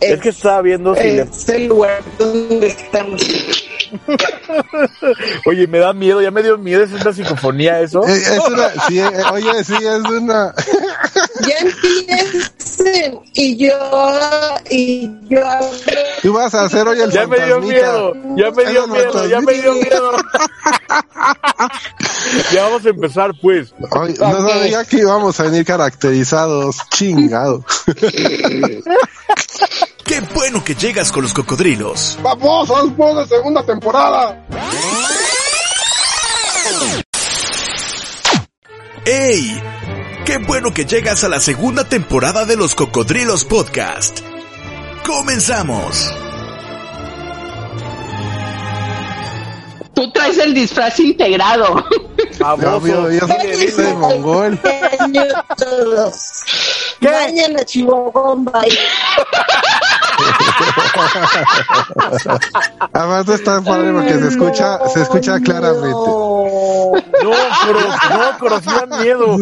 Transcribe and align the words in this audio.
Es 0.00 0.20
que 0.20 0.28
estaba 0.30 0.62
viendo 0.62 0.94
si 0.94 1.02
le- 1.02 1.28
el 1.56 1.66
lugar 1.66 2.02
donde 2.18 2.66
estamos. 2.66 3.22
Oye, 5.46 5.66
me 5.66 5.78
da 5.78 5.92
miedo, 5.92 6.20
ya 6.20 6.30
me 6.30 6.42
dio 6.42 6.58
miedo, 6.58 6.82
es 6.82 6.92
una 6.92 7.12
psicofonía 7.12 7.80
eso. 7.80 8.06
Eh, 8.06 8.12
Es 8.12 8.38
una, 8.46 8.68
sí, 8.86 8.98
eh, 8.98 9.10
oye, 9.32 9.64
sí, 9.64 9.74
es 9.74 10.10
una. 10.10 10.54
Ya 11.46 11.56
y 13.34 13.56
yo 13.56 13.74
y 14.70 15.08
yo. 15.28 15.40
Tú 16.22 16.32
vas 16.32 16.54
a 16.54 16.64
hacer 16.64 16.86
hoy 16.88 17.00
el 17.00 17.10
Ya 17.10 17.26
me 17.26 17.44
dio 17.44 17.60
miedo, 17.60 18.12
ya 18.36 18.50
me 18.50 18.64
dio 18.66 18.86
miedo, 18.86 19.26
ya 19.28 19.40
me 19.40 19.54
dio 19.54 19.72
miedo. 19.74 20.12
ya 22.52 22.64
vamos 22.64 22.84
a 22.84 22.88
empezar 22.88 23.32
pues. 23.40 23.74
Oye, 23.90 24.14
no 24.18 24.48
sabía 24.48 24.84
que 24.84 24.98
íbamos 24.98 25.38
a 25.40 25.44
venir 25.44 25.64
caracterizados. 25.64 26.76
Chingado. 26.90 27.64
Qué 30.04 30.20
bueno 30.34 30.64
que 30.64 30.74
llegas 30.74 31.12
con 31.12 31.22
los 31.22 31.34
cocodrilos. 31.34 32.18
¡Vamos! 32.22 32.68
¡Vamos 32.68 33.28
de 33.28 33.36
segunda 33.36 33.62
temporada! 33.64 34.42
¡Ey! 39.04 39.62
Qué 40.28 40.36
bueno 40.36 40.74
que 40.74 40.84
llegas 40.84 41.24
a 41.24 41.28
la 41.30 41.40
segunda 41.40 41.84
temporada 41.84 42.44
de 42.44 42.54
los 42.54 42.74
Cocodrilos 42.74 43.46
Podcast. 43.46 44.20
Comenzamos. 45.06 46.14
Tú 49.94 50.12
traes 50.12 50.36
el 50.36 50.52
disfraz 50.52 51.00
integrado. 51.00 51.82
Yo, 52.38 52.86
yo, 52.86 53.10
yo 53.10 53.26
soy 53.26 53.68
soy 53.68 53.94
mongol. 53.94 54.60
años 55.00 55.32
todos. 55.56 56.42
Vayan 57.00 57.58
a 57.58 57.64
Chihuahua. 57.64 58.64
Además 62.92 63.28
está 63.28 63.60
padre 63.62 63.92
porque 63.92 64.14
se 64.14 64.28
escucha, 64.28 64.78
se 64.88 65.02
escucha 65.02 65.40
claramente. 65.40 65.88
No, 65.88 66.96
pero, 67.66 67.80
no, 67.80 68.38
pero 68.40 68.60
sí 68.60 68.66
da 68.66 68.86
miedo. 69.02 69.36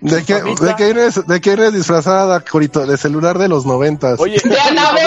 ¿De 0.00 0.24
qué, 0.24 0.42
de 0.42 0.74
qué 0.76 0.90
eres, 0.90 1.26
de 1.26 1.40
qué 1.40 1.52
eres 1.52 1.72
disfrazada, 1.72 2.40
Corito? 2.40 2.86
De 2.86 2.96
celular 2.96 3.38
de 3.38 3.48
los 3.48 3.66
noventas. 3.66 4.18
Oye, 4.20 4.40
De 4.42 4.60
Anabel. 4.60 5.04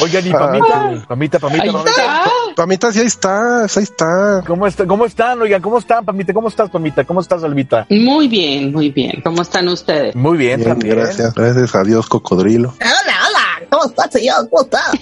oigan, 0.00 0.26
y 0.26 0.30
Pamita, 0.30 1.04
Pamita, 1.08 1.38
Pamita, 1.38 1.72
Pamita. 1.72 2.22
Está. 2.56 2.62
Pamita, 2.62 2.92
sí 2.92 3.00
ahí 3.00 3.06
está, 3.06 3.62
ahí 3.62 3.68
está. 3.82 4.42
¿Cómo, 4.46 4.66
está, 4.66 4.86
¿Cómo 4.86 5.04
están? 5.06 5.40
Oigan, 5.42 5.60
¿cómo 5.62 5.78
están, 5.78 6.04
Pamita? 6.04 6.32
¿Cómo 6.32 6.48
estás, 6.48 6.70
Pamita? 6.70 7.04
¿Cómo 7.04 7.20
estás, 7.20 7.44
Alvita? 7.44 7.86
Muy 7.90 8.28
bien, 8.28 8.72
muy 8.72 8.90
bien. 8.90 9.20
¿Cómo 9.22 9.42
están 9.42 9.68
ustedes? 9.68 10.14
Muy 10.16 10.38
bien, 10.38 10.58
Bien, 10.60 10.70
también. 10.70 10.96
gracias. 10.96 11.34
Gracias 11.34 11.74
a 11.74 11.82
Dios, 11.84 12.08
cocodrilo. 12.08 12.74
Hola, 12.80 13.14
hola. 13.28 13.66
¿Cómo 13.70 13.84
estás, 13.86 14.10
señor? 14.12 14.48
¿Cómo 14.50 14.62
estás? 14.62 14.90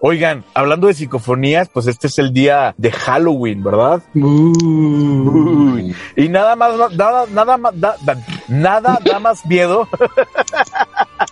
Oigan, 0.00 0.44
hablando 0.54 0.86
de 0.88 0.94
psicofonías, 0.94 1.68
pues 1.68 1.86
este 1.86 2.08
es 2.08 2.18
el 2.18 2.32
día 2.32 2.74
de 2.76 2.90
Halloween, 2.92 3.62
¿verdad? 3.62 4.02
Uy. 4.14 5.94
Y 6.16 6.28
nada 6.28 6.56
más, 6.56 6.72
nada, 6.94 7.24
nada 7.32 7.56
más, 7.56 7.80
da- 7.80 7.96
da- 8.04 8.18
nada 8.48 8.98
da 9.04 9.18
más 9.18 9.44
miedo. 9.46 9.88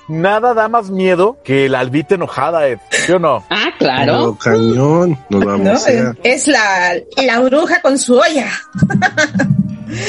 nada 0.08 0.54
da 0.54 0.68
más 0.68 0.90
miedo 0.90 1.36
que 1.44 1.68
la 1.68 1.80
albita 1.80 2.14
enojada, 2.14 2.66
Ed. 2.68 2.78
¿Sí 2.90 3.12
o 3.12 3.18
no? 3.18 3.44
Ah, 3.50 3.70
Pero 3.78 3.90
claro. 3.90 4.38
cañón, 4.40 5.18
nos 5.28 5.44
vamos 5.44 5.60
No, 5.64 5.72
a 5.72 6.14
es 6.22 6.46
la, 6.48 6.94
la 7.24 7.40
bruja 7.40 7.80
con 7.82 7.98
su 7.98 8.16
olla. 8.16 8.48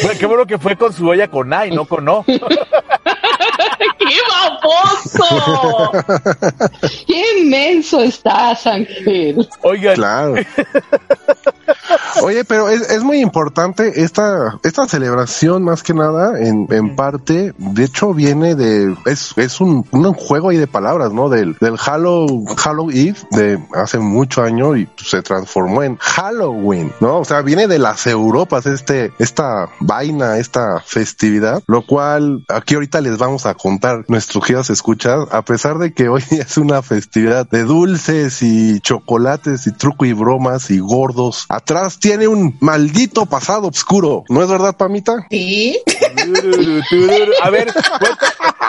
Bueno, 0.02 0.18
qué 0.20 0.26
bueno 0.26 0.46
que 0.46 0.58
fue 0.58 0.76
con 0.78 0.94
su 0.94 1.08
olla 1.08 1.28
con 1.28 1.52
A 1.54 1.66
y 1.68 1.72
no 1.72 1.86
con 1.86 2.08
O. 2.08 2.24
¡Qué 4.14 4.20
baboso! 4.30 5.92
¡Qué 7.08 7.40
inmenso 7.40 8.02
estás, 8.02 8.68
Ángel! 8.68 9.48
Oigan, 9.64 9.96
Claro. 9.96 10.36
Oye, 12.22 12.44
pero 12.46 12.70
es, 12.70 12.90
es 12.90 13.04
muy 13.04 13.20
importante 13.20 14.04
esta, 14.04 14.60
esta 14.64 14.88
celebración 14.88 15.64
más 15.64 15.82
que 15.84 15.94
nada, 15.94 16.40
en, 16.40 16.68
en 16.70 16.96
parte, 16.96 17.54
de 17.58 17.84
hecho 17.84 18.14
viene 18.14 18.56
de, 18.56 18.96
es, 19.06 19.34
es 19.38 19.60
un, 19.62 19.86
un 19.92 20.14
juego 20.14 20.50
ahí 20.50 20.58
de 20.58 20.68
palabras, 20.68 21.12
¿no? 21.12 21.30
Del, 21.30 21.56
del 21.60 21.76
Hallow, 21.84 22.46
Hallow 22.64 22.92
Eve 22.92 23.16
de 23.32 23.60
hace 23.74 24.00
mucho 24.00 24.44
año 24.44 24.76
y 24.76 24.88
se 24.98 25.22
transformó 25.22 25.84
en 25.84 25.98
Halloween, 25.98 26.92
¿no? 27.00 27.20
O 27.20 27.26
sea, 27.26 27.42
viene 27.42 27.68
de 27.68 27.80
las 27.80 28.06
Europas 28.08 28.66
este, 28.66 29.12
esta 29.20 29.70
vaina, 29.80 30.38
esta 30.38 30.80
festividad, 30.86 31.64
lo 31.68 31.86
cual 31.86 32.44
aquí 32.50 32.76
ahorita 32.76 33.02
les 33.02 33.18
vamos 33.18 33.46
a 33.46 33.56
contar 33.56 34.03
nuestros 34.08 34.44
queridos 34.44 34.70
escuchas, 34.70 35.28
a 35.32 35.42
pesar 35.44 35.78
de 35.78 35.94
que 35.94 36.10
hoy 36.10 36.24
es 36.32 36.58
una 36.58 36.82
festividad 36.82 37.48
de 37.50 37.64
dulces 37.64 38.42
y 38.42 38.80
chocolates 38.80 39.68
y 39.68 39.72
truco 39.72 40.06
y 40.06 40.14
bromas 40.14 40.72
y 40.72 40.80
gordos, 40.80 41.46
atrás 41.50 42.00
tiene 42.00 42.28
un 42.28 42.58
maldito 42.60 43.26
pasado 43.26 43.68
oscuro, 43.68 44.24
¿no 44.30 44.42
es 44.42 44.50
verdad, 44.50 44.76
Pamita? 44.76 45.28
Sí. 45.30 45.80
a 47.42 47.50
ver, 47.50 47.74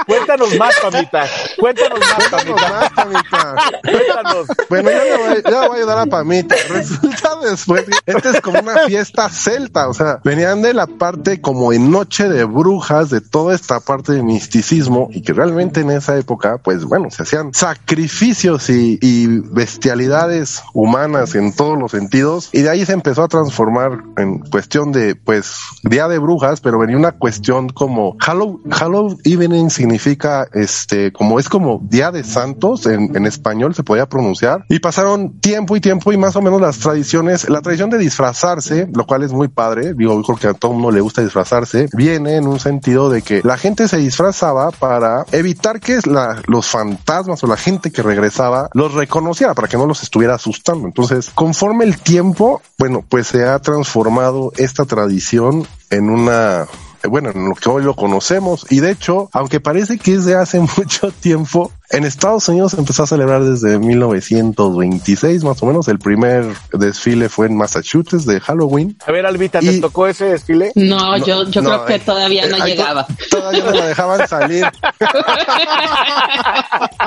cuéntanos 0.06 0.56
más, 0.56 0.75
Pamita. 0.81 1.27
Cuéntanos 1.59 2.00
más, 2.00 2.28
Pamita. 2.28 2.69
más, 2.69 2.91
Pamita. 2.91 3.55
Cuéntanos. 3.82 4.47
Bueno, 4.69 4.91
yo 4.91 5.05
le 5.05 5.16
voy, 5.16 5.43
yo 5.44 5.50
le 5.50 5.69
voy 5.69 5.77
a 5.77 5.81
ayudar 5.81 5.99
a 5.99 6.06
Pamita. 6.06 6.56
Resulta 6.69 7.31
después, 7.43 7.84
esta 8.06 8.31
es 8.31 8.41
como 8.41 8.60
una 8.60 8.78
fiesta 8.87 9.28
celta, 9.28 9.88
o 9.88 9.94
sea, 9.94 10.21
venían 10.25 10.62
de 10.62 10.75
la 10.75 10.87
parte 10.87 11.41
como 11.41 11.72
en 11.72 11.91
noche 11.91 12.28
de 12.28 12.44
brujas, 12.44 13.10
de 13.10 13.21
toda 13.21 13.55
esta 13.55 13.81
parte 13.81 14.12
de 14.12 14.22
misticismo, 14.22 15.09
y 15.12 15.22
que 15.22 15.32
realmente 15.32 15.81
en 15.81 15.91
esa 15.91 16.16
época, 16.16 16.59
pues 16.59 16.84
bueno, 16.84 17.11
se 17.11 17.22
hacían 17.22 17.53
sacrificios 17.53 18.71
y, 18.71 18.99
y 19.00 19.26
bestialidades 19.26 20.62
humanas 20.72 21.34
en 21.34 21.55
todos 21.55 21.78
los 21.78 21.91
sentidos, 21.91 22.49
y 22.53 22.62
de 22.62 22.71
ahí 22.71 22.87
se 22.87 22.93
empezó 22.93 23.22
a 23.22 23.28
transformar 23.28 24.03
en 24.16 24.38
cuestión 24.38 24.93
de, 24.93 25.15
pues, 25.15 25.56
día 25.82 26.09
de 26.09 26.19
brujas, 26.19 26.61
pero 26.61 26.78
venía 26.78 26.97
una 26.97 27.12
cuestión 27.12 27.34
como 27.75 28.17
Hallow, 28.21 28.61
Hallow 28.71 29.19
Evening 29.25 29.71
significa, 29.71 30.47
este, 30.53 31.12
como 31.12 31.39
es 31.39 31.49
como 31.49 31.81
día 31.83 32.11
de 32.11 32.25
santos 32.25 32.87
en, 32.87 33.17
en 33.17 33.27
español 33.27 33.75
se 33.75 33.83
podía 33.83 34.06
pronunciar, 34.06 34.65
y 34.69 34.78
pasaron 34.78 35.41
tiempo 35.41 35.77
y 35.77 35.81
tiempo 35.81 36.12
y 36.12 36.17
más 36.17 36.37
o 36.37 36.43
menos 36.43 36.61
las 36.61 36.78
tradiciones, 36.78 37.49
la 37.49 37.61
tradición 37.61 37.91
de 37.91 37.99
disfrazarse, 37.99 38.89
lo 38.94 39.06
cual 39.06 39.23
es 39.23 39.33
muy 39.33 39.49
padre, 39.49 39.94
digo, 39.94 40.21
creo 40.23 40.53
a 40.53 40.55
todo 40.55 40.73
mundo 40.73 40.91
le 40.91 41.00
gusta 41.00 41.23
disfrazarse, 41.23 41.89
viene 41.93 42.37
en 42.37 42.47
un 42.47 42.61
sentido 42.61 43.11
de 43.11 43.23
que 43.23 43.41
la 43.44 43.56
gente 43.56 43.89
se 43.89 43.99
disfrazaba 43.99 44.71
para 44.71 45.25
evitar 45.33 45.81
que 45.81 46.00
los 46.47 46.67
fantasmas 46.67 47.43
o 47.43 47.47
la 47.47 47.56
gente 47.56 47.91
que 47.91 48.03
regresaba 48.03 48.69
los 48.73 48.94
reconociera, 48.94 49.55
para 49.55 49.69
que 49.69 49.77
no 49.77 49.87
los 49.87 50.03
estuviera 50.03 50.34
asustando. 50.34 50.87
Entonces, 50.87 51.31
conforme 51.34 51.84
el 51.84 51.99
tiempo, 51.99 52.61
bueno, 52.78 53.05
pues 53.09 53.28
se 53.28 53.44
ha 53.44 53.59
transformado 53.59 54.53
esta 54.56 54.84
tradición 54.84 55.67
en 55.91 56.11
una 56.11 56.67
bueno, 57.09 57.31
en 57.31 57.49
lo 57.49 57.55
que 57.55 57.69
hoy 57.69 57.83
lo 57.83 57.95
conocemos. 57.95 58.67
Y 58.71 58.81
de 58.81 58.91
hecho, 58.91 59.29
aunque 59.33 59.61
parece 59.61 59.99
que 59.99 60.15
es 60.15 60.25
de 60.25 60.35
hace 60.35 60.61
mucho 60.77 61.11
tiempo, 61.11 61.71
en 61.91 62.05
Estados 62.05 62.49
Unidos 62.49 62.73
se 62.73 62.79
empezó 62.79 63.03
a 63.03 63.07
celebrar 63.07 63.43
desde 63.45 63.79
1926, 63.79 65.45
más 65.45 65.63
o 65.63 65.67
menos. 65.67 65.87
El 65.89 65.99
primer 65.99 66.47
desfile 66.73 67.29
fue 67.29 67.47
en 67.47 67.57
Massachusetts 67.57 68.25
de 68.27 68.41
Halloween. 68.41 68.97
A 69.07 69.13
ver, 69.13 69.27
Albita, 69.27 69.61
¿te 69.61 69.67
Y- 69.67 69.81
tocó 69.81 70.07
ese 70.07 70.25
desfile? 70.25 70.73
No, 70.75 71.17
yo, 71.19 71.49
yo 71.51 71.63
no, 71.63 71.71
creo 71.71 71.85
que 71.85 71.95
eh, 71.97 72.01
todavía 72.01 72.47
no 72.49 72.57
eh, 72.57 72.61
to- 72.61 72.67
llegaba. 72.67 73.07
Todavía 73.31 73.65
no 73.65 73.71
la 73.73 73.87
dejaban 73.87 74.27
salir. 74.29 74.65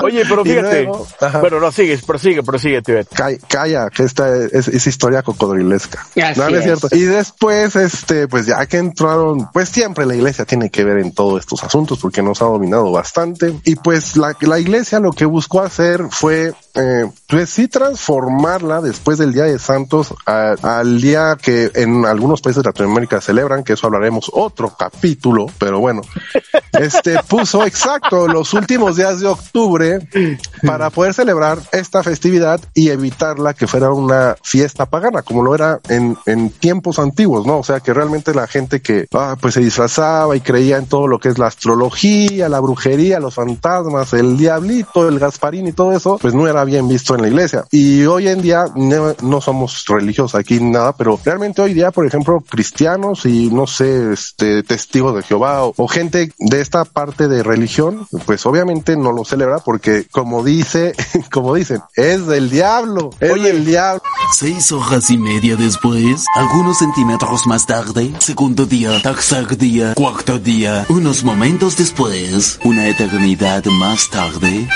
Oye, 0.03 0.23
pero 0.29 0.43
fíjate. 0.43 0.83
luego- 0.83 1.07
bueno, 1.41 1.59
no, 1.59 1.71
sigue, 1.71 1.97
prosigue, 2.05 2.43
prosigue, 2.43 2.81
Tibet. 2.81 3.07
Ca- 3.13 3.37
Calla, 3.47 3.89
que 3.89 4.03
esta 4.03 4.33
es, 4.37 4.67
es 4.67 4.87
historia 4.87 5.23
cocodrilesca. 5.23 6.01
Así 6.21 6.39
no, 6.39 6.49
no 6.49 6.55
es 6.55 6.59
es. 6.59 6.63
cierto. 6.63 6.87
Y 6.95 7.01
después, 7.01 7.75
este, 7.75 8.27
pues 8.27 8.45
ya 8.45 8.65
que 8.67 8.77
entraron, 8.77 9.49
pues 9.51 9.69
siempre 9.69 10.05
la 10.05 10.15
iglesia 10.15 10.45
tiene 10.45 10.69
que 10.69 10.83
ver 10.83 10.99
en 10.99 11.13
todos 11.13 11.39
estos 11.39 11.63
asuntos 11.63 11.99
porque 11.99 12.21
nos 12.21 12.41
ha 12.41 12.45
dominado 12.45 12.91
bastante. 12.91 13.53
Y 13.63 13.75
pues 13.75 14.15
la, 14.15 14.35
la 14.41 14.59
iglesia 14.59 14.66
lo 14.99 15.11
que 15.11 15.25
buscó 15.25 15.61
hacer 15.61 16.05
fue, 16.09 16.53
eh, 16.75 17.09
pues 17.27 17.49
sí 17.49 17.67
transformarla 17.67 18.79
después 18.81 19.17
del 19.17 19.33
Día 19.33 19.43
de 19.43 19.59
Santos 19.59 20.13
a- 20.25 20.55
al 20.61 21.01
día 21.01 21.37
que 21.41 21.71
en 21.75 22.05
algunos 22.05 22.41
países 22.41 22.63
de 22.63 22.69
Latinoamérica 22.69 23.19
celebran, 23.19 23.63
que 23.65 23.73
eso 23.73 23.87
hablaremos 23.87 24.31
otro 24.33 24.73
capítulo, 24.77 25.47
pero 25.59 25.79
bueno, 25.79 26.01
este 26.79 27.19
puso 27.27 27.65
exacto 27.65 28.27
los 28.27 28.53
últimos 28.53 28.95
días 28.95 29.19
de 29.19 29.27
octubre 29.27 30.07
para 30.65 30.89
poder 30.89 31.13
celebrar 31.13 31.59
esta 31.73 32.01
festividad 32.01 32.61
y 32.73 32.89
evitarla 32.91 33.53
que 33.53 33.67
fuera 33.67 33.91
una 33.91 34.37
fiesta 34.41 34.85
pagana, 34.85 35.21
como 35.21 35.43
lo 35.43 35.53
era 35.53 35.79
en, 35.89 36.17
en 36.27 36.49
tiempos 36.49 36.97
antiguos, 36.97 37.45
¿no? 37.45 37.57
O 37.57 37.63
sea, 37.63 37.81
que 37.81 37.93
realmente 37.93 38.33
la 38.33 38.47
gente 38.47 38.81
que 38.81 39.05
ah, 39.13 39.35
pues 39.39 39.55
se 39.55 39.59
disfrazaba 39.59 40.33
y 40.35 40.39
creía 40.39 40.77
en 40.77 40.85
todo 40.85 41.07
lo 41.07 41.19
que 41.19 41.27
es 41.29 41.37
la 41.37 41.47
astrología, 41.47 42.47
la 42.47 42.61
brujería, 42.61 43.19
los 43.19 43.35
fantasmas, 43.35 44.13
el 44.13 44.37
diablito, 44.37 45.09
el 45.09 45.19
Gasparín 45.19 45.67
y 45.67 45.73
todo 45.73 45.91
eso, 45.91 46.17
pues 46.21 46.33
no 46.33 46.47
era 46.47 46.63
bien 46.63 46.87
visto 46.87 47.16
en 47.17 47.23
la 47.23 47.27
iglesia. 47.27 47.65
Y 47.71 48.05
hoy 48.05 48.27
en 48.27 48.41
día 48.41 48.65
no, 48.75 49.15
no 49.21 49.41
somos 49.41 49.85
religiosos 49.87 50.35
aquí 50.35 50.59
nada, 50.59 50.93
pero 50.93 51.19
realmente 51.23 51.61
hoy 51.61 51.73
día, 51.73 51.91
por 51.91 52.05
ejemplo, 52.05 52.43
cristianos 52.47 53.25
y 53.25 53.49
no 53.49 53.67
sé, 53.67 54.13
este, 54.13 54.63
testigos 54.63 55.15
de 55.15 55.23
Jehová 55.23 55.65
o, 55.65 55.73
o 55.75 55.87
gente 55.87 56.31
de 56.37 56.61
esta 56.61 56.85
parte 56.85 57.27
de 57.27 57.43
religión, 57.43 58.07
pues 58.25 58.45
obviamente 58.45 58.95
no 58.95 59.11
lo 59.11 59.25
celebra 59.25 59.59
porque 59.59 60.07
como 60.11 60.43
dice, 60.43 60.95
como 61.31 61.55
dicen, 61.55 61.81
es 61.95 62.25
del 62.27 62.49
diablo, 62.49 63.09
es 63.19 63.41
del 63.41 63.65
diablo. 63.65 64.01
Seis 64.33 64.71
horas 64.71 65.09
y 65.09 65.17
media 65.17 65.55
después, 65.55 66.25
algunos 66.35 66.79
centímetros 66.79 67.47
más 67.47 67.65
tarde, 67.65 68.11
segundo 68.19 68.65
día, 68.65 69.01
tercer 69.01 69.57
día, 69.57 69.93
cuarto 69.95 70.39
día, 70.39 70.85
unos 70.89 71.23
momentos 71.23 71.77
después, 71.77 72.59
una 72.63 72.87
eternidad 72.87 73.63
más 73.65 74.09
tarde. 74.09 74.67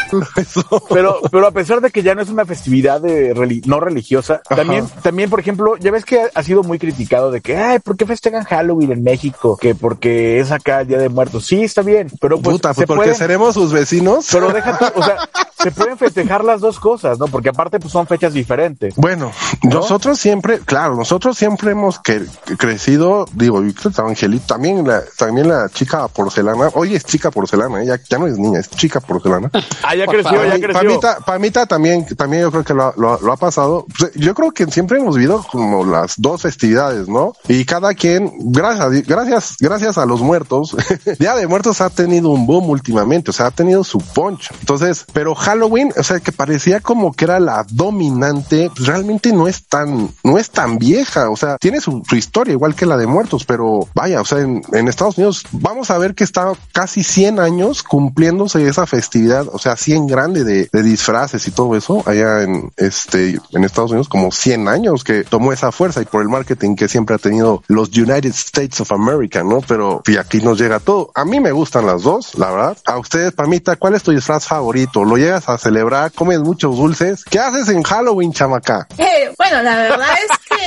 Pero, 0.90 1.20
pero 1.32 1.48
a 1.48 1.52
pesar 1.52 1.82
de 1.82 1.92
que 1.92 2.04
ya 2.04 2.16
no 2.16 2.22
es 2.22 2.31
una 2.32 2.46
festividad 2.46 3.02
de 3.02 3.62
no 3.66 3.80
religiosa, 3.80 4.42
también, 4.48 4.88
también, 5.02 5.30
por 5.30 5.40
ejemplo, 5.40 5.76
ya 5.78 5.92
ves 5.92 6.06
que 6.06 6.22
ha 6.34 6.44
sido 6.44 6.64
muy 6.64 6.80
criticado 6.80 7.32
de 7.32 7.42
que, 7.42 7.58
ay, 7.58 7.80
¿por 7.80 7.98
qué 7.98 8.06
festejan 8.06 8.44
Halloween 8.44 8.92
en 8.92 9.04
México? 9.04 9.58
Que 9.58 9.76
porque 9.76 10.40
es 10.40 10.52
acá 10.52 10.82
el 10.82 10.88
Día 10.88 10.98
de 10.98 11.10
Muertos. 11.10 11.46
Sí, 11.46 11.64
está 11.64 11.82
bien, 11.82 12.08
pero 12.20 12.40
pues, 12.40 12.56
Puta, 12.58 12.70
se 12.74 12.78
pues 12.78 12.88
porque 12.88 13.00
pueden- 13.02 13.16
seremos 13.16 13.54
sus 13.54 13.72
vecinos. 13.72 14.28
pero 14.32 14.50
deja 14.54 14.78
tú, 14.78 14.86
o 14.96 15.04
sea, 15.04 15.18
se 15.62 15.72
pueden 15.72 15.98
festejar 15.98 16.44
las 16.44 16.60
dos 16.62 16.80
cosas, 16.80 17.20
¿no? 17.20 17.28
Porque 17.28 17.50
aparte, 17.50 17.80
pues 17.80 17.92
son 17.92 18.08
fechas 18.08 18.34
diferentes. 18.34 18.96
Bueno, 18.96 19.32
nosotros 19.64 20.20
siempre, 20.20 20.60
claro, 20.60 20.96
nosotros 20.96 21.38
siempre 21.38 21.72
hemos 21.72 22.00
que, 22.00 22.22
crecido, 22.58 23.26
digo, 23.34 23.62
Angelito, 23.98 24.46
también 24.48 24.88
la, 24.88 25.02
también 25.18 25.48
la 25.50 25.70
chica 25.70 26.08
porcelana, 26.08 26.70
hoy 26.74 26.96
es 26.96 27.04
chica 27.04 27.30
porcelana, 27.32 27.84
¿eh? 27.84 27.86
ya, 27.88 28.00
ya 28.10 28.18
no 28.18 28.28
es 28.28 28.38
niña, 28.38 28.60
es 28.60 28.70
chica 28.70 29.00
porcelana. 29.00 29.50
Ah, 29.84 29.96
ya 29.96 30.08
creció, 30.08 30.44
ya 30.46 30.56
creció. 30.60 30.74
Pamita, 30.74 31.18
Pamita 31.20 31.66
también, 31.66 32.06
también 32.22 32.44
yo 32.44 32.52
creo 32.52 32.64
que 32.64 32.76
lo, 32.76 32.94
lo 32.98 33.12
lo 33.22 33.34
ha 33.34 33.38
pasado. 33.38 33.86
Pues, 33.98 34.14
Yo 34.14 34.34
creo 34.34 34.52
que 34.52 34.66
siempre 34.68 35.00
hemos 35.00 35.16
vivido 35.16 35.44
como 35.52 35.86
las 35.86 36.16
dos 36.18 36.42
festividades, 36.42 37.08
¿no? 37.08 37.34
Y 37.48 37.66
cada 37.66 37.94
quien, 37.94 38.32
gracias, 38.40 39.08
gracias, 39.08 39.56
gracias 39.60 39.98
a 39.98 40.06
los 40.06 40.22
muertos, 40.22 40.76
Día 41.20 41.36
de 41.36 41.48
Muertos 41.48 41.82
ha 41.82 41.90
tenido 41.90 42.30
un 42.30 42.46
boom 42.46 42.70
últimamente, 42.70 43.32
o 43.32 43.34
sea, 43.34 43.48
ha 43.48 43.52
tenido 43.52 43.84
su 43.84 44.00
punch. 44.00 44.52
Entonces, 44.60 45.06
pero 45.14 45.34
Halloween, 45.36 45.92
o 45.98 46.04
sea, 46.04 46.20
que 46.20 46.32
parecía 46.32 46.80
como 46.80 47.14
que 47.14 47.26
era 47.26 47.40
la 47.40 47.66
dominante, 47.70 48.70
pues, 48.76 48.88
realmente 48.88 49.34
no 49.34 49.48
es 49.48 49.66
tan, 49.66 50.10
no 50.24 50.38
es 50.38 50.52
tan 50.52 50.78
vieja, 50.78 51.30
o 51.30 51.36
sea, 51.36 51.58
tiene 51.58 51.82
su, 51.82 52.04
su 52.08 52.16
historia 52.16 52.54
igual 52.54 52.76
que 52.76 52.86
la 52.86 52.98
de 52.98 53.08
muertos, 53.08 53.46
pero 53.46 53.88
vaya, 53.94 54.22
o 54.22 54.26
sea, 54.26 54.40
en, 54.40 54.62
en 54.74 54.88
Estados 54.88 55.18
Unidos 55.18 55.44
vamos 55.52 55.90
a 55.92 55.98
ver 55.98 56.16
que 56.16 56.24
está 56.24 56.54
casi 56.72 57.04
100 57.04 57.40
años 57.40 57.84
cumpliéndose 57.84 58.68
esa 58.68 58.86
festividad, 58.86 59.48
o 59.52 59.58
sea, 59.58 59.76
100 59.76 60.08
grande 60.08 60.44
de, 60.44 60.70
de 60.72 60.84
disfraces 60.84 61.48
y 61.48 61.52
todo 61.52 61.76
eso 61.76 62.04
allá 62.12 62.44
en 62.44 62.72
este 62.78 63.40
en 63.52 63.64
Estados 63.64 63.92
Unidos 63.92 64.10
como 64.10 64.32
100 64.32 64.68
años 64.68 65.04
que 65.04 65.24
tomó 65.24 65.54
esa 65.54 65.72
fuerza 65.72 66.02
y 66.02 66.06
por 66.06 66.22
el 66.22 66.30
marketing 66.30 66.76
que 66.76 66.88
siempre 66.88 67.16
ha 67.16 67.20
tenido 67.20 67.64
los 67.68 67.90
United 67.90 68.30
States 68.32 68.80
of 68.82 68.92
America, 68.92 69.44
¿no? 69.44 69.62
Pero 69.62 70.02
y 70.06 70.18
aquí 70.18 70.42
nos 70.42 70.60
llega 70.60 70.80
todo. 70.80 71.12
A 71.16 71.26
mí 71.26 71.40
me 71.40 71.52
gustan 71.52 71.86
las 71.86 72.04
dos, 72.04 72.36
la 72.36 72.52
verdad. 72.52 72.78
A 72.86 72.98
ustedes, 72.98 73.34
Pamita, 73.34 73.76
¿cuál 73.76 73.96
es 73.96 74.04
tu 74.04 74.12
disfraz 74.12 74.48
favorito? 74.48 75.04
¿Lo 75.04 75.18
llegas 75.18 75.50
a 75.50 75.58
celebrar? 75.58 76.12
¿Comes 76.12 76.40
muchos 76.40 76.78
dulces? 76.78 77.24
¿Qué 77.26 77.40
haces 77.40 77.70
en 77.70 77.84
Halloween, 77.84 78.34
chamaca? 78.34 78.88
Eh, 78.98 79.34
bueno, 79.38 79.64
la 79.64 79.76
verdad 79.76 80.16
es 80.24 80.38
que 80.48 80.62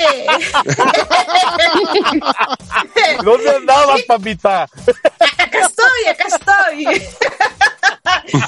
¿Dónde 3.22 3.56
andabas, 3.56 4.02
papita? 4.02 4.62
acá 5.38 5.58
estoy, 5.60 6.06
acá 6.10 6.24
estoy. 6.28 7.02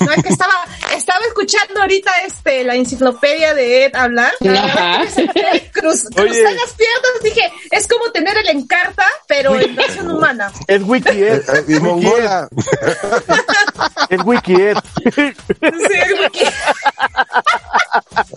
No, 0.00 0.12
es 0.12 0.22
que 0.22 0.28
la 2.66 2.74
enciclopedia 2.74 3.54
de 3.54 3.84
Ed 3.86 3.94
hablar. 3.96 4.32
Ajá. 4.46 5.02
Cruz, 5.72 6.06
Oye. 6.06 6.14
crucé 6.14 6.42
las 6.42 6.72
piernas, 6.72 7.22
dije, 7.22 7.52
es 7.70 7.86
como 7.86 8.10
tener 8.12 8.36
el 8.38 8.48
encarta, 8.48 9.04
pero 9.28 9.58
en 9.60 9.74
versión 9.76 10.10
humana. 10.10 10.50
Es 10.66 10.82
Wiki, 10.82 11.22
es, 11.22 11.48
eh, 11.48 11.64
y 11.68 11.74
Mongola. 11.80 12.48
es 14.08 14.20
Wiki, 14.24 14.54
es. 14.60 14.78
Sí, 15.14 15.32
porque- 16.22 16.50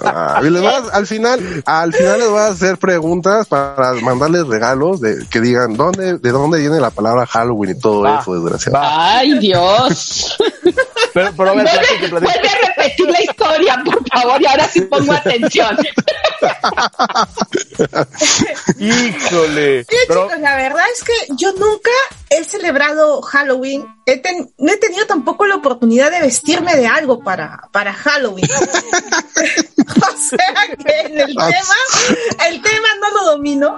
Ah, 0.04 0.40
y 0.44 0.50
les 0.50 0.64
a- 0.64 0.90
al 0.96 1.08
final, 1.08 1.64
al 1.66 1.94
final 1.94 2.20
les 2.20 2.30
voy 2.30 2.40
a 2.40 2.48
hacer 2.48 2.78
preguntas 2.78 3.48
para 3.48 3.94
mandarles 4.02 4.48
regalos 4.48 5.02
de 5.02 5.26
que 5.30 5.40
digan 5.42 5.76
dónde, 5.76 6.18
de 6.18 6.32
dónde 6.32 6.60
viene 6.60 6.80
la 6.80 6.90
palabra 6.92 7.26
Halloween 7.26 7.72
y 7.76 7.80
todo 7.80 8.02
Va, 8.02 8.20
eso, 8.22 8.34
desgraciado. 8.36 8.78
Ay, 8.82 9.38
Dios. 9.40 10.38
Pero, 11.24 11.34
pero 11.38 11.52
a 11.52 11.54
ver, 11.56 11.64
platique, 11.66 12.08
Vuelve, 12.08 12.20
platique. 12.28 12.40
vuelve 12.40 12.50
a 12.50 12.68
repetir 12.68 13.10
la 13.10 13.22
historia, 13.22 13.82
por 13.86 14.10
favor, 14.10 14.42
y 14.42 14.46
ahora 14.46 14.68
sí 14.68 14.82
pongo 14.82 15.14
atención. 15.14 15.78
Híjole. 18.80 19.86
Pero, 19.86 20.28
chicos, 20.28 20.40
la 20.40 20.56
verdad 20.56 20.86
es 20.94 21.04
que 21.04 21.14
yo 21.38 21.52
nunca 21.54 21.90
he 22.30 22.44
celebrado 22.44 23.22
Halloween. 23.22 23.86
He 24.06 24.18
ten- 24.18 24.52
no 24.58 24.72
he 24.72 24.78
tenido 24.78 25.06
tampoco 25.06 25.46
la 25.46 25.56
oportunidad 25.56 26.12
de 26.12 26.22
vestirme 26.22 26.76
de 26.76 26.88
algo 26.88 27.20
para, 27.24 27.68
para 27.72 27.94
Halloween. 27.94 28.46
o 28.56 30.18
sea 30.18 30.78
que 30.84 31.00
en 31.08 31.20
el 31.20 31.36
tema, 31.36 32.48
el 32.48 32.62
tema 32.62 32.88
no 33.02 33.12
lo 33.20 33.26
domino. 33.32 33.78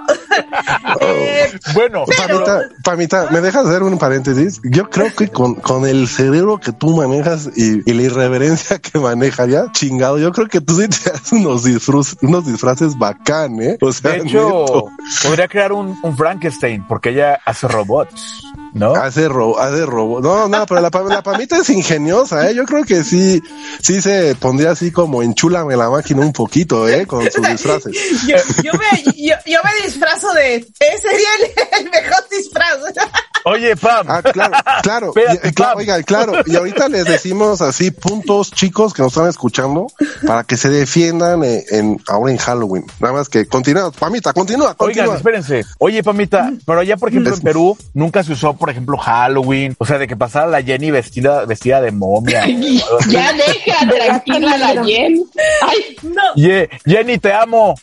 Eh, 1.00 1.52
bueno, 1.74 2.04
pero, 2.06 2.44
Pamita, 2.44 2.68
Pamita, 2.84 3.26
¿me 3.30 3.40
dejas 3.40 3.66
hacer 3.66 3.82
un 3.82 3.98
paréntesis? 3.98 4.60
Yo 4.64 4.88
creo 4.90 5.14
que 5.14 5.28
con, 5.28 5.54
con 5.56 5.86
el 5.86 6.08
cerebro 6.08 6.58
que 6.58 6.72
tú 6.72 6.96
manejas 6.96 7.31
y, 7.56 7.88
y 7.88 7.94
la 7.94 8.02
irreverencia 8.02 8.78
que 8.80 8.98
maneja 8.98 9.46
ya, 9.46 9.70
chingado, 9.72 10.18
yo 10.18 10.32
creo 10.32 10.48
que 10.48 10.60
tú 10.60 10.80
sí 10.80 10.88
te 10.88 11.10
haces 11.10 11.32
unos, 11.32 11.64
disfruz- 11.64 12.16
unos 12.22 12.46
disfraces 12.46 12.96
bacán, 12.98 13.60
¿eh? 13.60 13.76
O 13.80 13.92
sea, 13.92 14.12
de 14.12 14.18
hecho, 14.18 14.64
neto. 14.66 14.88
podría 15.24 15.48
crear 15.48 15.72
un, 15.72 15.96
un 16.02 16.16
Frankenstein, 16.16 16.84
porque 16.86 17.10
ella 17.10 17.40
hace 17.44 17.68
robots, 17.68 18.42
¿no? 18.72 18.94
Hace 18.94 19.28
robo, 19.28 19.58
hace 19.58 19.84
robo. 19.86 20.20
No, 20.20 20.48
no, 20.48 20.66
pero 20.66 20.80
la, 20.80 20.90
la 21.08 21.22
Pamita 21.22 21.58
es 21.58 21.70
ingeniosa, 21.70 22.48
¿eh? 22.50 22.54
Yo 22.54 22.64
creo 22.64 22.84
que 22.84 23.04
sí, 23.04 23.42
sí 23.80 24.00
se 24.02 24.34
pondría 24.36 24.70
así 24.72 24.90
como 24.90 25.22
enchúlame 25.22 25.76
la 25.76 25.90
máquina 25.90 26.20
un 26.22 26.32
poquito, 26.32 26.88
¿eh? 26.88 27.06
Con 27.06 27.30
sus 27.30 27.46
disfraces. 27.48 27.92
yo, 28.26 28.36
yo 28.62 28.72
me, 28.74 29.02
yo, 29.16 29.34
yo 29.46 29.58
me 29.64 29.86
disfrazo 29.86 30.32
de. 30.34 30.56
Ese 30.56 30.98
sería 31.00 31.28
el, 31.40 31.84
el 31.84 31.90
mejor 31.90 32.24
disfraz. 32.30 32.78
Oye, 33.44 33.74
Pam. 33.76 34.06
Ah, 34.08 34.22
claro, 34.22 34.54
claro. 34.82 35.06
Espérate, 35.16 35.46
Y- 35.46 35.50
y 35.50 35.52
claro, 35.52 35.72
Pam. 35.72 35.78
oiga, 35.80 36.02
claro. 36.04 36.32
Y 36.46 36.54
ahorita 36.54 36.88
les 36.88 37.04
decimos 37.06 37.60
así 37.60 37.90
puntos 37.90 38.52
chicos 38.52 38.94
que 38.94 39.02
nos 39.02 39.12
están 39.12 39.28
escuchando 39.28 39.88
para 40.26 40.44
que 40.44 40.56
se 40.56 40.70
defiendan 40.70 41.42
eh, 41.42 41.64
en, 41.70 42.00
ahora 42.06 42.30
en 42.30 42.38
Halloween. 42.38 42.84
Nada 43.00 43.14
más 43.14 43.28
que 43.28 43.46
continúa. 43.46 43.90
Pamita, 43.90 44.32
continúa, 44.32 44.76
Oigan, 44.78 45.06
continúa. 45.06 45.16
espérense. 45.16 45.64
Oye, 45.78 46.04
Pamita, 46.04 46.52
pero 46.64 46.78
allá, 46.80 46.96
por 46.96 47.08
ejemplo, 47.08 47.34
en 47.34 47.40
Perú, 47.40 47.76
nunca 47.94 48.22
se 48.22 48.32
usó, 48.32 48.54
por 48.62 48.70
ejemplo, 48.70 48.96
Halloween. 48.96 49.74
O 49.78 49.84
sea, 49.84 49.98
de 49.98 50.06
que 50.06 50.16
pasara 50.16 50.46
la 50.46 50.62
Jenny 50.62 50.92
vestida, 50.92 51.44
vestida 51.46 51.80
de 51.80 51.90
momia. 51.90 52.44
Ya 53.08 53.32
deja 53.32 53.88
tranquila 53.88 54.56
la 54.56 54.84
Jen. 54.84 55.24
Ay, 55.66 55.96
No, 56.04 56.22
Ye- 56.36 56.68
Jenny, 56.86 57.18
te 57.18 57.32
amo. 57.32 57.74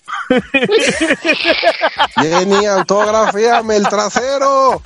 Jenny, 2.21 2.65
autografíame 2.65 3.75
el 3.77 3.87
trasero. 3.87 4.81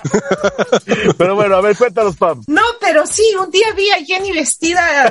Pero 1.17 1.35
bueno, 1.35 1.55
a 1.57 1.61
ver, 1.61 1.77
cuéntanos, 1.77 2.15
Pam. 2.15 2.41
no, 2.47 2.61
pero 2.79 3.05
sí, 3.05 3.23
un 3.39 3.49
día 3.51 3.67
vi 3.75 3.89
a 3.91 4.03
Jenny 4.05 4.31
vestida 4.31 5.09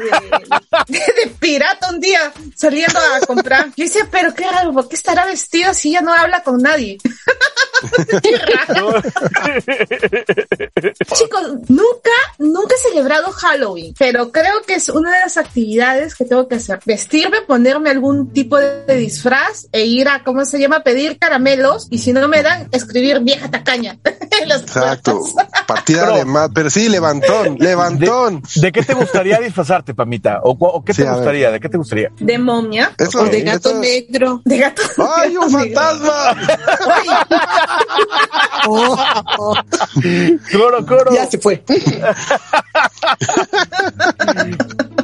de, 0.89 0.99
de 0.99 1.27
pirata 1.39 1.91
un 1.91 2.01
día 2.01 2.33
saliendo 2.57 2.99
a 2.99 3.21
comprar. 3.27 3.67
Yo 3.77 3.85
decía, 3.85 4.09
pero 4.11 4.35
qué 4.35 4.51
raro, 4.51 4.73
¿por 4.73 4.89
qué 4.89 4.97
estará 4.97 5.25
vestida 5.27 5.75
si 5.75 5.91
ella 5.91 6.01
no 6.01 6.12
habla 6.15 6.43
con 6.43 6.59
nadie? 6.59 6.99
qué 8.23 8.37
raro. 8.69 9.03
Chicos, 11.15 11.43
nunca, 11.69 12.11
nunca 12.39 12.75
he 12.75 12.89
celebrado 12.91 13.33
Halloween, 13.33 13.95
pero 13.99 14.31
creo 14.31 14.62
que 14.62 14.75
es 14.75 14.89
una 14.89 15.15
de 15.15 15.21
las 15.21 15.37
actividades 15.37 16.15
que 16.15 16.25
tengo 16.25 16.49
que 16.49 16.57
hacer. 16.57 16.81
Vestirme, 16.85 17.43
ponerme 17.43 17.91
algún 17.91 18.33
tipo 18.33 18.57
de, 18.59 18.85
de 18.85 18.97
disfraz 18.97 19.67
e 19.73 19.85
ir 19.85 20.09
a, 20.09 20.22
¿cómo 20.25 20.45
se 20.45 20.59
llama? 20.59 20.81
Pedir 20.81 21.19
caramelos 21.19 21.87
y 21.91 21.99
si 21.99 22.12
no 22.12 22.26
me 22.29 22.43
dan, 22.43 22.69
escribir 22.73 23.21
vieja 23.21 23.50
tacaña 23.50 23.99
Exacto. 24.43 25.21
Partida 25.67 26.05
Pero- 26.07 26.17
de 26.17 26.25
más, 26.25 26.50
pero 26.55 26.69
sí, 26.71 26.88
levantón, 26.88 27.57
levantón. 27.59 28.43
¿De 28.57 28.73
qué 28.73 28.83
te 28.83 28.95
gustaría 28.95 29.38
disfrazarte, 29.38 29.95
Pamita? 29.95 30.41
¿O, 30.43 30.83
qué 30.85 30.93
Sí, 30.95 31.02
te 31.02 31.11
gustaría? 31.11 31.50
¿De 31.50 31.61
qué 31.61 31.69
te 31.69 31.76
gustaría? 31.79 32.11
De 32.19 32.38
momia. 32.38 32.93
Eso, 32.99 33.21
O 33.23 33.25
de 33.26 33.41
gato 33.43 33.71
eso- 33.71 33.79
negro. 33.79 34.41
De 34.45 34.59
gato. 34.59 34.83
¡Ay, 35.17 35.37
un 35.37 35.50
fantasma! 35.50 36.37
Oh, 38.64 38.97
oh, 39.38 39.55
Coro, 40.52 40.87
coro. 40.87 41.12
ya 41.12 41.26
se 41.29 41.37
fue. 41.38 41.64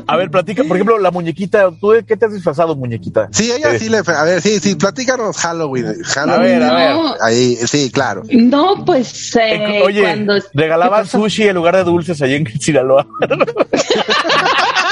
A 0.08 0.16
ver, 0.16 0.30
platica, 0.30 0.64
por 0.64 0.76
ejemplo, 0.76 0.98
la 0.98 1.10
muñequita. 1.10 1.70
¿Tú 1.78 1.90
de 1.90 2.02
qué 2.02 2.16
te 2.16 2.24
has 2.24 2.32
disfrazado, 2.32 2.74
muñequita? 2.74 3.28
Sí, 3.30 3.52
ella 3.52 3.78
sí 3.78 3.90
le. 3.90 3.98
A 3.98 4.24
ver, 4.24 4.40
sí, 4.40 4.58
sí, 4.58 4.74
platícanos 4.74 5.36
Halloween. 5.36 6.02
Halloween. 6.02 6.40
A 6.40 6.40
ver, 6.40 6.62
a 6.62 6.74
ver. 6.74 6.94
No, 6.94 7.14
Ahí, 7.20 7.56
sí, 7.56 7.90
claro. 7.92 8.22
no, 8.30 8.84
pues 8.86 9.36
eh, 9.36 9.82
Oye, 9.84 10.00
cuando 10.00 10.34
regalaban 10.54 11.06
sushi 11.06 11.48
en 11.48 11.56
lugar 11.56 11.76
de 11.76 11.84
dulces 11.84 12.22
allí 12.22 12.36
en 12.36 12.46
Sinaloa. 12.60 13.06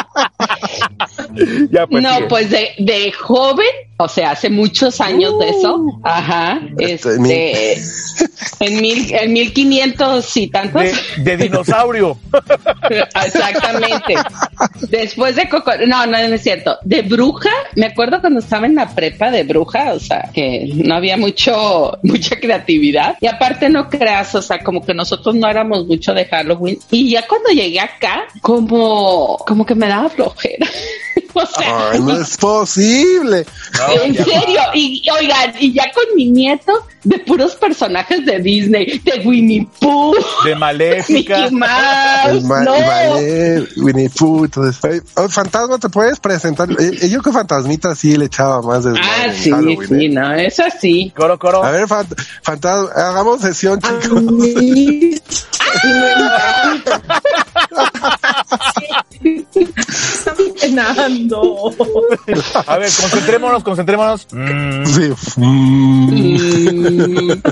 ya, 1.70 1.86
pues. 1.86 2.02
no, 2.02 2.14
sigue. 2.14 2.26
pues 2.28 2.50
de, 2.50 2.70
de 2.78 3.12
joven, 3.12 3.66
o 3.98 4.08
sea, 4.08 4.30
hace 4.32 4.48
muchos 4.48 5.00
años 5.00 5.38
de 5.38 5.50
eso, 5.50 5.76
Uh. 5.76 6.00
ajá, 6.04 6.60
Este, 6.78 7.72
este, 7.72 7.80
en 8.60 8.80
mil, 8.80 9.14
en 9.14 9.32
1500 9.32 10.36
y 10.36 10.46
tantos, 10.48 10.82
de, 10.82 10.94
de 11.18 11.36
dinosaurio. 11.36 12.16
exactamente. 13.24 14.14
Después 14.88 15.36
de 15.36 15.48
Coco, 15.48 15.72
no, 15.86 16.06
no, 16.06 16.28
no 16.28 16.34
es 16.34 16.42
cierto, 16.42 16.78
de 16.82 17.02
bruja, 17.02 17.50
me 17.76 17.86
acuerdo 17.86 18.20
cuando 18.20 18.40
estaba 18.40 18.66
en 18.66 18.74
la 18.74 18.88
prepa 18.88 19.30
de 19.30 19.44
bruja, 19.44 19.92
o 19.92 20.00
sea, 20.00 20.30
que 20.32 20.70
no 20.74 20.94
había 20.94 21.16
mucho, 21.16 21.98
mucha 22.02 22.40
creatividad, 22.40 23.16
y 23.20 23.26
aparte 23.26 23.68
no 23.68 23.88
creas, 23.88 24.34
o 24.34 24.42
sea, 24.42 24.62
como 24.62 24.84
que 24.84 24.94
nosotros 24.94 25.34
no 25.34 25.48
éramos 25.48 25.86
mucho 25.86 26.14
de 26.14 26.24
Halloween, 26.24 26.78
y 26.90 27.10
ya 27.10 27.26
cuando 27.26 27.50
llegué 27.50 27.80
acá, 27.80 28.24
como, 28.40 29.36
como 29.46 29.66
que 29.66 29.74
me 29.74 29.86
daba 29.90 30.10
flojera. 30.10 30.66
O 31.32 31.46
sea, 31.46 31.90
Ay, 31.92 32.00
no 32.00 32.20
es 32.20 32.36
posible. 32.38 33.46
No, 33.78 34.02
en 34.02 34.16
serio, 34.16 34.60
y 34.74 35.00
y 35.04 35.10
oigan, 35.10 35.54
y 35.60 35.72
ya 35.72 35.84
con 35.92 36.02
mi 36.16 36.26
nieto, 36.26 36.72
de 37.04 37.20
puros 37.20 37.54
personajes 37.54 38.26
de 38.26 38.40
Disney, 38.40 38.98
de 38.98 39.20
Winnie 39.24 39.64
Pooh, 39.78 40.12
De 40.44 40.56
maléfica. 40.56 41.38
Mickey 41.42 41.56
Mouse, 41.56 42.42
ma- 42.42 42.62
no. 42.64 42.72
Vale, 42.72 43.64
Winnie 43.76 44.10
Pooh, 44.10 44.46
entonces, 44.46 44.84
ay, 44.84 45.00
oh, 45.14 45.28
fantasma, 45.28 45.78
¿te 45.78 45.88
puedes 45.88 46.18
presentar? 46.18 46.68
Eh, 46.72 46.98
eh, 47.00 47.08
yo 47.08 47.22
que 47.22 47.30
fantasmita 47.30 47.94
sí 47.94 48.16
le 48.16 48.24
echaba 48.24 48.60
más 48.62 48.82
de 48.82 48.98
Ah, 49.00 49.28
sí, 49.32 49.52
sí, 49.88 50.08
no, 50.08 50.32
eso 50.34 50.64
sí. 50.80 51.12
Coro, 51.16 51.38
coro. 51.38 51.62
A 51.62 51.70
ver, 51.70 51.86
fant- 51.86 52.20
fantasma, 52.42 52.90
hagamos 52.96 53.40
sesión, 53.40 53.80
chicos. 53.80 54.10
mí 58.32 58.44
sí 58.74 58.84
me 59.22 59.30
encanta. 59.40 59.80
Está 59.90 60.34
penando. 60.60 61.72
A 62.66 62.78
ver, 62.78 62.90
concentrémonos, 63.00 63.62
concentrémonos. 63.62 64.26
Mm, 64.32 64.84
Sí. 64.86 65.12
Mm. 65.36 67.32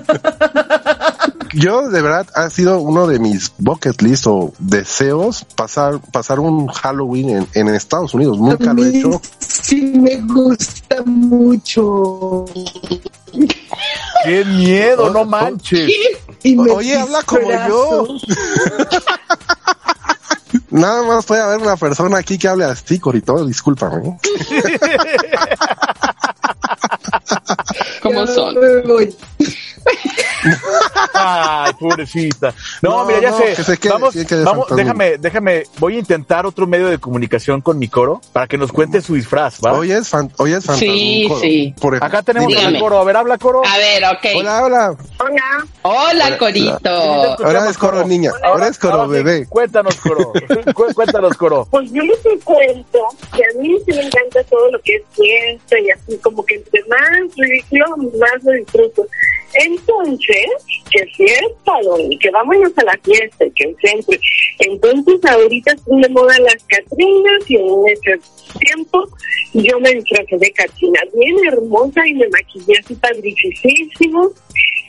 Yo, 1.54 1.88
de 1.88 2.02
verdad, 2.02 2.26
ha 2.34 2.50
sido 2.50 2.78
uno 2.78 3.06
de 3.06 3.18
mis 3.18 3.50
bucket 3.56 4.02
list 4.02 4.26
o 4.26 4.52
deseos 4.58 5.46
pasar, 5.56 5.98
pasar 6.12 6.40
un 6.40 6.66
Halloween 6.68 7.30
en, 7.30 7.48
en 7.54 7.68
Estados 7.74 8.12
Unidos. 8.12 8.38
Nunca 8.38 8.70
A 8.70 8.74
lo 8.74 8.84
he 8.84 8.98
hecho. 8.98 9.20
sí 9.38 9.80
me 9.96 10.16
gusta 10.20 11.02
mucho. 11.06 12.44
¡Qué 14.24 14.44
miedo! 14.44 15.10
¡No 15.10 15.24
manches! 15.24 15.90
Y 16.42 16.54
me 16.54 16.70
Oye, 16.70 16.98
habla 16.98 17.22
como 17.22 17.40
disfrazo. 17.48 18.08
Nada 20.78 21.02
más 21.02 21.26
puede 21.26 21.42
haber 21.42 21.58
una 21.58 21.76
persona 21.76 22.18
aquí 22.18 22.38
que 22.38 22.46
hable 22.46 22.64
así, 22.64 23.00
Corito, 23.00 23.44
discúlpame. 23.44 24.16
¿Cómo 28.02 28.26
son? 28.26 28.54
Ay, 31.14 31.72
pobrecita. 31.78 32.54
No, 32.82 32.98
No, 32.98 33.06
mira, 33.06 33.20
ya 33.20 33.30
no, 33.30 33.38
sé. 33.38 33.54
que 33.54 33.64
se 33.64 33.76
quede, 33.78 33.92
vamos, 33.92 34.14
que 34.14 34.26
quede 34.26 34.44
vamos, 34.44 34.66
déjame, 34.74 35.18
déjame, 35.18 35.64
voy 35.78 35.96
a 35.96 35.98
intentar 35.98 36.46
otro 36.46 36.66
medio 36.66 36.88
de 36.88 36.98
comunicación 36.98 37.60
con 37.60 37.78
mi 37.78 37.88
coro 37.88 38.20
para 38.32 38.46
que 38.46 38.56
nos 38.58 38.72
cuente 38.72 39.00
su 39.00 39.14
disfraz, 39.14 39.58
¿va? 39.64 39.72
Hoy 39.72 39.92
es, 39.92 40.08
fan, 40.08 40.30
hoy 40.38 40.52
es. 40.52 40.64
Sí, 40.64 41.28
sí. 41.40 41.74
Por 41.80 41.94
ejemplo. 41.94 42.06
Acá 42.06 42.22
tenemos 42.22 42.48
Dígame. 42.48 42.76
el 42.76 42.82
coro. 42.82 42.98
A 43.00 43.04
ver, 43.04 43.16
habla 43.16 43.38
coro. 43.38 43.62
A 43.66 43.78
ver, 43.78 44.04
ok. 44.04 44.26
Hola, 44.36 44.64
hola. 44.64 44.96
Hola. 45.18 45.66
Hola, 45.82 46.38
Corito. 46.38 46.88
Ahora 46.90 47.68
es 47.70 47.78
coro 47.78 48.06
niña, 48.06 48.32
ahora 48.44 48.68
es 48.68 48.78
coro 48.78 49.08
bebé. 49.08 49.46
Cuéntanos, 49.48 49.96
coro. 49.96 50.32
Cu- 50.74 50.94
cuéntanos, 50.94 51.36
coro. 51.36 51.66
Pues 51.70 51.90
yo 51.92 52.02
les 52.02 52.18
cuento 52.44 52.98
que 53.34 53.42
a 53.42 53.60
mí 53.60 53.76
sí 53.86 53.92
me 53.92 54.02
encanta 54.02 54.42
todo 54.44 54.70
lo 54.70 54.80
que 54.82 54.96
es 54.96 55.02
fiesta 55.12 55.78
y 55.78 55.90
así 55.90 56.16
como 56.18 56.44
que 56.44 56.56
entre 56.56 56.82
más 56.88 57.34
ridículo, 57.36 57.96
más 58.18 58.42
lo 58.42 58.52
disfruto. 58.52 59.06
Entonces, 59.68 60.82
que 60.90 61.04
fiesta, 61.16 61.72
don, 61.84 62.18
que 62.18 62.30
vámonos 62.30 62.72
a 62.78 62.84
la 62.84 62.98
fiesta, 63.02 63.44
que 63.54 63.74
siempre. 63.80 64.20
Entonces, 64.60 65.24
ahorita 65.24 65.72
están 65.72 66.00
de 66.00 66.08
moda 66.08 66.38
las 66.40 66.62
Catrinas 66.64 67.50
y 67.50 67.56
en 67.56 67.88
ese 67.88 68.20
tiempo 68.58 69.04
yo 69.52 69.80
me 69.80 69.92
disfrazé 69.92 70.36
de 70.38 70.52
Catrina, 70.52 71.00
bien 71.14 71.36
hermosa 71.46 72.06
y 72.06 72.14
me 72.14 72.28
maquillé 72.28 72.78
así 72.78 72.94
padricísimo 72.94 74.30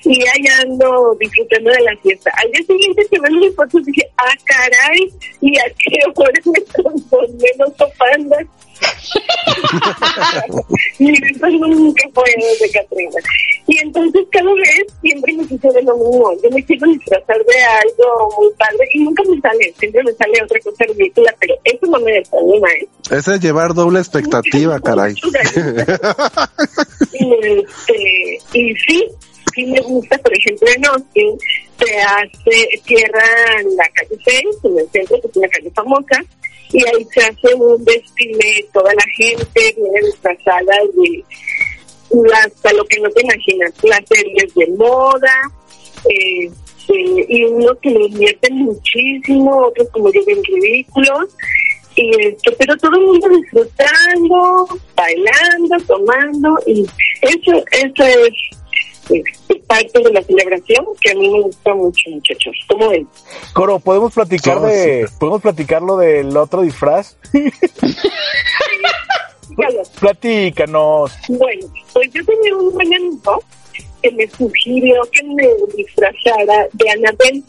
y 0.04 0.22
ahí 0.22 0.46
ando 0.62 1.16
disfrutando 1.20 1.70
de 1.72 1.82
la 1.82 1.96
fiesta. 1.98 2.32
Al 2.44 2.52
día 2.52 2.66
siguiente 2.66 3.08
que 3.10 3.20
veo 3.20 3.32
mis 3.32 3.56
fotos 3.56 3.86
dije, 3.86 4.10
ah, 4.18 4.34
caray, 4.46 5.12
¿y 5.42 5.58
a 5.60 5.64
qué 5.78 6.00
hora 6.16 6.42
me 6.46 6.62
transformé 6.62 7.50
en? 8.16 8.50
Mi 11.00 11.12
disfraz 11.12 11.52
nunca 11.52 12.04
fue 12.14 12.24
de 12.60 12.70
Catrina. 12.72 13.20
Y 13.68 13.78
entonces 13.80 14.26
cada 14.32 14.54
vez 14.54 14.88
siempre 15.02 15.34
me 15.34 15.48
sucede 15.48 15.82
lo 15.84 15.98
mismo. 15.98 16.34
Yo 16.44 16.50
me 16.52 16.64
quiero 16.64 16.88
disfrazar 16.88 17.38
de 17.38 17.62
algo 17.62 18.30
muy 18.38 18.50
padre 18.58 18.88
y 18.94 19.04
nunca 19.04 19.24
me 19.30 19.40
sale. 19.42 19.74
Siempre 19.78 20.04
me 20.04 20.14
sale 20.14 20.44
otra 20.44 20.60
cosa 20.60 20.86
ridícula, 20.86 21.36
pero 21.40 21.56
eso 21.64 21.86
no 21.88 22.00
me 22.00 22.14
desanima, 22.14 22.70
¿eh? 22.70 22.88
Ese 23.12 23.36
es 23.36 23.42
llevar 23.42 23.74
doble 23.74 24.00
expectativa, 24.00 24.80
caray. 24.80 25.14
y, 27.14 27.34
este, 27.34 28.40
y 28.54 28.76
sí, 28.76 29.08
sí 29.60 29.66
me 29.66 29.82
gusta, 29.82 30.18
por 30.18 30.38
ejemplo, 30.38 30.68
en 30.76 30.86
Austin 30.86 31.38
se 31.78 32.02
hace, 32.02 32.82
cierran 32.86 33.76
la 33.76 33.88
calle 33.94 34.18
6, 34.26 34.46
en 34.64 34.80
el 34.80 34.90
centro, 34.92 35.22
que 35.22 35.28
es 35.28 35.38
una 35.38 35.48
calle 35.48 35.72
famosa, 35.72 36.24
y 36.72 36.86
ahí 36.86 37.08
se 37.14 37.22
hace 37.22 37.56
un 37.56 37.84
desfile, 37.84 38.66
toda 38.74 38.94
la 38.94 39.06
gente 39.16 39.76
viene 39.76 40.00
disfrazada 40.06 40.76
de 40.96 41.24
hasta 42.34 42.74
lo 42.74 42.84
que 42.86 43.00
no 43.00 43.10
te 43.12 43.22
imaginas, 43.22 43.74
las 43.84 44.02
series 44.08 44.54
de 44.56 44.68
moda, 44.78 45.52
eh, 46.10 46.50
y 46.92 47.44
unos 47.44 47.78
que 47.82 47.92
le 47.92 48.06
invierten 48.06 48.56
muchísimo, 48.56 49.68
otros 49.68 49.90
como 49.90 50.12
yo 50.12 50.26
bien 50.26 50.44
ridículos, 50.44 51.30
y 51.96 52.28
esto, 52.28 52.52
pero 52.58 52.76
todo 52.78 52.96
el 52.96 53.06
mundo 53.06 53.28
disfrutando, 53.30 54.68
bailando, 54.96 55.78
tomando, 55.86 56.58
y 56.66 56.86
eso, 57.22 57.64
eso 57.72 58.04
es 58.04 58.59
este, 59.10 59.56
parte 59.68 60.04
de 60.04 60.12
la 60.12 60.22
celebración 60.24 60.86
que 61.02 61.12
a 61.12 61.16
mí 61.16 61.30
me 61.30 61.42
gusta 61.42 61.74
mucho, 61.74 62.10
muchachos. 62.10 62.56
¿Cómo 62.68 62.90
ven? 62.90 63.08
Coro, 63.54 63.80
¿podemos 63.80 64.14
platicar 64.14 64.62
No, 64.62 64.68
de, 64.68 65.08
podemos 65.20 65.42
platicar 65.42 65.82
lo 65.82 65.98
del 65.98 66.36
otro 66.36 66.62
disfraz? 66.62 67.18
Platícanos. 70.00 71.12
Bueno, 71.28 71.68
pues 71.94 72.10
yo 72.14 72.24
tenía 72.26 72.56
un 72.56 72.74
buen 72.74 72.94
amigo 72.94 73.44
que 74.02 74.12
me 74.12 74.30
sugirió 74.30 75.02
que 75.12 75.24
me 75.24 75.48
disfrazara 75.76 76.68
de 76.74 76.90
Anabel. 76.90 77.44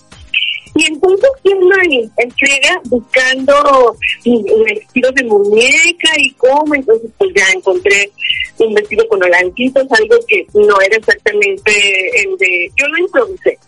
Y 0.74 0.86
entonces 0.86 1.30
yo 1.44 1.52
ahí 1.80 2.08
en 2.16 2.30
friega 2.32 2.80
buscando 2.84 3.96
un 4.24 4.64
vestido 4.64 5.10
de 5.12 5.24
muñeca 5.24 6.12
y 6.16 6.30
cómo, 6.34 6.74
entonces 6.74 7.10
pues 7.18 7.30
ya 7.34 7.50
encontré 7.52 8.10
un 8.58 8.74
vestido 8.74 9.06
con 9.08 9.22
holanditos, 9.22 9.86
algo 9.90 10.16
que 10.28 10.46
no 10.54 10.80
era 10.80 10.96
exactamente 10.96 12.22
el 12.22 12.36
de, 12.36 12.70
yo 12.76 12.86
lo 12.88 12.98
improvisé. 12.98 13.58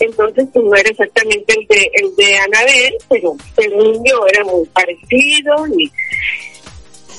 Entonces 0.00 0.48
pues 0.52 0.64
no 0.64 0.74
era 0.74 0.90
exactamente 0.90 1.54
el 1.58 1.66
de 1.68 1.90
el 1.94 2.16
de 2.16 2.38
Anabel, 2.38 2.94
pero 3.08 3.36
según 3.56 4.04
yo 4.04 4.26
era 4.26 4.44
muy 4.44 4.66
parecido 4.66 5.66
y 5.78 5.90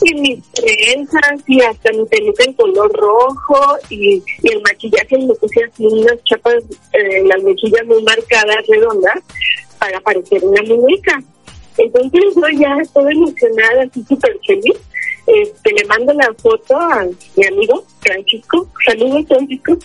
y 0.04 0.14
mis 0.16 0.44
trenzas 0.52 1.42
y 1.48 1.62
hasta 1.62 1.92
mi 1.92 2.06
peluca 2.06 2.44
en 2.44 2.54
color 2.54 2.92
rojo 2.94 3.78
y, 3.90 4.22
el 4.44 4.62
maquillaje 4.62 5.18
me 5.18 5.34
puse 5.36 5.64
así 5.64 5.86
unas 5.86 6.24
chapas, 6.24 6.64
eh, 6.94 7.24
las 7.26 7.42
mejillas 7.44 7.86
muy 7.86 8.04
marcadas, 8.04 8.66
redondas, 8.68 9.20
para 9.80 10.00
parecer 10.02 10.44
una 10.44 10.62
muñeca. 10.64 11.22
Entonces 11.78 12.22
yo 12.36 12.60
ya 12.60 12.78
estoy 12.82 13.14
emocionada, 13.14 13.84
así 13.84 14.04
súper 14.08 14.38
feliz. 14.46 14.76
Este, 15.26 15.72
le 15.72 15.86
mando 15.86 16.12
la 16.14 16.34
foto 16.34 16.76
a 16.76 17.08
mi 17.38 17.46
amigo 17.46 17.86
Francisco, 18.02 18.68
saludos 18.86 19.26
Francisco, 19.26 19.72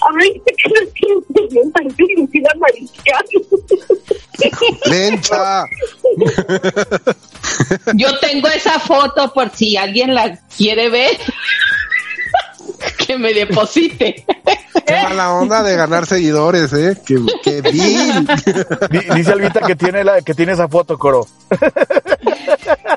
Ay, 0.00 0.42
que 0.44 0.68
no 0.68 0.80
sientes 0.94 1.48
bien, 1.50 1.72
parece 1.72 2.04
mentira 2.16 2.50
amarilla. 2.54 3.24
¡Lencha! 4.86 5.64
Yo 7.94 8.18
tengo 8.18 8.48
esa 8.48 8.78
foto 8.78 9.32
por 9.32 9.50
si 9.50 9.76
alguien 9.76 10.14
la 10.14 10.38
quiere 10.56 10.90
ver. 10.90 11.16
que 13.06 13.18
me 13.18 13.32
deposite. 13.32 14.24
Qué 14.86 15.02
mala 15.02 15.32
onda 15.32 15.62
de 15.62 15.76
ganar 15.76 16.06
seguidores, 16.06 16.72
¿eh? 16.72 16.96
Qué, 17.04 17.16
qué 17.42 17.60
vil. 17.60 18.28
Dice 19.14 19.32
Alvita 19.32 19.60
que 19.60 19.76
tiene, 19.76 20.04
la, 20.04 20.22
que 20.22 20.34
tiene 20.34 20.52
esa 20.52 20.68
foto, 20.68 20.98
Coro. 20.98 21.26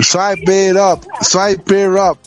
Swipe 0.00 0.70
it 0.70 0.76
up, 0.76 1.00
swipe 1.22 1.70
it 1.72 1.88
up. 1.98 2.18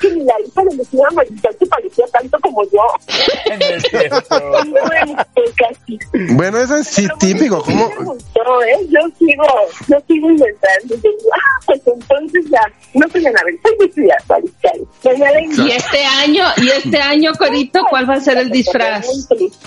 Que 0.00 0.10
ni 0.14 0.24
la 0.24 0.32
hija 0.40 0.64
de 0.64 0.76
Lucía 0.76 1.04
Mariscal 1.12 1.54
se 1.58 1.66
parecía 1.66 2.06
tanto 2.06 2.38
como 2.40 2.62
yo. 2.70 2.80
Bueno, 6.30 6.58
eso 6.58 6.76
es 6.76 6.88
sí 6.88 7.06
típico. 7.18 7.62
¿Cómo? 7.62 7.86
Me 7.90 8.04
gustó, 8.06 8.62
¿eh? 8.62 8.86
Yo 8.88 9.00
sigo, 9.18 9.44
yo 9.88 9.98
sigo 10.08 10.30
inventando. 10.30 10.94
Ah, 11.34 11.60
pues 11.66 11.82
entonces 11.84 12.44
ya, 12.50 12.62
no 12.94 13.06
soy 13.10 13.22
soy 13.22 13.76
Lucía 13.78 14.16
Mariscal. 14.26 14.88
Doña 15.02 15.32
Lencha. 15.32 15.62
Y 15.64 15.70
este 15.72 16.04
año, 16.04 16.44
y 16.56 16.68
este 16.70 16.98
año, 16.98 17.32
Corito, 17.38 17.80
¿cuál 17.90 18.08
va 18.08 18.14
a 18.14 18.20
ser 18.20 18.38
el 18.38 18.50
disfraz? 18.50 19.06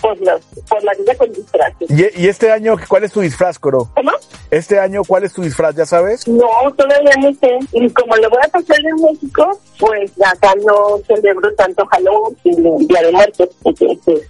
Por, 0.01 0.19
los, 0.19 0.41
por 0.67 0.83
la 0.83 0.93
vida 0.95 1.15
con 1.15 1.31
disfraces. 1.31 1.91
Y, 1.91 2.23
y 2.23 2.27
este 2.27 2.51
año, 2.51 2.75
¿cuál 2.87 3.03
es 3.03 3.11
tu 3.11 3.21
disfraz, 3.21 3.59
Coro? 3.59 3.91
¿Cómo? 3.95 4.12
Este 4.51 4.79
año, 4.79 5.01
¿cuál 5.03 5.23
es 5.23 5.33
tu 5.33 5.41
disfraz? 5.41 5.75
¿Ya 5.75 5.85
sabes? 5.85 6.27
No, 6.27 6.47
todavía 6.77 7.13
no 7.19 7.33
sé. 7.33 7.59
Y 7.71 7.89
como 7.89 8.15
lo 8.17 8.29
voy 8.29 8.39
a 8.43 8.47
pasar 8.47 8.77
en 8.79 8.95
México, 9.03 9.59
pues 9.79 10.11
acá 10.25 10.53
no 10.65 10.99
celebro 11.07 11.53
tanto 11.55 11.85
Halloween 11.87 12.81
y 12.81 12.85
Día 12.85 13.01
de 13.01 13.11
Muertos. 13.11 13.49
Entonces, 13.63 14.29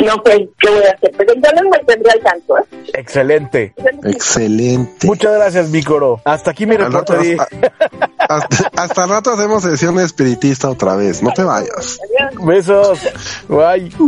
no 0.00 0.22
sé 0.24 0.48
qué 0.58 0.70
voy 0.70 0.82
a 0.84 0.90
hacer. 0.92 1.12
Pero 1.16 1.34
ya 1.34 1.52
no 1.62 1.70
me 1.70 1.78
tendré 1.80 2.10
al 2.12 2.20
tanto, 2.20 2.58
¿eh? 2.58 2.62
Excelente. 2.94 3.74
Excelente. 4.04 5.06
Muchas 5.06 5.34
gracias, 5.34 5.68
mi 5.70 5.82
Coro. 5.82 6.20
Hasta 6.24 6.50
aquí 6.52 6.66
mi 6.66 6.76
reporte. 6.76 7.36
Hasta, 7.38 7.66
hasta, 8.28 8.70
hasta 8.82 9.04
el 9.04 9.10
rato 9.10 9.30
hacemos 9.32 9.62
sesión 9.62 9.98
espiritista 10.00 10.70
otra 10.70 10.96
vez. 10.96 11.22
No 11.22 11.30
te 11.32 11.42
vayas. 11.44 11.98
Besos. 12.44 13.00
Bye. 13.48 13.90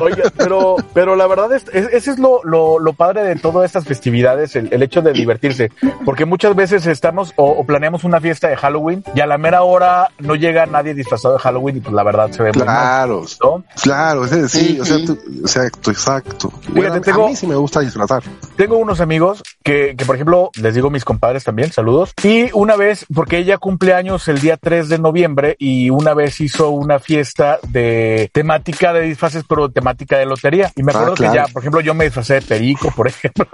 Oye, 0.00 0.22
pero, 0.36 0.76
pero 0.92 1.16
la 1.16 1.26
verdad 1.26 1.52
es, 1.52 1.64
es- 1.72 1.88
ese 1.92 2.10
es 2.12 2.18
lo, 2.18 2.40
lo, 2.44 2.78
lo 2.78 2.92
padre 2.94 3.22
de 3.24 3.36
todas 3.36 3.64
estas 3.66 3.84
festividades, 3.84 4.56
el, 4.56 4.68
el 4.72 4.82
hecho 4.82 5.02
de 5.02 5.12
divertirse. 5.12 5.70
Porque 6.04 6.24
muchas 6.24 6.54
veces 6.56 6.86
estamos 6.86 7.32
o, 7.36 7.50
o 7.50 7.64
planeamos 7.64 8.04
una 8.04 8.20
fiesta 8.20 8.48
de 8.48 8.56
Halloween 8.56 9.04
y 9.14 9.20
a 9.20 9.26
la 9.26 9.38
mera 9.38 9.62
hora 9.62 10.08
no 10.18 10.34
llega 10.34 10.66
nadie 10.66 10.94
disfrazado 10.94 11.34
de 11.34 11.40
Halloween 11.40 11.76
y 11.76 11.80
pues 11.80 11.94
la 11.94 12.02
verdad 12.02 12.30
se 12.30 12.42
ve 12.42 12.50
muy 12.52 12.64
mal. 12.64 12.76
Claro, 12.76 13.22
¿no? 13.42 13.64
claro, 13.82 14.01
ese- 14.24 14.48
sí, 14.48 14.78
o 14.80 14.84
sea, 14.84 14.96
tú- 15.04 15.18
exacto, 15.42 15.90
exacto. 15.90 16.52
Bueno, 16.68 16.94
a- 16.94 17.00
tengo- 17.00 17.26
A 17.26 17.28
mí 17.28 17.36
sí 17.36 17.46
me 17.46 17.54
gusta 17.56 17.80
disfrazar. 17.80 18.22
Tengo 18.56 18.76
unos 18.78 19.00
amigos 19.00 19.42
que, 19.62 19.94
que, 19.96 20.04
por 20.04 20.16
ejemplo, 20.16 20.50
les 20.60 20.74
digo 20.74 20.90
mis 20.90 21.04
compadres 21.04 21.44
también, 21.44 21.72
saludos. 21.72 22.12
Y 22.22 22.50
una 22.52 22.76
vez, 22.76 23.06
porque 23.14 23.38
ella 23.38 23.58
cumple 23.58 23.94
años 23.94 24.26
el 24.28 24.40
día 24.40 24.56
3 24.56 24.88
de 24.88 24.98
noviembre 24.98 25.56
y 25.58 25.90
una 25.90 26.14
vez 26.14 26.40
hizo 26.40 26.70
una 26.70 26.98
fiesta 26.98 27.58
de 27.68 28.30
temática 28.32 28.92
de 28.92 29.02
disfraces, 29.02 29.44
pero 29.48 29.70
temática 29.70 30.18
de 30.18 30.26
lotería. 30.26 30.70
Y 30.76 30.82
me 30.82 30.92
Ah, 30.92 30.96
acuerdo 30.96 31.14
claro. 31.14 31.32
que 31.32 31.38
ya, 31.38 31.46
por 31.52 31.62
ejemplo, 31.62 31.80
yo 31.80 31.94
me 31.94 32.04
disfracé 32.04 32.34
de 32.34 32.42
perico, 32.42 32.90
por 32.94 33.08
ejemplo. 33.08 33.46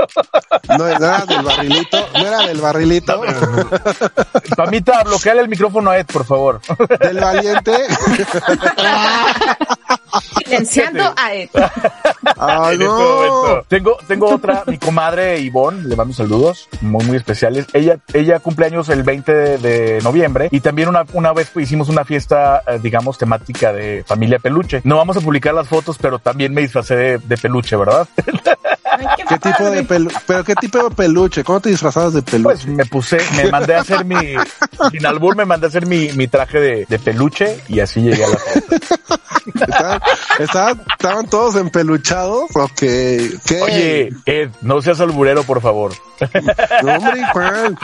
No, 0.68 0.78
no 0.78 0.86
era 0.88 1.24
del 1.26 1.42
barrilito, 1.42 1.98
no 2.14 2.26
era 2.26 2.46
del 2.46 2.60
barrilito, 2.60 3.22
Pamita, 4.56 5.02
bloqueale 5.04 5.40
el 5.42 5.48
micrófono 5.48 5.90
a 5.90 5.98
Ed, 5.98 6.06
por 6.06 6.24
favor. 6.24 6.60
del 7.00 7.18
valiente. 7.20 7.72
Silenciando 10.44 11.12
a 11.16 11.34
Ed. 11.34 11.50
Ay, 12.38 12.76
En 12.76 12.82
este 12.82 12.86
no. 12.86 13.62
Tengo, 13.68 13.96
tengo 14.06 14.34
otra, 14.34 14.64
mi 14.66 14.78
comadre 14.78 15.38
Ivonne, 15.40 15.84
le 15.84 15.96
mando 15.96 16.14
saludos 16.14 16.68
muy, 16.80 17.04
muy 17.04 17.16
especiales. 17.16 17.66
Ella, 17.72 17.98
ella 18.12 18.38
cumple 18.40 18.66
años 18.66 18.88
el 18.88 19.02
20 19.02 19.32
de, 19.32 19.58
de 19.58 20.00
noviembre 20.02 20.48
y 20.50 20.60
también 20.60 20.88
una, 20.88 21.04
una 21.12 21.32
vez 21.32 21.50
hicimos 21.56 21.88
una 21.88 22.04
fiesta, 22.04 22.62
eh, 22.66 22.78
digamos, 22.82 23.18
temática 23.18 23.72
de 23.72 24.04
familia 24.06 24.38
peluche. 24.38 24.80
No 24.84 24.96
vamos 24.96 25.16
a 25.16 25.20
publicar 25.20 25.54
las 25.54 25.68
fotos, 25.68 25.98
pero 25.98 26.18
también 26.18 26.52
me 26.54 26.62
disfracé 26.62 26.96
de, 26.96 27.18
de 27.18 27.36
peluche, 27.36 27.76
¿verdad? 27.76 28.08
Ay, 28.90 29.06
qué 29.16 29.24
¿Qué 29.28 29.38
tipo 29.38 29.70
de 29.70 29.82
pelu 29.84 30.10
pero 30.26 30.44
qué 30.44 30.54
tipo 30.54 30.88
de 30.88 30.94
peluche? 30.94 31.44
¿Cómo 31.44 31.60
te 31.60 31.70
disfrazabas 31.70 32.14
de 32.14 32.22
peluche? 32.22 32.54
Pues 32.54 32.66
me 32.66 32.84
puse, 32.86 33.18
me 33.36 33.50
mandé 33.50 33.74
a 33.74 33.80
hacer 33.80 34.04
mi, 34.04 34.34
sin 34.90 35.06
albur 35.06 35.36
me 35.36 35.44
mandé 35.44 35.66
a 35.66 35.68
hacer 35.68 35.86
mi, 35.86 36.10
mi 36.12 36.28
traje 36.28 36.60
de, 36.60 36.86
de 36.88 36.98
peluche 36.98 37.60
y 37.68 37.80
así 37.80 38.00
llegué 38.00 38.24
a 38.24 38.28
la. 38.28 38.38
¿Estaban, 39.54 40.00
estaban, 40.38 40.82
estaban 40.92 41.26
todos 41.26 41.56
empeluchados 41.56 42.50
o 42.54 42.68
qué? 42.76 43.30
Oye, 43.62 44.10
Ed, 44.26 44.50
no 44.62 44.80
seas 44.82 45.00
alburero, 45.00 45.42
por 45.44 45.60
favor. 45.60 45.92
No, 46.82 46.94
hombre, 46.94 47.22
¿cuál? 47.32 47.78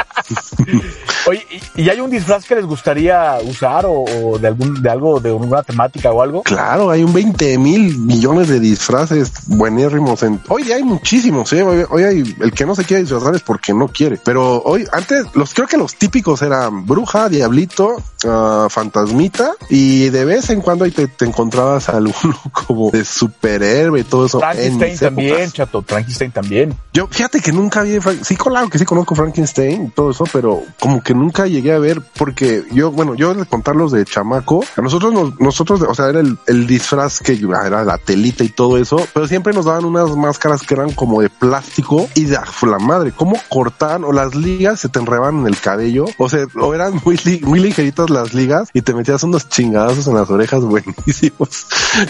Oye, 1.26 1.46
¿y, 1.76 1.88
hay 1.88 2.00
un 2.00 2.10
disfraz 2.10 2.44
que 2.44 2.56
les 2.56 2.66
gustaría 2.66 3.38
usar 3.44 3.86
o, 3.86 4.04
o 4.04 4.38
de 4.38 4.48
algún, 4.48 4.82
de 4.82 4.90
algo, 4.90 5.20
de 5.20 5.30
alguna 5.30 5.62
temática 5.62 6.10
o 6.10 6.20
algo? 6.20 6.42
Claro, 6.42 6.90
hay 6.90 7.04
un 7.04 7.12
20 7.12 7.58
mil 7.58 7.98
millones 7.98 8.48
de 8.48 8.60
disfraces 8.60 9.32
buenérrimos. 9.46 10.22
En... 10.22 10.40
Hoy 10.48 10.72
hay 10.72 10.82
muchísimos, 10.94 11.52
¿eh? 11.52 11.62
Hoy, 11.62 11.85
hoy 11.90 12.02
hay 12.04 12.37
el 12.40 12.52
que 12.52 12.64
no 12.64 12.74
se 12.74 12.85
quiere 12.85 13.02
disfrazar 13.02 13.35
es 13.35 13.42
porque 13.42 13.74
no 13.74 13.88
quiere. 13.88 14.18
Pero 14.24 14.62
hoy, 14.62 14.87
antes, 14.92 15.26
los 15.35 15.52
creo 15.52 15.66
que 15.66 15.76
los 15.76 15.96
típicos 15.96 16.40
eran 16.42 16.87
bruja, 16.87 17.28
diablito, 17.28 17.96
ah, 18.26 18.68
fantasmita 18.70 19.52
y 19.68 20.09
de 20.11 20.24
vez 20.24 20.50
en 20.50 20.61
cuando 20.61 20.85
ahí 20.85 20.92
te, 20.92 21.09
te 21.09 21.24
encontrabas 21.24 21.88
alguno 21.88 22.38
como 22.52 22.90
de 22.90 23.04
superhéroe 23.04 24.00
y 24.00 24.04
todo 24.04 24.26
eso. 24.26 24.38
en 24.38 24.78
Frankenstein 24.78 24.98
también, 24.98 25.50
chato, 25.50 25.83
Frankenstein 25.83 26.30
también. 26.30 26.74
Yo, 26.92 27.09
fíjate 27.09 27.40
que 27.40 27.52
nunca 27.52 27.83
vi, 27.83 27.98
sí, 28.22 28.37
claro 28.37 28.68
que 28.68 28.78
sí 28.78 28.85
conozco 28.85 29.14
Frankenstein 29.14 29.87
y 29.87 29.90
todo 29.90 30.11
eso, 30.11 30.24
pero 30.33 30.62
como 30.78 31.02
que 31.02 31.14
nunca 31.14 31.46
llegué 31.46 31.72
a 31.72 31.78
ver, 31.78 32.00
porque 32.16 32.64
yo, 32.72 32.92
bueno, 32.92 33.14
yo 33.14 33.35
de 33.35 33.44
contarlos 33.46 33.90
de 33.92 34.04
chamaco, 34.04 34.64
a 34.76 34.80
nosotros 34.80 35.12
nos, 35.12 35.40
nosotros, 35.40 35.83
o 35.83 35.94
sea, 35.94 36.09
era 36.09 36.20
el, 36.20 36.38
el 36.46 36.66
disfraz 36.66 37.18
que 37.18 37.33
era 37.33 37.85
la 37.85 37.98
telita 37.98 38.44
y 38.44 38.48
todo 38.48 38.78
eso, 38.78 39.04
pero 39.12 39.26
siempre 39.26 39.52
nos 39.52 39.64
daban 39.64 39.85
unas 39.85 40.14
máscaras 40.16 40.62
que 40.62 40.74
eran 40.74 40.84
como 40.92 41.20
de 41.23 41.31
plástico 41.31 42.09
y 42.14 42.25
de 42.25 42.38
la 42.62 42.79
madre, 42.79 43.12
cómo 43.16 43.37
cortaban 43.49 44.05
o 44.05 44.12
las 44.12 44.35
ligas 44.35 44.81
se 44.81 44.88
te 44.88 44.99
enredaban 44.99 45.40
en 45.40 45.47
el 45.47 45.59
cabello, 45.61 46.05
o 46.18 46.29
sea, 46.29 46.47
o 46.61 46.75
eran 46.75 47.01
muy, 47.05 47.16
li- 47.25 47.40
muy 47.44 47.61
ligeritas 47.61 48.11
las 48.11 48.35
ligas 48.35 48.68
y 48.73 48.83
te 48.83 48.94
metías 48.94 49.23
unos 49.23 49.49
chingadazos 49.49 50.07
en 50.09 50.14
las 50.14 50.31
orejas 50.31 50.61
buenísimos. 50.64 51.66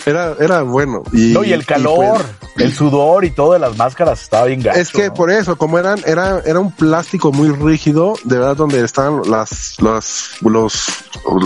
Era, 0.06 0.34
era 0.40 0.62
bueno. 0.62 1.02
Y, 1.12 1.32
No, 1.32 1.44
y 1.44 1.52
el 1.52 1.66
calor, 1.66 2.24
pues, 2.54 2.66
el 2.66 2.72
sudor 2.74 3.24
y 3.24 3.30
todo 3.30 3.52
de 3.52 3.58
las 3.58 3.76
máscaras 3.76 4.22
estaba 4.22 4.46
bien 4.46 4.62
gacho. 4.62 4.78
es 4.80 4.90
que 4.90 5.08
¿no? 5.08 5.14
por 5.14 5.30
eso, 5.30 5.56
como 5.56 5.78
eran, 5.78 6.00
era, 6.06 6.40
era 6.44 6.60
un 6.60 6.72
plástico 6.72 7.32
muy 7.32 7.48
rígido, 7.50 8.14
de 8.24 8.38
verdad, 8.38 8.56
donde 8.56 8.82
estaban 8.84 9.22
las, 9.30 9.76
las, 9.80 10.30
los, 10.40 10.86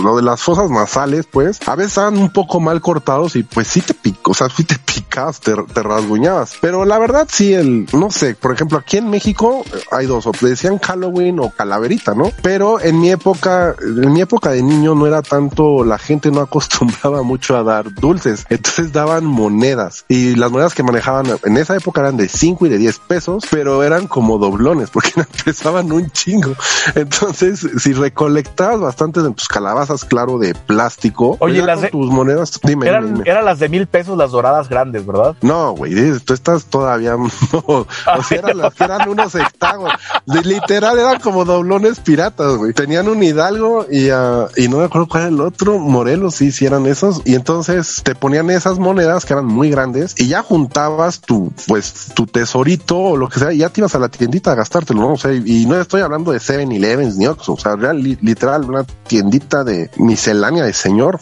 lo 0.03 0.15
de 0.17 0.21
las 0.23 0.41
fosas 0.41 0.69
nasales, 0.69 1.25
pues, 1.31 1.59
a 1.67 1.75
veces 1.75 1.91
estaban 1.91 2.17
un 2.17 2.31
poco 2.31 2.59
mal 2.59 2.81
cortados 2.81 3.35
y 3.35 3.43
pues 3.43 3.67
sí 3.67 3.81
te 3.81 3.93
picó, 3.93 4.31
o 4.31 4.33
sea, 4.33 4.47
sí 4.49 4.63
te 4.63 4.77
picabas, 4.77 5.39
te, 5.39 5.53
te 5.73 5.83
rasguñabas. 5.83 6.55
Pero 6.61 6.85
la 6.85 6.97
verdad, 6.99 7.18
sí, 7.27 7.53
el, 7.53 7.87
no 7.93 8.11
sé, 8.11 8.35
por 8.35 8.53
ejemplo, 8.53 8.77
aquí 8.77 8.97
en 8.97 9.09
México 9.09 9.63
eh, 9.73 9.79
hay 9.91 10.05
dos, 10.05 10.25
o 10.27 10.31
le 10.41 10.49
decían 10.49 10.79
Halloween 10.79 11.39
o 11.39 11.49
calaverita, 11.51 12.13
¿no? 12.15 12.31
Pero 12.41 12.79
en 12.79 12.99
mi 12.99 13.09
época, 13.11 13.75
en 13.81 14.13
mi 14.13 14.21
época 14.21 14.51
de 14.51 14.61
niño 14.63 14.95
no 14.95 15.07
era 15.07 15.21
tanto, 15.21 15.83
la 15.83 15.97
gente 15.97 16.31
no 16.31 16.41
acostumbraba 16.41 17.21
mucho 17.23 17.57
a 17.57 17.63
dar 17.63 17.93
dulces, 17.93 18.45
entonces 18.49 18.91
daban 18.93 19.25
monedas 19.25 20.05
y 20.07 20.35
las 20.35 20.51
monedas 20.51 20.73
que 20.73 20.83
manejaban 20.83 21.25
en 21.43 21.57
esa 21.57 21.75
época 21.75 22.01
eran 22.01 22.17
de 22.17 22.27
5 22.29 22.65
y 22.65 22.69
de 22.69 22.77
10 22.77 22.99
pesos, 22.99 23.43
pero 23.49 23.83
eran 23.83 24.07
como 24.07 24.37
doblones 24.37 24.89
porque 24.89 25.11
pesaban 25.45 25.91
un 25.91 26.09
chingo. 26.11 26.53
Entonces, 26.95 27.65
si 27.79 27.93
recolectabas 27.93 28.79
bastantes 28.79 29.23
en 29.25 29.33
tus 29.33 29.47
calabazas, 29.47 30.05
claro, 30.05 30.37
de 30.37 30.53
plástico, 30.53 31.37
Oye, 31.39 31.61
las 31.61 31.81
de- 31.81 31.89
tus 31.89 32.09
monedas, 32.09 32.59
dime, 32.63 32.87
Eran, 32.87 33.13
dime. 33.13 33.29
eran 33.29 33.45
las 33.45 33.59
de 33.59 33.69
mil 33.69 33.87
pesos, 33.87 34.17
las 34.17 34.31
doradas 34.31 34.69
grandes, 34.69 35.05
¿verdad? 35.05 35.35
No, 35.41 35.71
güey, 35.73 35.93
tú 36.19 36.33
estás 36.33 36.65
todavía, 36.65 37.08
o 37.51 37.85
sea, 38.27 38.37
eran 38.39 38.57
las 38.57 38.79
eran 38.79 39.07
unos 39.09 39.33
hectágonos, 39.35 39.93
De- 40.25 40.41
literal 40.43 40.97
eran 40.99 41.19
como 41.19 41.45
doblones 41.45 41.99
piratas, 41.99 42.55
güey, 42.57 42.73
tenían 42.73 43.07
un 43.07 43.21
Hidalgo 43.23 43.85
y, 43.89 44.09
ah, 44.09 44.47
y 44.55 44.67
no 44.67 44.77
me 44.77 44.85
acuerdo 44.85 45.07
cuál 45.07 45.23
era 45.23 45.29
el 45.31 45.41
otro, 45.41 45.77
Morelos, 45.79 46.35
sí, 46.35 46.51
sí 46.51 46.65
eran 46.65 46.85
esos, 46.85 47.21
y 47.25 47.35
entonces 47.35 48.01
te 48.03 48.15
ponían 48.15 48.49
esas 48.49 48.79
monedas 48.79 49.25
que 49.25 49.33
eran 49.33 49.45
muy 49.45 49.69
grandes 49.69 50.15
y 50.17 50.27
ya 50.27 50.43
juntabas 50.43 51.21
tu, 51.21 51.51
pues, 51.67 52.11
tu 52.15 52.25
tesorito 52.25 52.97
o 52.97 53.17
lo 53.17 53.29
que 53.29 53.39
sea, 53.39 53.53
y 53.53 53.59
ya 53.59 53.69
te 53.69 53.81
ibas 53.81 53.95
a 53.95 53.99
la 53.99 54.09
tiendita 54.09 54.51
a 54.51 54.55
gastártelo, 54.55 55.01
¿no? 55.01 55.13
O 55.13 55.17
sea, 55.17 55.33
y 55.33 55.65
no 55.65 55.79
estoy 55.79 56.01
hablando 56.01 56.31
de 56.31 56.39
7-Elevens 56.39 57.15
ni 57.15 57.27
Oxxo, 57.27 57.53
o 57.53 57.57
sea, 57.57 57.75
real, 57.75 58.01
li- 58.01 58.17
literal, 58.21 58.63
una 58.65 58.83
tiendita 58.83 59.63
de 59.63 59.89
miscelánea 59.97 60.63
de 60.63 60.73
señor, 60.73 61.19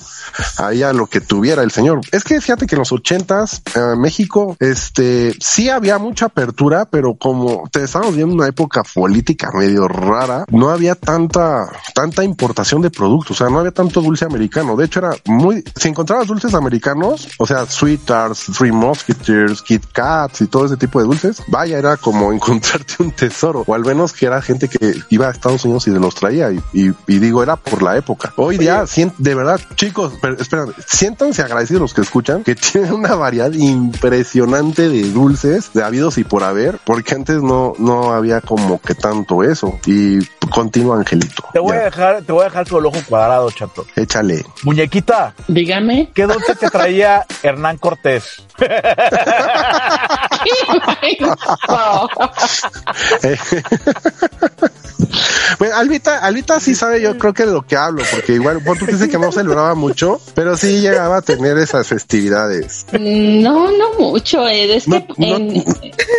había 0.58 0.94
lo 0.94 1.08
que 1.08 1.22
tuviera 1.22 1.64
el 1.64 1.72
señor. 1.72 2.02
Es 2.12 2.24
que 2.24 2.40
fíjate 2.42 2.68
que 2.68 2.76
en 2.76 2.80
los 2.80 2.92
ochentas, 2.92 3.62
eh, 3.76 3.80
México, 3.98 4.56
este, 4.60 5.34
sí 5.40 5.70
había 5.78 5.98
mucha 5.98 6.26
apertura, 6.26 6.86
pero 6.86 7.16
como 7.16 7.64
te 7.72 7.84
estábamos 7.84 8.16
viendo 8.16 8.36
una 8.36 8.48
época 8.48 8.84
política 8.94 9.50
medio 9.54 9.88
rara, 9.88 10.46
no 10.52 10.70
había 10.70 10.96
tanta, 10.96 11.70
tanta 11.94 12.24
importación 12.24 12.82
de 12.82 12.90
productos, 12.90 13.40
o 13.40 13.44
sea, 13.44 13.50
no 13.52 13.60
había 13.60 13.72
tanto 13.72 14.02
dulce 14.02 14.26
americano. 14.26 14.76
De 14.76 14.86
hecho, 14.86 15.00
era 15.00 15.12
muy, 15.26 15.64
si 15.76 15.88
encontrabas 15.90 16.28
dulces 16.28 16.54
americanos, 16.54 17.28
o 17.40 17.46
sea, 17.48 17.66
Sweet 17.66 18.02
Tarts, 18.06 18.48
Three 18.58 18.72
Musketeers, 18.72 19.62
Kit 19.62 19.84
Kats 19.94 20.42
y 20.42 20.48
todo 20.48 20.66
ese 20.66 20.78
tipo 20.78 21.00
de 21.00 21.06
dulces, 21.06 21.42
vaya, 21.48 21.78
era 21.78 21.98
como 21.98 22.32
encontrarte 22.34 22.96
un 23.04 23.12
tesoro, 23.12 23.64
o 23.66 23.74
al 23.74 23.86
menos 23.86 24.14
que 24.14 24.26
era 24.26 24.42
gente 24.42 24.68
que 24.68 24.96
iba 25.10 25.28
a 25.28 25.32
Estados 25.32 25.64
Unidos 25.66 25.88
y 25.88 25.92
se 25.92 26.00
los 26.00 26.16
traía, 26.16 26.52
y, 26.52 26.60
y- 26.74 26.92
y 27.08 27.20
digo, 27.20 27.42
era 27.44 27.56
por 27.56 27.82
la 27.84 27.98
época. 27.98 28.34
Hoy 28.36 28.58
día, 28.58 28.86
sien- 28.88 29.14
de 29.18 29.36
verdad, 29.36 29.60
chicos, 29.76 30.14
pero, 30.22 30.36
espérame, 30.40 30.74
siéntanse 30.88 31.42
agradecidos 31.42 31.82
los 31.82 31.94
que 31.94 32.02
escuchan, 32.02 32.44
que 32.44 32.56
tienen 32.74 32.94
una 32.94 33.16
variedad 33.16 33.52
impresionante 33.54 34.90
de 34.90 35.12
dulces, 35.12 35.67
habidos 35.76 36.18
y 36.18 36.24
por 36.24 36.44
haber, 36.44 36.80
porque 36.84 37.16
antes 37.16 37.42
no, 37.42 37.74
no 37.78 38.14
había 38.14 38.42
como 38.42 38.82
que 38.82 38.96
tanto 38.96 39.44
eso. 39.44 39.80
Y 39.86 40.20
continúa, 40.50 40.98
Angelito. 40.98 41.44
Te 41.54 41.60
voy 41.60 41.74
Ya, 41.74 41.82
a 41.82 41.84
dejar, 41.86 42.22
te 42.24 42.32
voy 42.32 42.42
a 42.42 42.46
dejar 42.46 42.68
con 42.68 42.80
el 42.80 42.86
ojo 42.88 42.98
cuadrado, 43.08 43.50
chato. 43.52 43.86
Échale. 43.96 44.44
Muñequita, 44.64 45.34
Dígame. 45.48 46.12
¿qué 46.14 46.24
dulce 46.24 46.56
te 46.56 46.70
traía 46.70 47.26
Hernán 47.44 47.78
Cortés? 47.78 48.44
No. 51.20 52.08
Pues 55.58 55.72
Albita, 55.74 56.20
Albita 56.20 56.60
sí 56.60 56.76
sabe, 56.76 57.02
yo 57.02 57.18
creo 57.18 57.34
que 57.34 57.46
de 57.46 57.52
lo 57.54 57.62
que 57.66 57.76
hablo, 57.76 58.04
porque 58.12 58.34
igual, 58.34 58.62
por 58.64 58.78
tú 58.78 58.86
dice 58.86 59.08
que 59.10 59.18
no 59.18 59.32
celebraba 59.32 59.74
mucho, 59.76 60.20
pero 60.36 60.58
sí 60.58 60.82
llegaba 60.82 61.18
a 61.18 61.22
tener 61.22 61.58
esas 61.58 61.88
festividades. 61.88 62.86
No, 63.00 63.72
no 63.72 63.94
mucho, 64.00 64.48
Ed. 64.48 64.72
Es 64.72 64.88
No, 64.88 65.06
que 65.08 65.14
no, 65.18 65.38
en- 65.38 65.64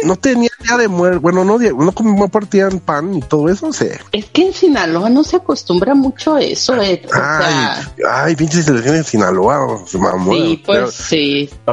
no 0.04 0.16
tenía 0.16 0.50
día 0.60 0.76
de 0.76 0.88
muerte, 0.88 1.18
bueno, 1.18 1.44
no, 1.44 1.58
no 1.58 1.92
como 1.92 2.28
partían 2.28 2.80
pan 2.80 3.14
y 3.16 3.20
todo 3.20 3.48
eso, 3.48 3.72
sí. 3.72 3.88
Es 4.18 4.26
que 4.26 4.46
en 4.46 4.52
Sinaloa 4.54 5.08
no 5.10 5.24
se 5.24 5.36
acostumbra 5.36 5.94
mucho 5.94 6.34
a 6.34 6.40
eso, 6.40 6.80
Ed. 6.80 7.00
O 7.06 7.10
Ay, 7.14 7.44
sea, 7.44 7.92
ay, 8.24 8.36
pinche 8.36 8.62
selección 8.62 8.96
en 8.96 9.04
Sinaloa, 9.04 9.78
mamón. 9.98 10.36
sí, 10.36 10.62
pues 10.64 10.78
Pero- 10.78 10.90
sí. 10.90 11.50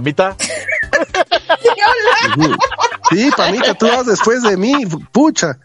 Sí, 3.10 3.30
panita, 3.36 3.74
tú 3.76 3.88
vas 3.88 4.06
después 4.06 4.42
de 4.42 4.58
mí, 4.58 4.74
pucha. 5.12 5.58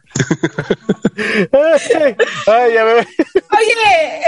Ay, 2.47 2.75
ya 2.75 2.85
me... 2.85 2.93
Oye, 2.93 3.07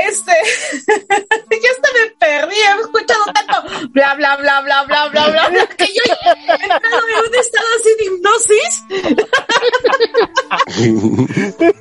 este, 0.08 0.32
yo 0.86 1.70
hasta 1.70 1.88
me 1.92 2.10
perdí, 2.18 2.54
he 2.54 2.80
escuchado 2.80 3.24
tanto 3.34 3.88
bla, 3.90 4.14
bla, 4.14 4.36
bla, 4.36 4.60
bla, 4.62 4.84
bla, 4.84 5.08
bla, 5.08 5.28
bla, 5.28 5.48
bla 5.48 5.66
que 5.76 5.86
yo 5.86 6.02
he 6.04 6.54
entrado 6.54 7.02
en 7.08 7.28
un 7.28 7.34
estado 7.34 7.66
así 7.78 7.90
de 7.98 8.04
hipnosis. 8.06 8.74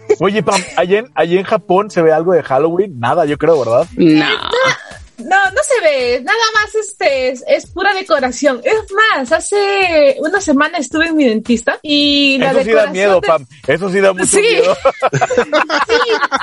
Oye, 0.20 0.44
Pam, 0.44 0.62
¿allí 0.78 0.96
en, 0.98 1.12
allí 1.16 1.38
en 1.38 1.44
Japón 1.44 1.90
se 1.90 2.02
ve 2.02 2.12
algo 2.12 2.34
de 2.34 2.44
Halloween? 2.44 3.00
Nada, 3.00 3.26
yo 3.26 3.38
creo, 3.38 3.60
¿verdad? 3.60 3.88
No. 3.96 4.26
No, 5.26 5.38
no 5.52 5.62
se 5.68 5.82
ve, 5.82 6.22
nada 6.24 6.38
más 6.54 6.76
este 6.76 7.30
es, 7.30 7.44
es 7.48 7.68
pura 7.68 7.94
decoración. 7.94 8.62
Es 8.64 8.92
más, 8.92 9.32
hace 9.32 10.18
una 10.20 10.40
semana 10.42 10.78
estuve 10.78 11.08
en 11.08 11.16
mi 11.16 11.26
dentista 11.26 11.80
y 11.82 12.38
la 12.40 12.52
Eso 12.52 12.64
sí 12.64 12.72
da 12.72 12.88
miedo, 12.88 13.22
de- 13.22 13.28
Pam. 13.28 13.46
Eso 13.68 13.90
sí 13.90 14.00
da 14.00 14.14
mucho 14.14 14.26
Sí. 14.26 14.42
miedo. 14.42 14.76
Sí, 15.88 15.98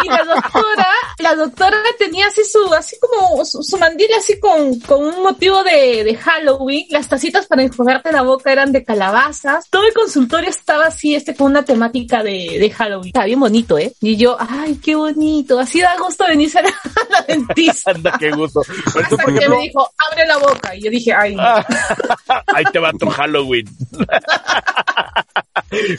y 0.05 0.09
la 0.09 0.25
doctora, 0.25 0.89
la 1.19 1.35
doctora 1.35 1.79
tenía 1.99 2.27
así 2.27 2.43
su, 2.45 2.73
así 2.75 2.97
como 3.01 3.45
su, 3.45 3.63
su 3.63 3.79
mandil 3.79 4.09
así 4.19 4.39
con, 4.39 4.79
con 4.81 5.05
un 5.05 5.23
motivo 5.23 5.63
de, 5.65 6.05
de 6.05 6.15
Halloween. 6.17 6.87
Las 6.91 7.09
tacitas 7.09 7.47
para 7.47 7.63
enjuagarte 7.63 8.13
la 8.13 8.23
boca 8.23 8.53
eran 8.53 8.73
de 8.73 8.85
calabazas. 8.85 9.69
Todo 9.71 9.85
el 9.87 9.95
consultorio 9.95 10.51
estaba 10.51 10.87
así, 10.87 11.15
este, 11.15 11.35
con 11.35 11.49
una 11.51 11.65
temática 11.65 12.23
de, 12.23 12.59
de 12.61 12.71
Halloween. 12.71 13.09
Está 13.09 13.25
bien 13.25 13.41
bonito, 13.41 13.79
¿eh? 13.79 13.93
Y 14.01 14.17
yo, 14.17 14.37
ay, 14.39 14.77
qué 14.83 14.95
bonito. 14.95 15.59
Así 15.59 15.81
da 15.81 15.97
gusto 15.99 16.25
venirse 16.27 16.59
a 16.59 16.63
la, 16.63 16.69
a 16.85 17.11
la 17.11 17.21
dentista. 17.23 17.91
Anda, 17.95 18.17
qué 18.19 18.31
gusto. 18.31 18.61
Hasta 18.69 19.17
por 19.17 19.27
que 19.27 19.39
ejemplo, 19.39 19.57
me 19.57 19.63
dijo, 19.63 19.91
abre 20.11 20.27
la 20.27 20.39
boca. 20.39 20.75
Y 20.75 20.83
yo 20.83 20.91
dije, 20.91 21.13
ay, 21.13 21.37
ahí 22.55 22.65
te 22.73 22.79
va 22.79 22.93
tu 22.93 23.09
Halloween. 23.09 23.67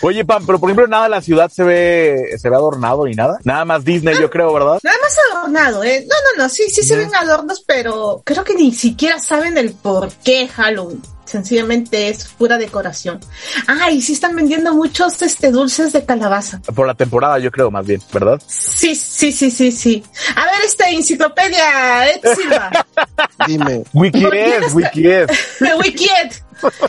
Oye, 0.02 0.26
Pam, 0.26 0.46
pero 0.46 0.60
por 0.60 0.70
ejemplo, 0.70 0.88
nada 0.88 1.04
de 1.04 1.10
la 1.10 1.22
ciudad 1.22 1.50
se 1.50 1.64
ve, 1.64 2.36
se 2.38 2.50
ve 2.50 2.56
adornado 2.56 3.06
ni 3.06 3.14
nada. 3.14 3.38
Nada 3.44 3.66
más 3.66 3.84
Disney, 3.84 4.16
yo 4.20 4.30
creo, 4.30 4.54
¿verdad? 4.54 4.80
Nada 4.84 4.98
más 5.02 5.18
adornado, 5.32 5.84
¿eh? 5.84 6.06
No, 6.10 6.16
no, 6.16 6.44
no, 6.44 6.50
sí, 6.50 6.64
sí 6.70 6.84
se 6.84 6.96
ven 6.96 7.14
adornos, 7.14 7.64
pero 7.66 8.22
creo 8.26 8.44
que 8.44 8.56
ni 8.56 8.74
siquiera 8.74 9.20
saben 9.20 9.58
el 9.58 9.74
por 9.74 10.12
qué 10.24 10.48
Halloween. 10.48 11.02
Sencillamente 11.30 12.10
es 12.10 12.26
pura 12.26 12.58
decoración. 12.58 13.20
Ah, 13.68 13.92
y 13.92 14.02
sí 14.02 14.14
están 14.14 14.36
vendiendo 14.36 14.74
muchos 14.74 15.22
este 15.22 15.52
dulces 15.52 15.94
de 15.94 16.04
calabaza. 16.04 16.60
Por 16.74 16.88
la 16.88 16.96
temporada, 16.96 17.38
yo 17.38 17.52
creo, 17.52 17.70
más 17.70 17.86
bien, 17.86 18.02
¿verdad? 18.12 18.42
Sí, 18.48 18.96
sí, 18.96 19.32
sí, 19.32 19.52
sí, 19.52 19.72
sí. 19.72 20.04
A 20.36 20.46
ver, 20.46 20.54
este 20.66 20.90
enciclopedia, 20.90 22.10
Ed 22.10 22.22
Silva. 22.36 22.72
Dime, 23.48 23.84
Wiki 23.94 24.22
¿Por 24.22 24.32
qué 24.32 24.56
es, 24.56 24.62
las- 24.62 24.74
Wiki 24.74 25.08
es. 25.08 25.28
Wikied. 25.84 26.32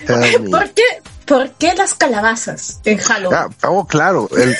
tell 0.06 0.40
me. 0.40 0.50
¿Por 0.50 0.70
qué, 0.70 0.82
¿Por 1.30 1.50
qué 1.52 1.74
las 1.76 1.94
calabazas 1.94 2.80
en 2.84 2.98
Halloween? 2.98 3.38
Ah, 3.62 3.68
oh, 3.68 3.86
claro, 3.86 4.28
el, 4.36 4.54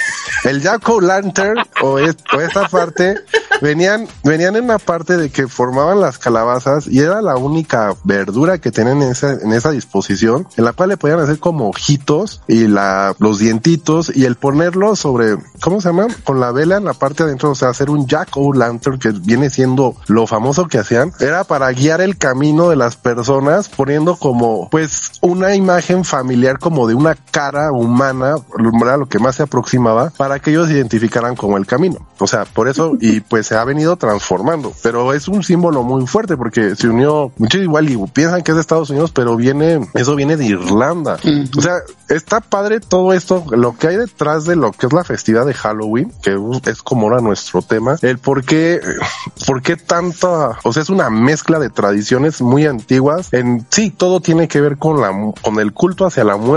el 0.44 0.62
Jack 0.62 0.88
O'Lantern 0.88 1.56
o, 1.82 1.98
es- 1.98 2.16
o 2.32 2.40
esa 2.40 2.68
parte 2.68 3.16
venían, 3.60 4.06
venían 4.22 4.54
en 4.54 4.64
una 4.64 4.78
parte 4.78 5.16
de 5.16 5.30
que 5.30 5.48
formaban 5.48 6.00
las 6.00 6.18
calabazas 6.18 6.86
y 6.86 7.00
era 7.00 7.20
la 7.22 7.36
única 7.36 7.96
verdura 8.04 8.58
que 8.58 8.70
tenían 8.70 9.02
en 9.02 9.10
esa, 9.10 9.32
en 9.32 9.52
esa 9.52 9.72
disposición, 9.72 10.46
en 10.56 10.64
la 10.64 10.72
cual 10.72 10.90
le 10.90 10.96
podían 10.96 11.18
hacer 11.18 11.40
como 11.40 11.68
ojitos 11.70 12.40
y 12.46 12.68
la, 12.68 13.16
los 13.18 13.40
dientitos 13.40 14.12
y 14.14 14.24
el 14.24 14.36
ponerlos 14.36 15.00
sobre, 15.00 15.38
¿cómo 15.60 15.80
se 15.80 15.88
llama? 15.88 16.06
Con 16.22 16.38
la 16.38 16.52
vela 16.52 16.76
en 16.76 16.84
la 16.84 16.94
parte 16.94 17.24
de 17.24 17.30
adentro, 17.30 17.50
o 17.50 17.54
sea, 17.56 17.70
hacer 17.70 17.90
un 17.90 18.06
Jack 18.06 18.36
O'Lantern 18.36 19.00
que 19.00 19.10
viene 19.10 19.50
siendo 19.50 19.96
lo 20.06 20.28
famoso 20.28 20.68
que 20.68 20.78
hacían, 20.78 21.12
era 21.18 21.42
para 21.42 21.72
guiar 21.72 22.00
el 22.00 22.16
camino 22.16 22.68
de 22.70 22.76
las 22.76 22.94
personas 22.94 23.68
poniendo 23.68 24.14
como, 24.16 24.68
pues, 24.70 25.14
una 25.20 25.56
imagen 25.56 26.04
familiar 26.04 26.58
como 26.60 26.86
de 26.86 26.94
una 26.94 27.14
cara 27.14 27.72
humana, 27.72 28.36
era 28.82 28.96
lo 28.96 29.08
que 29.08 29.18
más 29.18 29.36
se 29.36 29.42
aproximaba, 29.42 30.10
para 30.10 30.38
que 30.38 30.50
ellos 30.50 30.70
identificaran 30.70 31.34
como 31.36 31.56
el 31.56 31.66
camino. 31.66 32.06
O 32.18 32.26
sea, 32.26 32.44
por 32.44 32.68
eso, 32.68 32.96
y 33.00 33.20
pues 33.20 33.46
se 33.46 33.56
ha 33.56 33.64
venido 33.64 33.96
transformando, 33.96 34.72
pero 34.82 35.12
es 35.12 35.28
un 35.28 35.42
símbolo 35.42 35.82
muy 35.82 36.06
fuerte 36.06 36.36
porque 36.36 36.76
se 36.76 36.88
unió, 36.88 37.32
muchos 37.38 37.60
igual 37.60 37.90
y 37.90 37.96
piensan 38.08 38.42
que 38.42 38.52
es 38.52 38.56
de 38.56 38.60
Estados 38.60 38.90
Unidos, 38.90 39.10
pero 39.12 39.36
viene, 39.36 39.80
eso 39.94 40.14
viene 40.14 40.36
de 40.36 40.46
Irlanda. 40.46 41.18
O 41.56 41.60
sea, 41.60 41.78
está 42.08 42.40
padre 42.40 42.80
todo 42.80 43.12
esto, 43.12 43.44
lo 43.50 43.76
que 43.76 43.88
hay 43.88 43.96
detrás 43.96 44.44
de 44.44 44.56
lo 44.56 44.72
que 44.72 44.86
es 44.86 44.92
la 44.92 45.04
festividad 45.04 45.46
de 45.46 45.54
Halloween, 45.54 46.12
que 46.22 46.36
es 46.66 46.82
como 46.82 47.06
ahora 47.06 47.20
nuestro 47.20 47.62
tema, 47.62 47.96
el 48.02 48.18
por 48.18 48.44
qué, 48.44 48.80
por 49.46 49.62
qué 49.62 49.76
tanta, 49.76 50.58
o 50.62 50.72
sea, 50.72 50.82
es 50.82 50.90
una 50.90 51.10
mezcla 51.10 51.58
de 51.58 51.70
tradiciones 51.70 52.40
muy 52.40 52.66
antiguas. 52.66 53.32
En 53.32 53.66
sí, 53.70 53.90
todo 53.90 54.20
tiene 54.20 54.48
que 54.48 54.60
ver 54.60 54.76
con 54.76 55.00
la, 55.00 55.10
con 55.42 55.58
el 55.58 55.72
culto 55.72 56.06
hacia 56.06 56.24
la 56.24 56.36
muerte, 56.36 56.49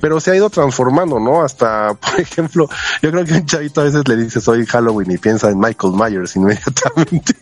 pero 0.00 0.20
se 0.20 0.30
ha 0.30 0.36
ido 0.36 0.50
transformando, 0.50 1.18
¿no? 1.18 1.42
Hasta, 1.42 1.94
por 2.00 2.20
ejemplo, 2.20 2.68
yo 3.02 3.10
creo 3.10 3.24
que 3.24 3.34
un 3.34 3.46
chavito 3.46 3.80
a 3.80 3.84
veces 3.84 4.06
le 4.06 4.16
dice 4.16 4.40
soy 4.40 4.66
Halloween 4.66 5.10
y 5.12 5.18
piensa 5.18 5.50
en 5.50 5.58
Michael 5.58 5.94
Myers 5.94 6.36
inmediatamente. 6.36 7.34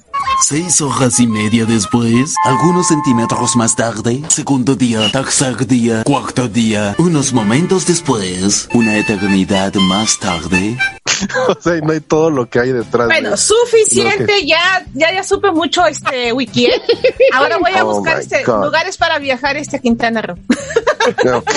Seis 0.42 0.80
horas 0.80 1.18
y 1.18 1.26
media 1.26 1.64
después, 1.64 2.34
algunos 2.44 2.88
centímetros 2.88 3.56
más 3.56 3.74
tarde, 3.74 4.22
segundo 4.28 4.76
día, 4.76 5.10
tercer 5.10 5.66
día, 5.66 6.04
cuarto 6.04 6.46
día, 6.48 6.94
unos 6.98 7.32
momentos 7.32 7.86
después, 7.86 8.68
una 8.74 8.96
eternidad 8.96 9.74
más 9.74 10.18
tarde. 10.18 10.76
o 11.48 11.60
sea, 11.60 11.76
y 11.76 11.80
no 11.80 11.92
hay 11.92 12.00
todo 12.00 12.30
lo 12.30 12.48
que 12.48 12.60
hay 12.60 12.72
detrás. 12.72 13.06
Bueno, 13.08 13.30
de- 13.30 13.36
suficiente, 13.38 14.26
que- 14.26 14.46
ya, 14.46 14.84
ya, 14.94 15.12
ya 15.12 15.24
supe 15.24 15.50
mucho 15.50 15.84
este 15.86 16.32
wiki. 16.32 16.66
¿eh? 16.66 16.82
Ahora 17.32 17.56
voy 17.58 17.72
a 17.72 17.84
Oh 17.84 17.94
buscar 17.96 18.20
este 18.20 18.44
lugares 18.46 18.96
para 18.96 19.18
viajar 19.18 19.56
este 19.56 19.76
a 19.76 19.78
Quintana 19.80 20.22
Roo. 20.22 20.36
No. 21.24 21.42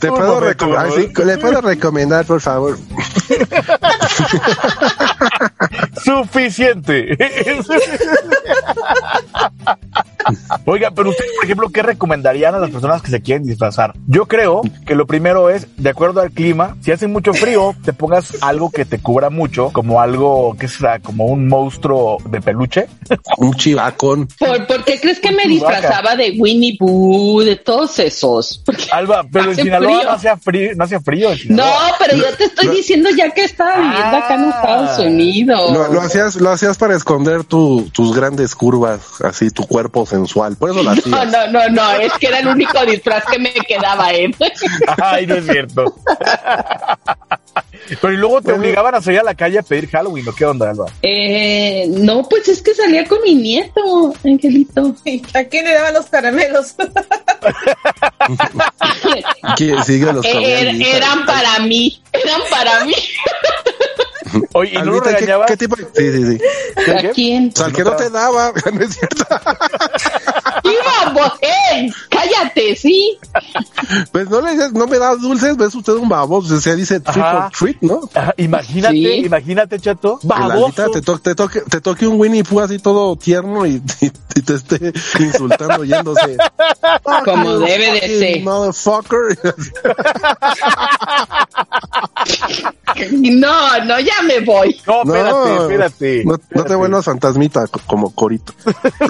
Te 0.00 0.08
puedo 0.08 0.40
momento, 0.40 0.66
favor. 0.66 1.26
le 1.26 1.38
puedo 1.38 1.60
recomendar, 1.60 2.24
por 2.24 2.40
favor. 2.40 2.78
Suficiente. 5.96 7.16
Oiga, 10.66 10.90
pero 10.90 11.10
ustedes, 11.10 11.30
por 11.36 11.44
ejemplo, 11.44 11.68
¿qué 11.70 11.82
recomendarían 11.82 12.54
a 12.54 12.58
las 12.58 12.70
personas 12.70 13.02
que 13.02 13.10
se 13.10 13.20
quieren 13.22 13.44
disfrazar? 13.44 13.94
Yo 14.06 14.26
creo 14.26 14.62
que 14.86 14.94
lo 14.94 15.06
primero 15.06 15.50
es, 15.50 15.66
de 15.76 15.90
acuerdo 15.90 16.20
al 16.20 16.30
clima, 16.30 16.76
si 16.80 16.92
hace 16.92 17.06
mucho 17.06 17.32
frío, 17.34 17.74
te 17.84 17.92
pongas 17.92 18.42
algo 18.42 18.70
que 18.70 18.84
te 18.84 18.98
cubra 19.00 19.30
mucho, 19.30 19.70
como 19.72 20.00
algo 20.00 20.56
que 20.58 20.68
sea 20.68 20.98
como 21.00 21.26
un 21.26 21.48
monstruo 21.48 22.18
de 22.28 22.40
peluche. 22.40 22.86
Un 23.38 23.54
chivacón. 23.54 24.28
¿Por, 24.38 24.66
por 24.66 24.84
qué 24.84 25.00
crees 25.00 25.20
que 25.20 25.32
me 25.32 25.44
disfrazaba 25.44 26.16
de 26.16 26.34
Winnie 26.38 26.76
Pooh, 26.78 27.40
de 27.42 27.56
todos 27.56 27.98
esos? 27.98 28.62
Porque- 28.64 28.86
Alba, 28.92 29.24
pero 29.32 29.50
en 29.50 29.56
Sinaloa 29.56 29.90
frío. 29.98 30.04
no 30.08 30.14
hacía 30.14 30.36
frío, 30.36 30.70
no 30.76 30.84
hacía 30.84 31.00
frío. 31.00 31.30
en 31.32 31.56
No, 31.56 31.64
pero 31.98 32.16
yo 32.16 32.36
te 32.36 32.44
estoy 32.44 32.68
diciendo 32.68 33.10
ya 33.16 33.30
que 33.30 33.44
estaba 33.44 33.76
viviendo 33.76 34.16
acá 34.16 34.34
en 34.34 34.40
Ah. 34.44 34.50
Estados 34.60 34.98
Unidos. 35.06 35.72
Lo, 35.72 35.92
lo 35.92 36.00
hacías, 36.00 36.36
lo 36.36 36.50
hacías 36.50 36.76
para 36.78 36.94
esconder 36.96 37.44
tu- 37.44 37.88
tus 37.92 38.14
grandes 38.14 38.54
curvas, 38.54 39.00
así 39.24 39.50
tu 39.50 39.66
cuerpo 39.66 40.06
sensual. 40.10 40.56
por 40.56 40.70
eso 40.70 40.82
la 40.82 40.94
No, 40.94 41.00
hacías. 41.00 41.32
no, 41.32 41.46
no, 41.48 41.68
no, 41.70 41.92
es 41.92 42.12
que 42.14 42.26
era 42.26 42.40
el 42.40 42.48
único 42.48 42.84
disfraz 42.84 43.24
que 43.24 43.38
me 43.38 43.52
quedaba, 43.52 44.12
¿eh? 44.12 44.30
Ay, 45.02 45.26
no 45.26 45.36
es 45.36 45.46
cierto. 45.46 45.94
Pero 48.00 48.12
y 48.12 48.16
luego 48.16 48.40
te 48.42 48.52
obligaban 48.52 48.94
a 48.94 49.00
salir 49.02 49.20
a 49.20 49.24
la 49.24 49.34
calle 49.34 49.58
a 49.58 49.62
pedir 49.62 49.88
Halloween, 49.88 50.28
¿o 50.28 50.34
qué 50.34 50.44
onda, 50.46 50.70
Alba? 50.70 50.86
Eh, 51.02 51.86
no, 51.88 52.28
pues 52.28 52.48
es 52.48 52.62
que 52.62 52.74
salía 52.74 53.04
con 53.06 53.20
mi 53.22 53.34
nieto, 53.34 54.14
Angelito. 54.24 54.94
¿Y 55.04 55.22
¿A 55.34 55.44
quién 55.44 55.64
le 55.64 55.74
daban 55.74 55.94
los 55.94 56.06
caramelos? 56.06 56.74
Que 59.56 59.82
sigue 59.84 60.12
los 60.12 60.24
Eh, 60.24 60.30
er- 60.32 60.66
caballos. 60.66 60.88
eran 60.94 61.26
para 61.26 61.58
mí, 61.60 62.02
eran 62.12 62.40
para 62.50 62.84
mí. 62.84 62.94
Oye, 64.52 64.70
¿y 64.74 64.78
no 64.78 64.84
lo 64.84 65.02
Albita, 65.02 65.46
¿qué- 65.46 65.56
tipo 65.56 65.74
de- 65.76 65.84
Sí, 65.94 66.12
sí, 66.12 66.26
sí. 66.38 66.38
¿Qué, 66.84 66.90
¿A 66.92 66.98
qué? 67.00 67.10
quién? 67.10 67.50
O 67.52 67.56
sea, 67.56 67.66
el 67.66 67.72
que 67.72 67.82
no 67.82 67.96
te 67.96 68.10
daba, 68.10 68.52
no 68.72 68.80
es 68.80 68.94
cierto. 68.94 69.24
Iba, 70.62 71.34
eh, 71.40 71.90
cállate, 72.08 72.76
sí. 72.76 73.18
Pues 74.12 74.28
no 74.30 74.40
le 74.40 74.52
dices, 74.52 74.72
no 74.72 74.86
me 74.86 74.98
da 74.98 75.16
dulces, 75.16 75.56
ves 75.56 75.74
usted 75.74 75.94
un 75.94 76.08
baboso, 76.08 76.54
o 76.54 76.60
sea, 76.60 76.76
dice 76.76 77.00
trick 77.00 77.24
or 77.24 77.50
treat, 77.50 77.76
¿no? 77.80 78.00
Ajá, 78.14 78.34
imagínate, 78.36 78.94
Sí. 78.94 79.12
imagínate, 79.26 79.78
chato. 79.80 80.18
Baboso. 80.22 80.90
Te, 80.90 81.00
to- 81.02 81.18
te 81.18 81.34
toque, 81.34 81.60
te 81.62 81.80
toque 81.80 82.06
un 82.06 82.20
Winnie 82.20 82.44
Pooh 82.44 82.60
así 82.60 82.78
todo 82.78 83.16
tierno 83.16 83.66
y, 83.66 83.82
y- 84.00 84.12
y 84.36 84.42
te 84.42 84.54
esté 84.54 84.92
insultando 85.18 85.84
yéndose. 85.84 86.36
Como 87.24 87.58
debe 87.58 87.92
de 88.00 88.18
ser. 88.18 88.42
Motherfucker. 88.42 89.38
No, 93.12 93.84
no, 93.84 94.00
ya 94.00 94.22
me 94.26 94.40
voy. 94.40 94.76
No, 94.86 95.02
espérate, 95.02 95.54
espérate. 95.62 96.24
No, 96.24 96.36
no 96.50 96.64
te 96.64 96.74
vuelvas 96.74 97.04
fantasmita 97.04 97.66
co- 97.68 97.80
como 97.86 98.10
Corito. 98.14 98.52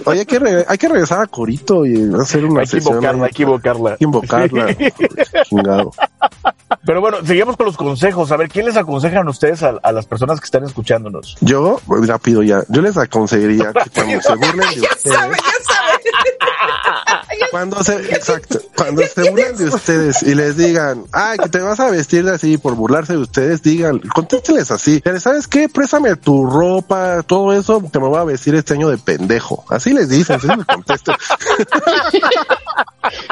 Oye, 0.04 0.20
hay 0.20 0.26
que, 0.26 0.38
re- 0.38 0.64
hay 0.68 0.78
que 0.78 0.88
regresar 0.88 1.20
a 1.22 1.26
Corito 1.26 1.84
y 1.86 1.94
hacer 2.20 2.44
una 2.44 2.60
Hay 2.60 2.66
que 2.66 2.72
sesión. 2.72 2.94
invocarla, 2.96 3.26
hay 3.26 3.32
que 3.32 3.42
invocarla. 3.42 3.90
Hay 3.92 3.96
que 3.96 4.04
invocarla. 4.04 4.76
Chingado. 5.44 5.92
Pero 6.84 7.00
bueno, 7.00 7.18
seguimos 7.24 7.56
con 7.56 7.66
los 7.66 7.76
consejos. 7.76 8.30
A 8.32 8.36
ver, 8.36 8.48
¿quién 8.48 8.66
les 8.66 8.76
aconsejan 8.76 9.28
ustedes 9.28 9.62
a, 9.62 9.74
a 9.82 9.92
las 9.92 10.06
personas 10.06 10.40
que 10.40 10.44
están 10.44 10.64
escuchándonos? 10.64 11.36
Yo, 11.40 11.80
rápido 11.88 12.42
ya, 12.42 12.62
yo 12.68 12.80
les 12.82 12.96
aconsejaría 12.96 13.72
que 13.72 13.90
cuando 13.90 14.20
se 14.22 14.34
burlen 14.34 14.68
de 14.70 14.80
ya 14.80 14.88
sabe, 14.96 15.32
ustedes, 15.32 15.36
ya 15.36 15.74
sabe. 15.74 15.99
Cuando 17.50 17.82
se, 17.82 17.94
exacto, 18.14 18.60
cuando 18.76 19.02
se 19.06 19.30
burlen 19.30 19.56
de 19.56 19.64
ustedes 19.66 20.22
y 20.22 20.34
les 20.34 20.56
digan, 20.56 21.04
ay, 21.12 21.38
que 21.38 21.48
te 21.48 21.60
vas 21.60 21.80
a 21.80 21.90
vestir 21.90 22.24
de 22.24 22.32
así 22.32 22.58
por 22.58 22.74
burlarse 22.74 23.14
de 23.14 23.20
ustedes, 23.20 23.62
digan, 23.62 23.98
contésteles 24.00 24.70
así, 24.70 25.00
pero 25.02 25.18
¿sabes 25.20 25.48
qué? 25.48 25.68
Préstame 25.68 26.16
tu 26.16 26.46
ropa, 26.46 27.22
todo 27.22 27.52
eso, 27.52 27.82
que 27.90 27.98
me 27.98 28.06
voy 28.06 28.18
a 28.18 28.24
vestir 28.24 28.54
este 28.54 28.74
año 28.74 28.88
de 28.88 28.98
pendejo. 28.98 29.64
Así 29.68 29.92
les 29.92 30.08
dicen, 30.08 30.36
así 30.36 30.46
les 30.46 30.66
contesto. 30.66 31.12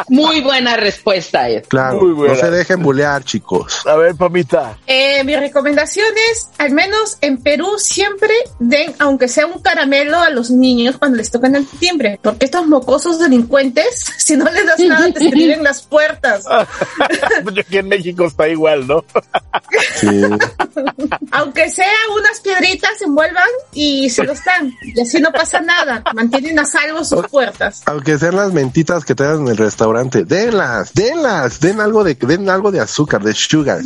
Muy 0.08 0.40
buena 0.40 0.76
respuesta, 0.76 1.48
Ed. 1.48 1.64
Claro, 1.68 2.00
Muy 2.00 2.12
buena. 2.12 2.34
no 2.34 2.40
se 2.40 2.50
dejen 2.50 2.82
bulear, 2.82 3.22
chicos. 3.24 3.86
A 3.86 3.96
ver, 3.96 4.14
Pamita. 4.14 4.78
Eh, 4.86 5.22
mi 5.24 5.36
recomendación 5.36 6.06
es, 6.32 6.48
al 6.58 6.72
menos 6.72 7.18
en 7.20 7.38
Perú, 7.38 7.66
siempre 7.78 8.32
den, 8.58 8.94
aunque 8.98 9.28
sea 9.28 9.46
un 9.46 9.60
caramelo 9.60 10.18
a 10.18 10.30
los 10.30 10.50
niños 10.50 10.96
cuando 10.98 11.18
les 11.18 11.30
tocan 11.30 11.54
el 11.54 11.66
timbre, 11.66 12.18
porque 12.22 12.46
estos 12.46 12.66
mocosos 12.66 13.18
delincuentes, 13.18 14.07
si 14.18 14.36
no 14.36 14.44
les 14.50 14.66
das 14.66 14.78
nada, 14.80 15.12
te 15.12 15.24
escriben 15.26 15.62
las 15.62 15.82
puertas. 15.82 16.44
Yo 17.52 17.60
aquí 17.60 17.78
en 17.78 17.88
México 17.88 18.24
está 18.26 18.48
igual, 18.48 18.86
¿no? 18.86 19.04
Sí. 20.00 20.06
Aunque 21.32 21.68
sea 21.70 21.86
unas 22.16 22.40
piedritas, 22.40 22.90
se 22.98 23.04
envuelvan 23.04 23.48
y 23.72 24.10
se 24.10 24.24
los 24.24 24.42
dan. 24.44 24.72
Y 24.82 25.00
así 25.00 25.20
no 25.20 25.30
pasa 25.32 25.60
nada. 25.60 26.02
Mantienen 26.14 26.58
a 26.58 26.64
salvo 26.64 27.04
sus 27.04 27.26
puertas. 27.28 27.82
Aunque 27.86 28.18
sean 28.18 28.36
las 28.36 28.52
mentitas 28.52 29.04
que 29.04 29.14
te 29.14 29.24
dan 29.24 29.42
en 29.42 29.48
el 29.48 29.56
restaurante, 29.56 30.24
denlas, 30.24 30.92
denlas, 30.94 31.60
den 31.60 31.80
algo 31.80 32.04
de, 32.04 32.14
den 32.14 32.48
algo 32.48 32.70
de 32.70 32.80
azúcar, 32.80 33.22
de 33.22 33.34
sugar. 33.34 33.80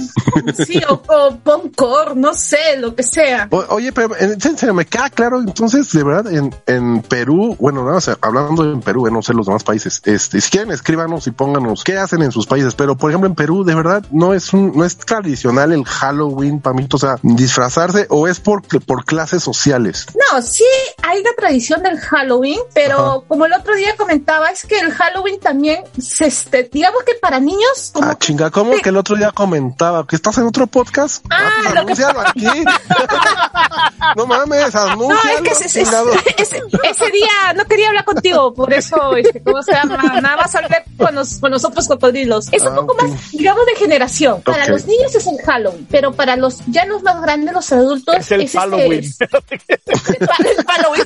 Sí, 0.66 0.80
o, 0.88 0.94
o 1.08 1.36
poncor, 1.38 2.16
no 2.16 2.34
sé, 2.34 2.76
lo 2.78 2.94
que 2.94 3.02
sea. 3.02 3.48
O- 3.50 3.64
oye, 3.70 3.92
pero 3.92 4.16
en 4.18 4.32
en 4.32 4.58
serio, 4.58 4.74
me 4.74 4.86
queda 4.86 5.08
claro, 5.10 5.40
entonces, 5.40 5.90
de 5.92 6.02
verdad, 6.04 6.32
en, 6.32 6.54
en 6.66 7.00
Perú, 7.02 7.56
bueno, 7.58 7.84
no, 7.84 7.96
o 7.96 8.00
sea, 8.00 8.18
hablando 8.20 8.64
en 8.70 8.80
Perú, 8.80 9.06
eh, 9.06 9.10
no 9.10 9.22
sé 9.22 9.32
los 9.34 9.46
demás 9.46 9.64
países, 9.64 10.00
este, 10.14 10.40
si 10.40 10.50
quieren 10.50 10.70
escríbanos 10.70 11.26
y 11.26 11.30
pónganos 11.30 11.84
qué 11.84 11.98
hacen 11.98 12.22
en 12.22 12.32
sus 12.32 12.46
países, 12.46 12.74
pero 12.74 12.96
por 12.96 13.10
ejemplo 13.10 13.28
en 13.28 13.34
Perú, 13.34 13.64
de 13.64 13.74
verdad, 13.74 14.04
no 14.10 14.34
es 14.34 14.52
un, 14.52 14.72
no 14.76 14.84
es 14.84 14.96
tradicional 14.96 15.72
el 15.72 15.84
Halloween, 15.84 16.60
Pamito, 16.60 16.96
o 16.96 17.00
sea, 17.00 17.16
disfrazarse 17.22 18.06
o 18.10 18.28
es 18.28 18.40
por, 18.40 18.62
por 18.84 19.04
clases 19.04 19.42
sociales. 19.42 20.06
No, 20.14 20.40
sí 20.42 20.64
hay 21.02 21.22
la 21.22 21.30
tradición 21.36 21.82
del 21.82 21.98
Halloween, 21.98 22.58
pero 22.74 23.24
como 23.28 23.46
el 23.46 23.52
otro 23.52 23.74
día 23.74 23.96
comentaba, 23.96 24.48
es 24.50 24.64
que 24.66 24.78
el 24.78 24.92
Halloween 24.92 25.38
también, 25.40 25.84
se 25.98 26.26
este, 26.26 26.68
digamos 26.72 27.02
que 27.04 27.14
para 27.20 27.40
niños, 27.40 27.90
como 27.92 28.08
Ah, 28.08 28.16
chinga, 28.18 28.50
¿cómo 28.50 28.72
que 28.82 28.88
el 28.88 28.96
otro 28.96 29.16
día 29.16 29.30
comentaba 29.32 30.06
que 30.06 30.16
estás 30.16 30.38
en 30.38 30.44
otro 30.44 30.66
podcast? 30.66 31.24
Ah, 31.30 31.50
pues 31.62 31.74
lo 31.74 31.86
que- 31.86 32.02
aquí. 32.26 32.64
no 34.16 34.26
mames, 34.26 34.74
No, 34.74 34.80
anúncialo. 34.80 35.30
es 35.36 35.40
que 35.42 35.50
ese, 35.50 35.64
ese- 35.66 35.84
chingado. 35.84 36.10
ese- 36.36 36.62
ese 36.84 37.10
día 37.10 37.52
no 37.56 37.64
quería 37.64 37.88
hablar 37.88 38.04
contigo, 38.04 38.54
por 38.54 38.72
eso, 38.72 39.16
este, 39.16 39.42
¿cómo 39.42 39.62
se 39.62 39.72
llama? 39.72 40.01
Nada 40.02 40.36
más 40.36 40.54
hablé 40.54 40.84
con, 40.96 41.14
los, 41.14 41.38
con 41.38 41.50
los 41.50 41.64
otros 41.64 41.86
cocodrilos. 41.88 42.48
Es 42.52 42.62
un 42.62 42.68
Ah, 42.72 42.76
poco 42.76 42.94
más, 42.94 43.30
digamos, 43.32 43.64
de 43.66 43.76
generación. 43.76 44.42
Para 44.42 44.64
Ok. 44.64 44.68
los 44.70 44.86
niños 44.86 45.14
es 45.14 45.26
el 45.26 45.38
Halloween, 45.44 45.86
pero 45.90 46.12
para 46.12 46.36
los 46.36 46.58
ya 46.66 46.84
los 46.86 47.02
más 47.02 47.20
grandes, 47.22 47.52
los 47.54 47.72
adultos, 47.72 48.14
Es 48.16 48.32
el 48.32 48.42
este- 48.42 48.58
Halloween. 48.58 49.04
el 49.20 50.26
pa- 50.26 50.36
el 50.44 50.64
Halloween. 50.66 51.04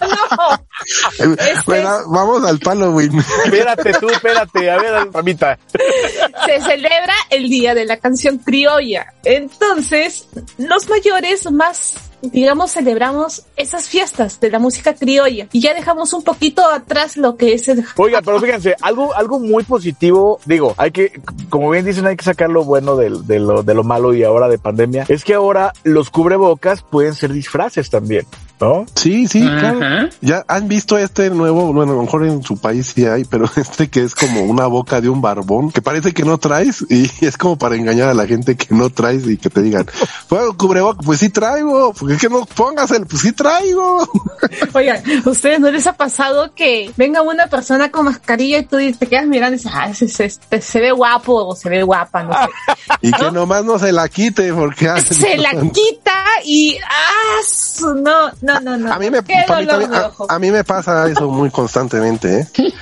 no, 0.00 0.54
Eh, 1.18 1.36
Este 1.38 1.62
bueno, 1.66 1.90
vamos 2.08 2.44
al 2.44 2.58
Halloween. 2.60 3.18
espérate 3.44 3.92
tú, 3.94 4.08
espérate. 4.08 4.70
A 4.70 4.76
ver, 4.78 5.10
Pamita. 5.10 5.58
se 6.46 6.60
celebra 6.60 7.14
el 7.30 7.48
Día 7.48 7.74
de 7.74 7.84
la 7.84 7.96
Canción 7.98 8.38
Criolla. 8.38 9.12
Entonces, 9.24 10.26
los 10.58 10.88
mayores 10.88 11.50
más, 11.50 11.94
digamos, 12.22 12.72
celebramos 12.72 13.44
esas 13.56 13.88
fiestas 13.88 14.40
de 14.40 14.50
la 14.50 14.58
música 14.58 14.94
criolla 14.94 15.46
y 15.52 15.60
ya 15.60 15.74
dejamos 15.74 16.12
un 16.12 16.22
poquito 16.22 16.66
atrás 16.66 17.16
lo 17.16 17.36
que 17.36 17.54
es 17.54 17.68
el... 17.68 17.84
Oiga, 17.96 18.20
pero 18.22 18.40
fíjense, 18.40 18.76
algo, 18.80 19.14
algo 19.14 19.38
muy 19.38 19.64
positivo, 19.64 20.40
digo, 20.44 20.74
hay 20.76 20.90
que, 20.90 21.20
como 21.48 21.70
bien 21.70 21.84
dicen, 21.84 22.06
hay 22.06 22.16
que 22.16 22.24
sacar 22.24 22.50
lo 22.50 22.64
bueno 22.64 22.96
de, 22.96 23.10
lo, 23.10 23.62
de 23.62 23.74
lo 23.74 23.84
malo 23.84 24.14
y 24.14 24.24
ahora 24.24 24.48
de 24.48 24.58
pandemia, 24.58 25.06
es 25.08 25.24
que 25.24 25.34
ahora 25.34 25.72
los 25.84 26.10
cubrebocas 26.10 26.82
pueden 26.82 27.14
ser 27.14 27.32
disfraces 27.32 27.90
también, 27.90 28.26
¿no? 28.60 28.86
Sí, 28.94 29.26
sí, 29.26 29.40
claro. 29.40 30.08
Ya 30.20 30.44
han 30.48 30.68
visto 30.68 30.98
este 30.98 31.30
nuevo, 31.30 31.72
bueno, 31.72 31.92
a 31.92 31.96
lo 31.96 32.02
mejor 32.02 32.26
en 32.26 32.42
su 32.42 32.58
país 32.58 32.92
sí 32.94 33.06
hay, 33.06 33.24
pero 33.24 33.48
este 33.56 33.88
que 33.88 34.02
es 34.02 34.14
como 34.14 34.42
una 34.42 34.66
boca 34.66 35.00
de 35.00 35.08
un 35.08 35.20
barbón, 35.20 35.70
que 35.70 35.82
parece 35.82 36.12
que 36.12 36.24
no 36.24 36.38
traes 36.38 36.84
y 36.88 37.10
es 37.24 37.36
como 37.36 37.56
para 37.56 37.76
engañar 37.76 38.08
a 38.08 38.14
la 38.14 38.26
gente 38.26 38.56
que 38.56 38.74
no 38.74 38.90
traes 38.90 39.26
y 39.26 39.36
que 39.36 39.50
te 39.50 39.62
digan, 39.62 39.86
pues 40.28 40.42
cubrebocas, 40.56 41.04
pues 41.04 41.20
sí 41.20 41.28
traigo, 41.28 41.92
porque 42.08 42.14
es 42.14 42.20
que 42.20 42.28
no 42.28 42.46
pongas 42.46 42.90
el, 42.92 43.06
pues 43.06 43.22
sí 43.22 43.32
traigo. 43.32 44.08
Oigan, 44.74 45.02
¿ustedes 45.26 45.60
no 45.60 45.70
les 45.70 45.86
ha 45.86 45.92
pasado 45.92 46.54
que 46.54 46.90
venga 46.96 47.20
una 47.22 47.48
persona 47.48 47.90
con 47.90 48.06
mascarilla 48.06 48.58
y 48.58 48.64
tú 48.64 48.78
te 48.98 49.06
quedas 49.06 49.26
mirando 49.26 49.54
y 49.56 49.58
dices, 49.58 49.72
ah, 49.74 49.90
este 49.90 50.60
se 50.60 50.80
ve 50.80 50.90
guapo 50.92 51.34
o 51.48 51.54
se 51.56 51.68
ve 51.68 51.82
guapa, 51.82 52.22
no 52.22 52.32
sé. 52.32 52.38
Y 53.02 53.12
que 53.12 53.30
nomás 53.30 53.64
no 53.64 53.78
se 53.78 53.92
la 53.92 54.08
quite 54.08 54.52
porque 54.52 54.88
Se 55.10 55.36
la 55.36 55.50
quita 55.50 56.14
y, 56.44 56.78
ah, 56.88 57.84
no, 58.02 58.30
no, 58.40 58.60
no, 58.60 58.76
no. 58.76 58.92
A 58.92 58.98
mí 58.98 59.10
me, 59.10 59.22
pa' 59.22 59.60
mí 59.60 59.66
también- 59.66 59.90
a- 60.28 60.38
mí 60.38 60.50
me 60.50 60.64
pasa 60.64 61.08
eso 61.08 61.28
muy 61.28 61.50
constantemente, 61.50 62.40
¿eh? 62.40 62.72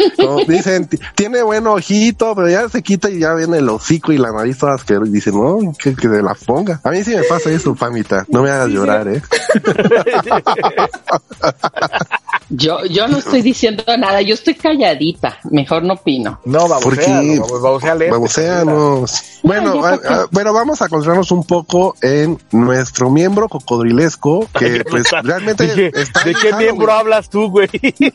Dicen, 0.46 0.86
"Ti- 0.86 0.98
tiene 1.14 1.42
buen 1.42 1.66
ojito, 1.66 2.34
pero 2.34 2.48
ya 2.48 2.68
se 2.68 2.82
quita 2.82 3.10
y 3.10 3.18
ya 3.20 3.34
viene 3.34 3.58
el 3.58 3.68
hocico 3.68 4.12
y 4.12 4.18
la 4.18 4.30
nariz 4.32 4.58
todas 4.58 4.84
que 4.84 4.98
dicen, 5.06 5.34
no, 5.34 5.58
que, 5.78 5.94
que 5.94 6.08
se 6.08 6.22
la 6.22 6.34
ponga. 6.34 6.80
A 6.84 6.90
mí 6.90 7.02
sí 7.04 7.14
me 7.14 7.22
pasa 7.24 7.50
eso, 7.50 7.74
Pamita. 7.74 8.24
No 8.28 8.42
me 8.42 8.50
hagas 8.50 8.68
llorar, 8.68 9.08
¿eh? 9.08 9.15
Yo, 12.48 12.84
yo 12.84 13.08
no 13.08 13.18
estoy 13.18 13.42
diciendo 13.42 13.82
nada, 13.98 14.22
yo 14.22 14.34
estoy 14.34 14.54
calladita, 14.54 15.38
mejor 15.50 15.82
no 15.82 15.94
opino. 15.94 16.38
No, 16.44 16.68
vamos 16.68 16.84
¿Por 16.84 16.96
qué? 16.96 17.40
vamos, 17.40 17.60
vamos 17.60 17.84
a 17.84 17.94
leer. 17.96 18.12
Babuceanos. 18.12 19.22
Bueno, 19.42 19.84
ah, 19.84 19.98
ah, 20.08 20.26
bueno, 20.30 20.52
vamos 20.52 20.80
a 20.80 20.88
concentrarnos 20.88 21.32
un 21.32 21.42
poco 21.42 21.96
en 22.02 22.38
nuestro 22.52 23.10
miembro 23.10 23.48
cocodrilesco, 23.48 24.46
que 24.56 24.84
pues 24.88 25.06
realmente 25.24 25.66
Dije, 25.66 25.90
está 25.94 26.22
¿De 26.22 26.34
qué 26.34 26.52
miembro 26.52 26.92
hablas 26.92 27.28
tú, 27.28 27.50
güey? 27.50 27.68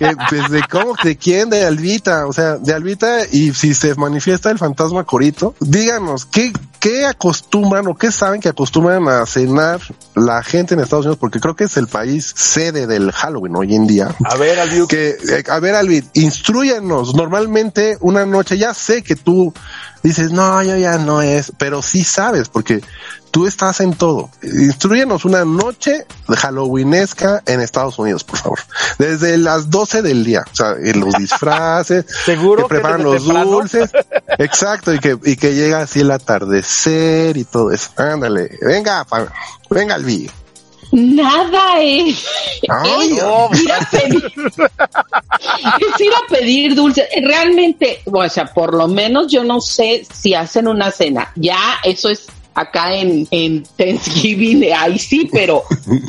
Que, 0.00 0.16
pues, 0.30 0.50
de 0.50 0.62
cómo, 0.70 0.94
de 1.02 1.16
quién, 1.16 1.50
de 1.50 1.64
Albita, 1.64 2.26
o 2.26 2.32
sea, 2.32 2.56
de 2.56 2.72
Albita, 2.72 3.26
y 3.30 3.52
si 3.52 3.74
se 3.74 3.94
manifiesta 3.94 4.50
el 4.50 4.58
fantasma 4.58 5.04
Corito, 5.04 5.54
díganos, 5.60 6.24
¿qué, 6.24 6.52
¿qué 6.80 7.06
acostumbran 7.06 7.86
o 7.86 7.94
qué 7.94 8.10
saben 8.10 8.40
que 8.40 8.48
acostumbran 8.48 9.06
a 9.06 9.26
cenar 9.26 9.80
la 10.14 10.42
gente 10.42 10.74
en 10.74 10.80
Estados 10.80 11.04
Unidos? 11.04 11.18
Porque 11.20 11.38
creo 11.38 11.54
que 11.54 11.64
es 11.64 11.76
el 11.76 11.86
país 11.86 12.32
sede 12.34 12.86
del 12.86 13.12
Halloween 13.12 13.54
hoy 13.54 13.74
en 13.76 13.86
día. 13.86 14.16
A 14.24 14.36
ver, 14.36 14.58
Albi, 14.58 14.86
Que, 14.88 15.10
eh, 15.10 15.44
a 15.48 15.60
ver, 15.60 15.74
Alvid, 15.74 16.04
instruyenos. 16.14 17.14
Normalmente 17.14 17.98
una 18.00 18.24
noche, 18.26 18.58
ya 18.58 18.74
sé 18.74 19.02
que 19.02 19.14
tú 19.14 19.52
dices, 20.02 20.32
no, 20.32 20.62
yo 20.62 20.76
ya 20.76 20.98
no 20.98 21.22
es, 21.22 21.52
pero 21.58 21.82
sí 21.82 22.04
sabes, 22.04 22.48
porque 22.48 22.80
tú 23.30 23.46
estás 23.46 23.80
en 23.80 23.94
todo. 23.94 24.30
Instruyenos 24.42 25.24
una 25.24 25.44
noche 25.44 26.06
de 26.28 26.36
Halloweenesca 26.36 27.42
en 27.46 27.60
Estados 27.60 27.98
Unidos, 27.98 28.24
por 28.24 28.38
favor. 28.38 28.58
Desde 28.98 29.36
las 29.38 29.70
12 29.70 30.02
del 30.02 30.24
día, 30.24 30.44
o 30.50 30.56
sea, 30.56 30.74
en 30.82 31.00
los 31.00 31.14
disfraces, 31.14 32.06
¿Seguro 32.24 32.64
que 32.64 32.74
preparan 32.74 33.02
los 33.04 33.24
temprano? 33.24 33.50
dulces, 33.50 33.90
exacto, 34.38 34.92
y 34.92 34.98
que, 34.98 35.18
y 35.24 35.36
que 35.36 35.54
llega 35.54 35.80
así 35.80 36.00
el 36.00 36.10
atardecer 36.10 37.36
y 37.36 37.44
todo 37.44 37.70
eso. 37.70 37.90
Ándale, 37.96 38.58
venga, 38.62 39.06
venga, 39.68 39.94
Albi. 39.94 40.30
Nada 40.92 41.80
es. 41.80 42.26
Ay, 42.68 43.18
es 43.52 43.62
ir 43.62 43.72
a 43.72 43.88
pedir. 43.90 44.32
es 45.80 46.00
ir 46.00 46.12
a 46.12 46.28
pedir 46.28 46.74
dulces. 46.74 47.06
Realmente, 47.22 48.00
o 48.04 48.28
sea, 48.28 48.46
por 48.46 48.74
lo 48.74 48.88
menos 48.88 49.30
yo 49.30 49.44
no 49.44 49.60
sé 49.60 50.04
si 50.12 50.34
hacen 50.34 50.66
una 50.66 50.90
cena. 50.90 51.32
Ya, 51.36 51.78
eso 51.84 52.08
es 52.08 52.26
acá 52.54 52.94
en, 52.94 53.26
en 53.30 53.62
Thanksgiving, 53.76 54.64
ahí 54.76 54.98
sí, 54.98 55.28
pero, 55.32 55.62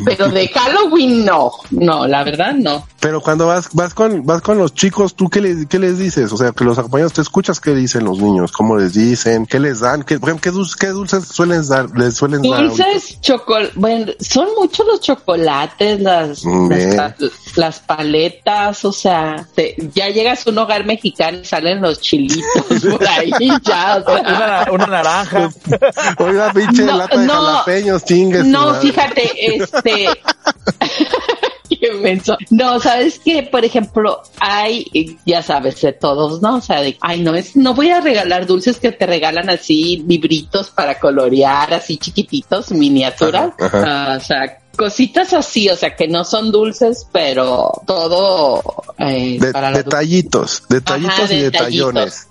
pero 0.06 0.30
de 0.30 0.48
Halloween 0.50 1.26
no. 1.26 1.52
No, 1.72 2.08
la 2.08 2.24
verdad 2.24 2.54
no. 2.54 2.86
Pero 3.00 3.20
cuando 3.22 3.48
vas, 3.48 3.70
vas 3.74 3.94
con, 3.96 4.26
vas 4.26 4.42
con 4.42 4.58
los 4.60 4.74
chicos, 4.76 5.16
¿tú 5.16 5.28
qué 5.30 5.42
les, 5.42 5.66
qué 5.66 5.80
les 5.80 5.98
dices? 5.98 6.32
O 6.32 6.38
sea, 6.38 6.52
que 6.52 6.64
los 6.64 6.78
acompañados, 6.78 7.14
¿te 7.14 7.22
escuchas 7.22 7.60
qué 7.60 7.74
dicen 7.74 8.06
los 8.06 8.20
niños? 8.20 8.52
¿Cómo 8.52 8.78
les 8.78 8.94
dicen? 8.94 9.46
¿Qué 9.48 9.60
les 9.60 9.80
dan? 9.80 10.04
¿Qué, 10.04 10.20
por 10.20 10.30
ejemplo, 10.30 10.44
qué, 10.52 10.56
dulces, 10.56 10.76
qué 10.76 10.88
dulces 10.88 11.26
suelen 11.28 11.68
dar, 11.68 11.90
les 11.98 12.16
suelen 12.16 12.44
dar? 12.44 12.64
Dulces, 12.68 13.20
chocolate, 13.22 13.72
bueno, 13.76 14.12
son 14.20 14.50
muchos 14.58 14.86
los 14.86 15.02
chocolates, 15.02 16.00
las, 16.00 16.46
Mm, 16.46 16.72
las, 17.56 17.80
paletas, 17.80 18.84
o 18.86 18.92
sea, 18.92 19.48
te- 19.56 19.76
ya 19.94 20.10
llegas 20.10 20.46
a 20.46 20.50
un 20.50 20.58
hogar 20.58 20.86
mexicano 20.86 21.40
y 21.42 21.46
salen 21.46 21.82
los 21.82 22.00
chilitos 22.02 22.44
por 22.92 23.08
ahí, 23.08 23.32
ya, 23.64 23.98
o 23.98 24.04
sea. 24.06 24.22
una, 24.22 24.72
una 24.72 24.88
naranja. 24.88 25.50
Pinche 26.54 26.84
No, 26.84 26.98
lata 26.98 27.18
de 27.20 27.26
no, 27.28 27.34
jalapeños, 27.34 28.06
chingues. 28.06 28.42
tu 28.44 28.48
No, 28.48 28.66
madre. 28.72 28.82
fíjate, 28.82 29.56
este. 29.56 30.08
Qué 31.80 31.94
menso. 31.94 32.38
No, 32.52 32.80
sabes 32.80 33.18
que, 33.18 33.44
por 33.44 33.66
ejemplo, 33.66 34.22
hay, 34.40 35.18
ya 35.26 35.42
sabes, 35.42 35.82
de 35.82 35.94
todos, 35.94 36.42
¿no? 36.42 36.58
O 36.58 36.62
sea, 36.62 36.82
de, 36.82 36.98
ay, 37.02 37.22
no 37.22 37.34
es, 37.34 37.56
no 37.56 37.74
voy 37.74 37.90
a 37.90 38.02
regalar 38.02 38.46
dulces 38.46 38.78
que 38.78 38.92
te 38.92 39.06
regalan 39.08 39.50
así, 39.50 40.04
libritos 40.08 40.70
para 40.70 41.00
colorear, 41.00 41.74
así 41.74 41.98
chiquititos, 41.98 42.72
miniaturas. 42.72 43.54
Ajá, 43.58 43.66
ajá. 43.80 43.84
Ah, 44.14 44.18
o 44.18 44.20
sea, 44.20 44.60
cositas 44.82 45.32
así, 45.34 45.70
o 45.70 45.76
sea, 45.76 45.96
que 45.96 46.08
no 46.08 46.24
son 46.26 46.52
dulces, 46.52 47.06
pero 47.12 47.72
todo 47.86 48.64
eh, 48.98 49.38
De- 49.40 49.52
para 49.52 49.70
los 49.70 49.84
detallitos, 49.84 50.64
detallitos 50.70 51.20
Ajá, 51.20 51.34
y 51.34 51.40
detallitos. 51.42 51.94
detallones. 51.94 52.28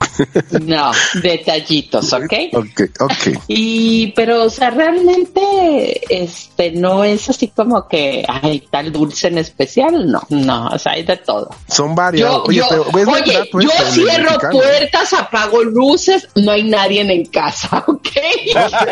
No, 0.67 0.91
detallitos, 1.23 2.13
¿ok? 2.13 2.33
Ok, 2.55 2.81
ok. 2.99 3.39
Y, 3.47 4.09
pero, 4.17 4.43
o 4.45 4.51
sea, 4.51 4.71
realmente, 4.71 6.01
este, 6.23 6.73
no 6.73 7.05
es 7.05 7.29
así 7.31 7.49
como 7.49 7.87
que 7.87 8.25
hay 8.29 8.61
tal 8.69 8.91
dulce 8.91 9.29
en 9.29 9.39
especial, 9.39 10.11
no, 10.11 10.21
no, 10.31 10.67
o 10.69 10.79
sea, 10.79 10.93
hay 10.93 11.05
de 11.05 11.17
todo. 11.19 11.51
Son 11.69 11.95
varios. 11.95 12.29
Yo, 12.29 12.43
oye, 12.45 12.57
yo, 12.59 12.67
pero 12.93 13.13
oye, 13.13 13.23
verdad, 13.33 13.47
tú 13.53 13.61
yo 13.61 13.71
el 13.79 13.93
cierro 13.93 14.25
mexicano. 14.25 14.53
puertas, 14.59 15.13
apago 15.13 15.63
luces, 15.63 16.29
no 16.35 16.51
hay 16.51 16.65
nadie 16.65 17.01
en 17.01 17.25
casa, 17.27 17.85
¿ok? 17.87 18.09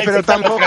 Pero 0.05 0.23
tampoco, 0.23 0.61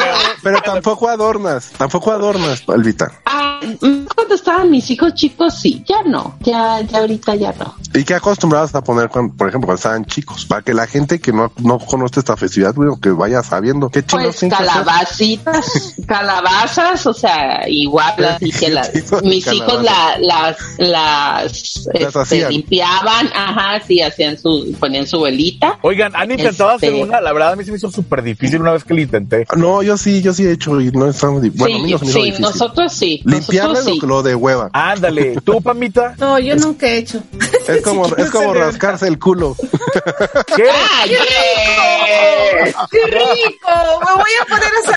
pero 0.44 0.62
tampoco 0.62 1.08
adornas, 1.10 1.72
tampoco 1.78 2.12
adornas, 2.12 2.62
Alvita. 2.82 3.12
Ah, 3.26 3.60
mm, 3.64 4.06
cuando 4.16 4.36
estaban 4.36 4.72
mis 4.72 4.90
hijos 4.90 5.14
chicos, 5.14 5.60
sí, 5.62 5.84
ya 5.88 6.02
no, 6.04 6.36
ya, 6.42 6.82
ya 6.82 7.00
ahorita 7.00 7.36
ya 7.36 7.54
no. 7.60 7.76
¿Y 7.94 8.04
qué 8.04 8.16
acostumbrabas 8.16 8.74
a 8.74 8.84
poner, 8.84 9.10
cuando, 9.10 9.36
por 9.36 9.50
ejemplo, 9.50 9.68
cuando 9.68 9.78
estaban 9.78 10.06
chicos? 10.06 10.46
Para 10.46 10.62
que 10.62 10.74
la 10.74 10.88
gente 10.88 11.20
que 11.20 11.32
no, 11.34 11.52
no 11.62 11.78
conoce 11.78 12.22
esta 12.22 12.36
festividad, 12.38 12.74
bueno, 12.74 12.98
que 13.00 13.10
vaya 13.10 13.44
sabiendo 13.44 13.90
qué 13.90 14.04
chinos 14.06 14.38
Pues 14.40 14.52
calabacitas, 14.52 15.96
calabazas, 16.08 17.06
o 17.06 17.14
sea, 17.14 17.68
igual 17.68 18.24
así 18.26 18.52
que 18.60 18.70
las, 18.70 18.92
mis 19.24 19.46
hijos 19.52 19.84
la, 19.84 20.18
las, 20.20 20.58
las, 20.78 21.88
este, 21.94 22.50
limpiaban, 22.50 23.28
ajá, 23.36 23.82
sí, 23.86 24.02
hacían 24.02 24.38
su, 24.40 24.76
ponían 24.80 25.06
su 25.06 25.22
velita. 25.22 25.78
Oigan, 25.82 26.14
¿han 26.16 26.32
intentado 26.32 26.76
Este- 26.76 26.88
hacer 26.88 27.04
una? 27.04 27.22
La 27.22 27.34
verdad, 27.34 27.54
a 27.54 27.56
mí 27.56 27.64
se 27.64 27.72
me 27.72 27.78
hizo 27.78 27.92
súper 27.92 28.24
difícil 28.24 28.62
una 28.62 28.72
vez 28.72 28.84
que 28.84 28.94
lo 28.94 29.02
intenté. 29.02 29.46
No, 29.56 29.84
yo 29.84 29.98
sí, 29.98 30.22
yo 30.22 30.34
sí 30.34 30.46
he 30.46 30.52
hecho 30.54 30.80
y 30.80 30.92
no 30.92 31.08
estamos, 31.08 31.42
di- 31.42 31.50
bueno, 31.50 31.76
a 31.76 31.80
mí 31.80 31.86
sí, 31.88 31.92
no 31.92 31.98
se 32.00 32.06
me 32.06 32.10
hizo 32.12 32.20
sí, 32.20 32.26
difícil. 32.26 32.42
Nosotros 32.62 32.94
sí. 32.94 33.22
Limpiarle 33.26 33.74
nosotros 33.74 33.96
sí. 33.96 34.02
lo, 34.02 34.08
lo 34.08 34.24
de 34.24 34.36
hueva. 34.36 34.70
Ándale, 34.74 35.42
¿tú, 35.42 35.62
Pamita? 35.62 36.16
No, 36.22 36.38
yo 36.40 36.56
nunca 36.56 36.88
he 36.88 36.98
hecho. 36.98 37.22
Es 37.68 37.82
como, 37.82 38.06
siquiera 38.10 38.24
es 38.26 38.32
como 38.32 38.54
rascarse 38.54 39.08
el 39.08 39.18
culo. 39.20 39.56
¿Qué? 40.56 40.66
¡Ay, 41.00 41.14
eh! 41.14 42.74
¡Qué 42.92 43.00
rico! 43.06 43.70
Me 44.06 44.14
voy 44.16 44.32
a 44.42 44.46
poner 44.46 44.66
a. 44.66 44.92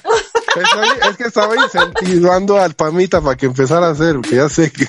Estoy- 0.55 1.11
es 1.11 1.17
que 1.17 1.25
estaba 1.25 1.55
incentivando 1.57 2.61
al 2.61 2.75
Pamita 2.75 3.21
para 3.21 3.37
que 3.37 3.47
empezara 3.47 3.89
a 3.89 3.91
hacer, 3.91 4.15
porque 4.17 4.37
ya 4.37 4.49
sé 4.49 4.71
que, 4.71 4.87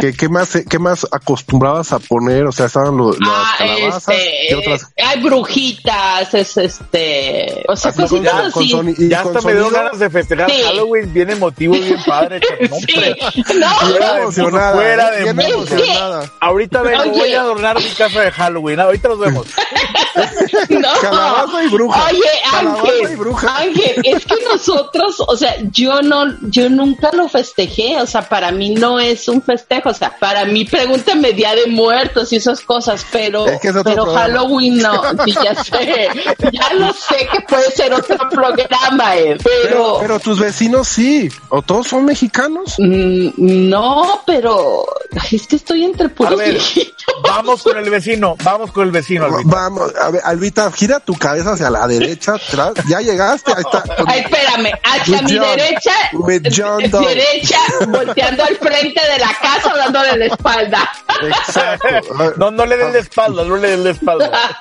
que 0.00 0.12
qué 0.12 0.28
más, 0.28 0.58
qué 0.68 0.78
más 0.78 1.06
acostumbrabas 1.10 1.92
a 1.92 1.98
poner, 1.98 2.44
o 2.44 2.52
sea, 2.52 2.66
estaban 2.66 2.96
lo- 2.98 3.12
las 3.12 3.18
Ah, 3.22 3.54
calabazas 3.58 4.14
este, 4.14 4.50
y 4.50 4.54
otras. 4.54 4.92
hay 5.02 5.22
brujitas, 5.22 6.34
es 6.34 6.56
este, 6.58 7.64
o 7.66 7.76
sea, 7.76 7.90
Así 7.92 8.00
con- 8.00 8.08
cositas 8.10 8.52
con 8.52 8.62
así. 8.62 8.72
soni- 8.72 8.94
y 8.98 9.08
Ya 9.08 9.22
con 9.22 9.34
hasta 9.36 9.46
me 9.48 9.54
dio 9.54 9.64
sonido. 9.64 9.82
ganas 9.84 9.98
de 9.98 10.10
festejar 10.10 10.50
Sí. 10.50 10.62
Halloween, 10.64 11.12
bien 11.14 11.30
emotivo, 11.52 11.74
bien 11.74 12.02
padre. 12.04 12.40
No, 12.72 12.76
Sí, 12.78 13.42
no, 13.58 13.68
Fuera 13.76 14.12
de 14.14 14.22
emocionada, 14.22 14.74
fuera 14.74 15.10
de 15.10 15.22
bien 15.22 15.36
mundo. 15.36 15.52
emocionada. 15.74 16.30
Ahorita 16.40 16.82
vengo, 16.82 17.02
Oye. 17.02 17.10
voy 17.10 17.34
a 17.34 17.40
adornar 17.40 17.76
mi 17.78 17.88
casa 17.90 18.20
de 18.20 18.30
Halloween. 18.30 18.80
Ahorita 18.80 19.08
nos 19.08 19.18
vemos. 19.18 19.46
No. 20.68 20.88
Calabaza 21.00 21.64
y 21.64 21.68
bruja. 21.68 22.04
Oye, 22.10 22.20
Ángel, 22.52 23.16
bruja. 23.16 23.56
Ángel, 23.56 23.94
es 24.04 24.26
que 24.26 24.34
nosotros, 24.44 25.16
o 25.26 25.36
sea, 25.36 25.54
yo 25.70 26.02
no, 26.02 26.26
yo 26.42 26.68
nunca 26.68 27.10
lo 27.12 27.28
festejé, 27.28 27.96
o 28.00 28.06
sea, 28.06 28.28
para 28.28 28.52
mí 28.52 28.70
no 28.74 29.00
es 29.00 29.26
un 29.28 29.40
festejo, 29.42 29.88
o 29.88 29.94
sea, 29.94 30.14
para 30.18 30.44
mí 30.44 30.66
pregúntame 30.66 31.32
Día 31.32 31.54
de 31.54 31.66
Muertos 31.66 32.30
y 32.32 32.36
esas 32.36 32.60
cosas, 32.60 33.06
pero, 33.10 33.46
Es 33.46 33.60
que 33.60 33.68
es 33.68 33.76
otro 33.76 33.84
pero 33.90 34.04
programa. 34.04 34.20
Halloween 34.34 34.78
no, 34.78 35.02
sí, 35.24 35.34
ya 35.42 35.54
sé, 35.64 36.08
ya 36.52 36.74
lo 36.74 36.92
sé 36.92 37.26
que 37.32 37.40
puede 37.48 37.70
ser 37.70 37.94
otro 37.94 38.18
programa, 38.28 39.16
eh, 39.16 39.38
Pero, 39.42 39.62
pero, 39.62 39.96
pero 40.00 40.20
tus 40.20 40.38
vecinos 40.38 40.88
sí, 40.88 41.30
o 41.54 41.60
todos 41.60 41.86
son 41.86 42.06
mexicanos. 42.06 42.76
mm, 42.78 43.30
no, 43.36 44.22
pero 44.26 44.86
es 45.30 45.46
que 45.46 45.56
estoy 45.56 45.84
entre 45.84 46.06
A 46.06 46.10
puros 46.10 46.38
ver, 46.38 46.58
vamos 47.22 47.62
con 47.62 47.76
el 47.76 47.90
vecino, 47.90 48.36
vamos 48.42 48.72
con 48.72 48.84
el 48.84 48.90
vecino, 48.90 49.26
Alvita. 49.26 49.42
Vamos, 49.54 49.92
a 50.00 50.10
ver, 50.10 50.22
Albita, 50.24 50.72
gira 50.72 50.98
tu 51.00 51.14
cabeza 51.14 51.52
hacia 51.52 51.68
la 51.68 51.86
derecha, 51.86 52.36
atrás. 52.36 52.72
Ya 52.88 53.00
llegaste, 53.00 53.52
ahí 53.52 53.60
está. 53.62 53.84
Ay, 54.06 54.20
espérame, 54.20 54.72
hacia 54.82 55.22
mi 55.22 55.36
John. 55.36 55.46
derecha, 55.56 55.92
With 56.14 56.42
John 56.56 56.82
Doe. 56.90 57.06
derecha, 57.14 57.58
volteando 57.88 58.44
al 58.44 58.56
frente 58.56 59.00
de 59.12 59.18
la 59.18 59.28
casa, 59.40 59.74
dándole 59.76 60.16
la 60.16 60.26
espalda. 60.26 60.90
Exacto. 61.28 62.32
No, 62.36 62.50
no 62.50 62.66
le 62.66 62.76
den 62.76 62.92
la 62.92 62.98
espalda, 62.98 63.44
no 63.44 63.56
le 63.56 63.70
den 63.70 63.84
la 63.84 63.90
espalda. 63.90 64.58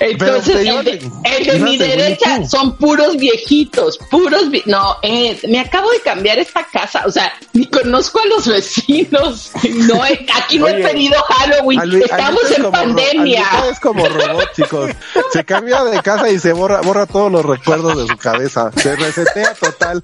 Entonces, 0.00 0.56
el 0.66 0.84
de, 0.84 1.10
el 1.52 1.60
mi 1.60 1.76
derecha 1.76 2.44
son 2.46 2.76
puros 2.76 3.16
viejitos, 3.16 3.98
puros 4.10 4.50
vi- 4.50 4.62
no, 4.66 4.96
eh, 5.02 5.38
me 5.48 5.60
acabo 5.60 5.90
de 5.90 6.00
cambiar 6.00 6.38
esta 6.38 6.64
casa, 6.64 7.02
o 7.06 7.10
sea, 7.10 7.32
ni 7.52 7.66
conozco 7.66 8.20
a 8.20 8.26
los 8.26 8.46
vecinos, 8.46 9.50
no, 9.64 10.04
he- 10.06 10.26
aquí 10.34 10.58
no 10.58 10.68
he 10.68 10.74
Oye, 10.74 10.82
pedido 10.88 11.14
Halloween, 11.22 11.80
estamos 12.02 12.42
es 12.44 12.50
en 12.58 12.62
como 12.64 12.72
pandemia. 12.72 13.44
Es 13.70 13.80
como 13.80 14.06
robot, 14.08 14.52
chicos. 14.54 14.90
Se 15.32 15.44
cambia 15.44 15.84
de 15.84 16.00
casa 16.02 16.28
y 16.30 16.38
se 16.38 16.52
borra, 16.52 16.80
borra 16.80 17.06
todos 17.06 17.30
los 17.30 17.44
recuerdos 17.44 17.96
de 17.96 18.06
su 18.06 18.16
cabeza. 18.16 18.70
Se 18.76 18.94
resetea 18.96 19.54
total. 19.54 20.02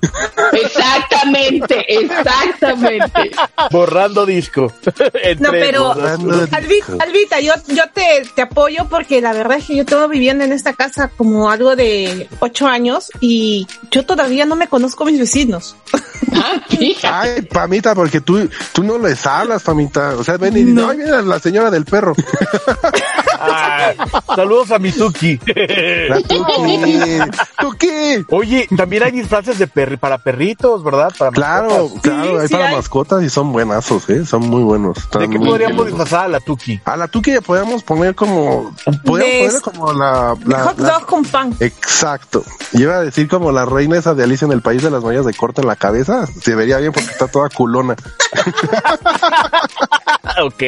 Exactamente, 0.52 1.84
exactamente. 1.88 3.30
Borrando 3.70 4.26
disco. 4.26 4.59
No, 5.38 5.50
pero 5.50 5.92
Albita, 5.92 6.92
Albita, 7.00 7.40
yo, 7.40 7.52
yo 7.68 7.84
te, 7.94 8.22
te 8.34 8.42
apoyo 8.42 8.86
porque 8.88 9.20
la 9.20 9.32
verdad 9.32 9.58
es 9.58 9.66
que 9.66 9.76
yo 9.76 9.84
tengo 9.84 10.08
viviendo 10.08 10.44
en 10.44 10.52
esta 10.52 10.72
casa 10.74 11.10
como 11.16 11.50
algo 11.50 11.76
de 11.76 12.28
ocho 12.40 12.66
años 12.66 13.10
y 13.20 13.66
yo 13.90 14.04
todavía 14.04 14.44
no 14.44 14.56
me 14.56 14.68
conozco 14.68 15.04
a 15.04 15.06
mis 15.06 15.18
vecinos. 15.18 15.76
Ah. 16.32 16.62
Ay, 17.02 17.42
Pamita, 17.42 17.94
porque 17.94 18.20
tú, 18.20 18.48
tú 18.72 18.82
no 18.84 18.98
les 18.98 19.26
hablas, 19.26 19.62
Pamita. 19.64 20.16
O 20.16 20.22
sea, 20.24 20.36
ven 20.36 20.56
y 20.56 20.60
dicen, 20.60 20.74
No. 20.76 20.88
ay, 20.88 20.98
mira 20.98 21.20
la 21.22 21.38
señora 21.40 21.70
del 21.70 21.84
perro. 21.84 22.14
Ah, 23.40 23.92
saludos 24.36 24.70
a 24.70 24.78
mi 24.78 24.92
Tuki. 24.92 25.38
La 26.08 26.20
Tuki. 26.20 27.18
Tuki. 27.58 28.24
Oye, 28.30 28.68
también 28.76 29.02
hay 29.04 29.10
disfraces 29.12 29.58
de 29.58 29.66
perri 29.66 29.96
para 29.96 30.18
perritos, 30.18 30.82
¿verdad? 30.84 31.10
Para 31.18 31.30
Claro, 31.30 31.68
mascotas. 31.70 32.00
claro, 32.02 32.40
hay 32.40 32.48
sí 32.48 32.52
para 32.52 32.68
hay. 32.68 32.74
mascotas 32.76 33.22
y 33.24 33.30
son 33.30 33.52
buenazos, 33.52 34.08
¿eh? 34.10 34.26
Son 34.26 34.48
muy 34.48 34.62
buenos. 34.62 34.98
¿De 35.18 35.28
qué 35.28 35.38
podríamos 35.38 35.86
disfrazar 35.86 36.26
a 36.26 36.28
la 36.28 36.40
Tuki? 36.40 36.80
A 36.84 36.96
la 36.96 37.08
Tuki 37.08 37.32
le 37.32 37.42
podemos 37.42 37.82
poner 37.82 38.14
como, 38.14 38.74
podemos 38.84 38.94
De- 38.94 39.00
ponerle 39.04 39.60
como 39.62 39.92
la, 39.92 40.36
hot 40.64 40.78
la- 40.78 40.90
dog 40.92 41.06
con 41.06 41.24
pan. 41.24 41.54
Exacto. 41.60 42.44
Y 42.72 42.82
iba 42.82 42.96
a 42.96 43.00
decir 43.02 43.28
como 43.28 43.52
la 43.52 43.64
reina 43.64 43.96
esa 43.98 44.14
de 44.14 44.24
Alicia 44.24 44.44
en 44.46 44.52
el 44.52 44.62
País 44.62 44.82
de 44.82 44.90
las 44.90 45.02
Mayas 45.02 45.24
de 45.26 45.34
corte 45.34 45.60
en 45.62 45.66
la 45.66 45.76
cabeza. 45.76 46.26
Se 46.26 46.54
vería 46.54 46.78
bien 46.78 46.92
porque 46.92 47.10
está 47.10 47.26
toda 47.28 47.48
culona. 47.48 47.96
ok. 50.42 50.62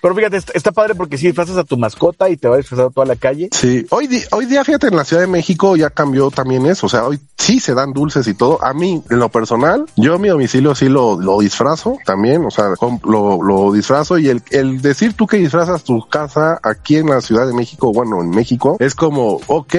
Pero 0.00 0.11
fíjate, 0.14 0.38
está, 0.54 0.72
padre 0.72 0.94
porque 0.94 1.16
si 1.18 1.26
disfrazas 1.26 1.56
a 1.56 1.64
tu 1.64 1.76
mascota 1.76 2.28
y 2.28 2.36
te 2.36 2.48
va 2.48 2.54
a 2.54 2.58
disfrazar 2.58 2.86
a 2.86 2.90
toda 2.90 3.06
la 3.06 3.16
calle. 3.16 3.48
Sí, 3.52 3.86
hoy, 3.90 4.06
di- 4.06 4.22
hoy 4.32 4.46
día, 4.46 4.64
fíjate, 4.64 4.88
en 4.88 4.96
la 4.96 5.04
Ciudad 5.04 5.22
de 5.22 5.28
México 5.28 5.76
ya 5.76 5.90
cambió 5.90 6.30
también 6.30 6.66
eso. 6.66 6.86
O 6.86 6.88
sea, 6.88 7.04
hoy 7.06 7.20
sí 7.36 7.60
se 7.60 7.74
dan 7.74 7.92
dulces 7.92 8.26
y 8.26 8.34
todo. 8.34 8.62
A 8.64 8.72
mí, 8.72 9.02
en 9.10 9.18
lo 9.18 9.28
personal, 9.28 9.84
yo 9.96 10.18
mi 10.18 10.28
domicilio 10.28 10.74
sí 10.74 10.88
lo, 10.88 11.20
lo 11.20 11.40
disfrazo 11.40 11.98
también. 12.04 12.44
O 12.44 12.50
sea, 12.50 12.74
lo, 13.04 13.42
lo 13.42 13.72
disfrazo 13.72 14.18
y 14.18 14.28
el, 14.28 14.42
el 14.50 14.80
decir 14.82 15.14
tú 15.14 15.26
que 15.26 15.36
disfrazas 15.38 15.84
tu 15.84 16.06
casa 16.08 16.58
aquí 16.62 16.96
en 16.96 17.06
la 17.08 17.20
Ciudad 17.20 17.46
de 17.46 17.52
México, 17.52 17.92
bueno, 17.92 18.20
en 18.20 18.30
México, 18.30 18.76
es 18.80 18.94
como, 18.94 19.40
ok, 19.46 19.74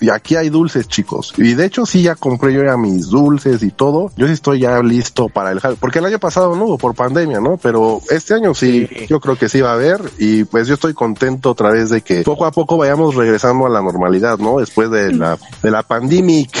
y 0.00 0.10
aquí 0.10 0.36
hay 0.36 0.48
dulces, 0.50 0.88
chicos. 0.88 1.32
Y 1.36 1.54
de 1.54 1.64
hecho, 1.66 1.86
sí 1.86 2.02
ya 2.02 2.14
compré 2.14 2.52
yo 2.52 2.62
ya 2.64 2.76
mis 2.76 3.08
dulces 3.08 3.62
y 3.62 3.70
todo. 3.70 4.10
Yo 4.16 4.26
sí 4.26 4.32
estoy 4.32 4.60
ya 4.60 4.80
listo 4.82 5.28
para 5.28 5.50
el 5.52 5.60
Halloween. 5.60 5.80
Porque 5.80 5.98
el 6.00 6.04
año 6.06 6.18
pasado 6.18 6.54
no 6.56 6.64
hubo 6.66 6.78
por 6.78 6.94
pandemia, 6.94 7.40
¿no? 7.40 7.56
Pero 7.56 8.00
este 8.10 8.34
año 8.34 8.54
sí, 8.54 8.86
Sí. 8.86 9.06
yo 9.08 9.20
creo 9.20 9.36
que 9.36 9.48
sí 9.48 9.60
va 9.60 9.75
haber. 9.76 10.00
Y 10.18 10.44
pues 10.44 10.66
yo 10.68 10.74
estoy 10.74 10.92
contento 10.94 11.50
otra 11.50 11.70
vez 11.70 11.90
de 11.90 12.00
que 12.02 12.22
poco 12.22 12.44
a 12.46 12.50
poco 12.50 12.76
vayamos 12.76 13.14
regresando 13.14 13.66
a 13.66 13.68
la 13.68 13.80
normalidad, 13.82 14.38
¿no? 14.38 14.58
Después 14.58 14.90
de 14.90 15.12
la, 15.12 15.38
de 15.62 15.70
la 15.70 15.82
pandemia. 15.82 16.46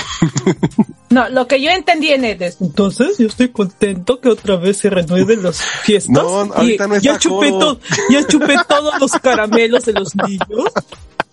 No, 1.08 1.28
lo 1.28 1.46
que 1.46 1.62
yo 1.62 1.70
entendí 1.70 2.08
en 2.08 2.24
él 2.24 2.42
es, 2.42 2.56
entonces 2.60 3.16
yo 3.18 3.28
estoy 3.28 3.50
contento 3.50 4.18
que 4.20 4.28
otra 4.28 4.56
vez 4.56 4.78
se 4.78 4.90
renueven 4.90 5.40
las 5.40 5.60
fiestas. 5.62 6.12
No, 6.12 6.20
ahorita 6.52 6.84
y 6.86 6.88
no 6.88 6.94
está 6.96 7.12
ya 7.12 7.18
chupé, 7.18 7.50
jodo. 7.52 7.76
to- 7.76 7.80
ya 8.10 8.26
chupé 8.26 8.56
todos 8.68 8.98
los 9.00 9.12
caramelos 9.12 9.84
de 9.84 9.92
los 9.92 10.16
niños. 10.16 10.72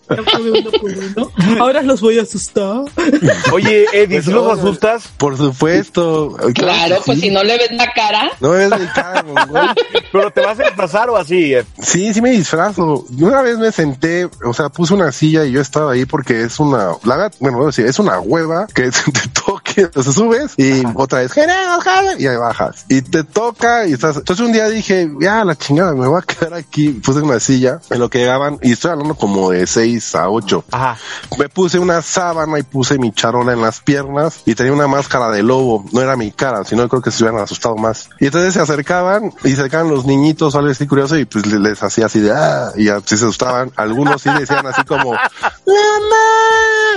Ya 0.09 0.15
probé 0.23 0.51
uno 0.51 0.71
por 0.71 0.91
uno. 0.91 1.31
Ahora 1.61 1.81
los 1.81 2.01
voy 2.01 2.19
a 2.19 2.23
asustar. 2.23 2.81
Oye, 3.51 3.85
Eddie, 3.93 4.07
Pues 4.17 4.25
¿sí 4.25 4.31
los 4.31 4.45
no, 4.45 4.51
asustas? 4.51 5.07
Por 5.17 5.37
supuesto. 5.37 6.35
Claro, 6.53 6.97
pues 7.05 7.19
sí. 7.19 7.27
si 7.27 7.31
no 7.33 7.43
le 7.43 7.57
ves 7.57 7.71
la 7.71 7.91
cara. 7.93 8.31
No 8.39 8.49
ves 8.51 8.69
mi 8.69 8.85
cara. 8.87 9.23
¿Pero 10.11 10.31
te 10.31 10.41
vas 10.41 10.59
a 10.59 10.63
disfrazar 10.63 11.09
o 11.09 11.17
así? 11.17 11.53
eh? 11.55 11.65
Sí, 11.81 12.13
sí 12.13 12.21
me 12.21 12.31
disfrazo. 12.31 13.05
Y 13.17 13.23
Una 13.23 13.41
vez 13.41 13.57
me 13.57 13.71
senté, 13.71 14.29
o 14.45 14.53
sea, 14.53 14.69
puse 14.69 14.93
una 14.93 15.11
silla 15.11 15.45
y 15.45 15.51
yo 15.51 15.61
estaba 15.61 15.93
ahí 15.93 16.05
porque 16.05 16.43
es 16.43 16.59
una, 16.59 16.91
la 17.03 17.31
bueno, 17.39 17.57
voy 17.57 17.65
a 17.65 17.67
decir, 17.67 17.85
es 17.85 17.99
una 17.99 18.19
hueva 18.19 18.67
que 18.73 18.91
te 18.91 19.29
toque, 19.45 19.89
o 19.95 20.03
sea, 20.03 20.11
subes 20.11 20.53
y 20.57 20.83
otra 20.95 21.19
vez, 21.19 21.31
y 22.17 22.27
ahí 22.27 22.35
bajas. 22.37 22.85
Y 22.89 23.01
te 23.01 23.23
toca 23.23 23.87
y 23.87 23.93
estás. 23.93 24.17
Entonces 24.17 24.45
un 24.45 24.51
día 24.51 24.69
dije, 24.69 25.09
ya, 25.19 25.43
la 25.45 25.55
chingada, 25.55 25.93
me 25.93 26.07
voy 26.07 26.19
a 26.21 26.25
quedar 26.25 26.53
aquí. 26.53 26.89
Puse 26.89 27.19
una 27.21 27.39
silla 27.39 27.79
en 27.89 27.99
lo 27.99 28.09
que 28.09 28.19
llegaban, 28.19 28.59
y 28.61 28.73
estoy 28.73 28.91
hablando 28.91 29.15
como 29.15 29.51
de 29.51 29.65
seis 29.67 29.92
a 30.15 30.29
ocho. 30.29 30.63
Ajá. 30.71 30.97
Me 31.37 31.49
puse 31.49 31.79
una 31.79 32.01
sábana 32.01 32.59
y 32.59 32.63
puse 32.63 32.97
mi 32.97 33.11
charola 33.11 33.53
en 33.53 33.61
las 33.61 33.79
piernas 33.81 34.41
y 34.45 34.55
tenía 34.55 34.73
una 34.73 34.87
máscara 34.87 35.29
de 35.29 35.43
lobo. 35.43 35.85
No 35.91 36.01
era 36.01 36.15
mi 36.15 36.31
cara, 36.31 36.63
sino 36.63 36.87
creo 36.89 37.01
que 37.01 37.11
se 37.11 37.23
hubieran 37.23 37.41
asustado 37.41 37.75
más. 37.75 38.09
Y 38.19 38.25
entonces 38.25 38.53
se 38.53 38.61
acercaban 38.61 39.31
y 39.43 39.49
se 39.49 39.53
acercaban 39.61 39.89
los 39.89 40.05
niñitos 40.05 40.55
algo 40.55 40.69
así 40.71 40.87
curioso 40.87 41.17
y 41.17 41.25
pues 41.25 41.45
le- 41.45 41.59
les 41.59 41.81
hacía 41.83 42.05
así 42.07 42.19
de 42.19 42.31
ah, 42.31 42.71
y 42.75 42.89
así 42.89 43.17
se 43.17 43.25
asustaban. 43.25 43.71
Algunos 43.75 44.21
sí 44.21 44.29
decían 44.37 44.65
así 44.67 44.83
como 44.83 45.11
mamá. 45.13 45.27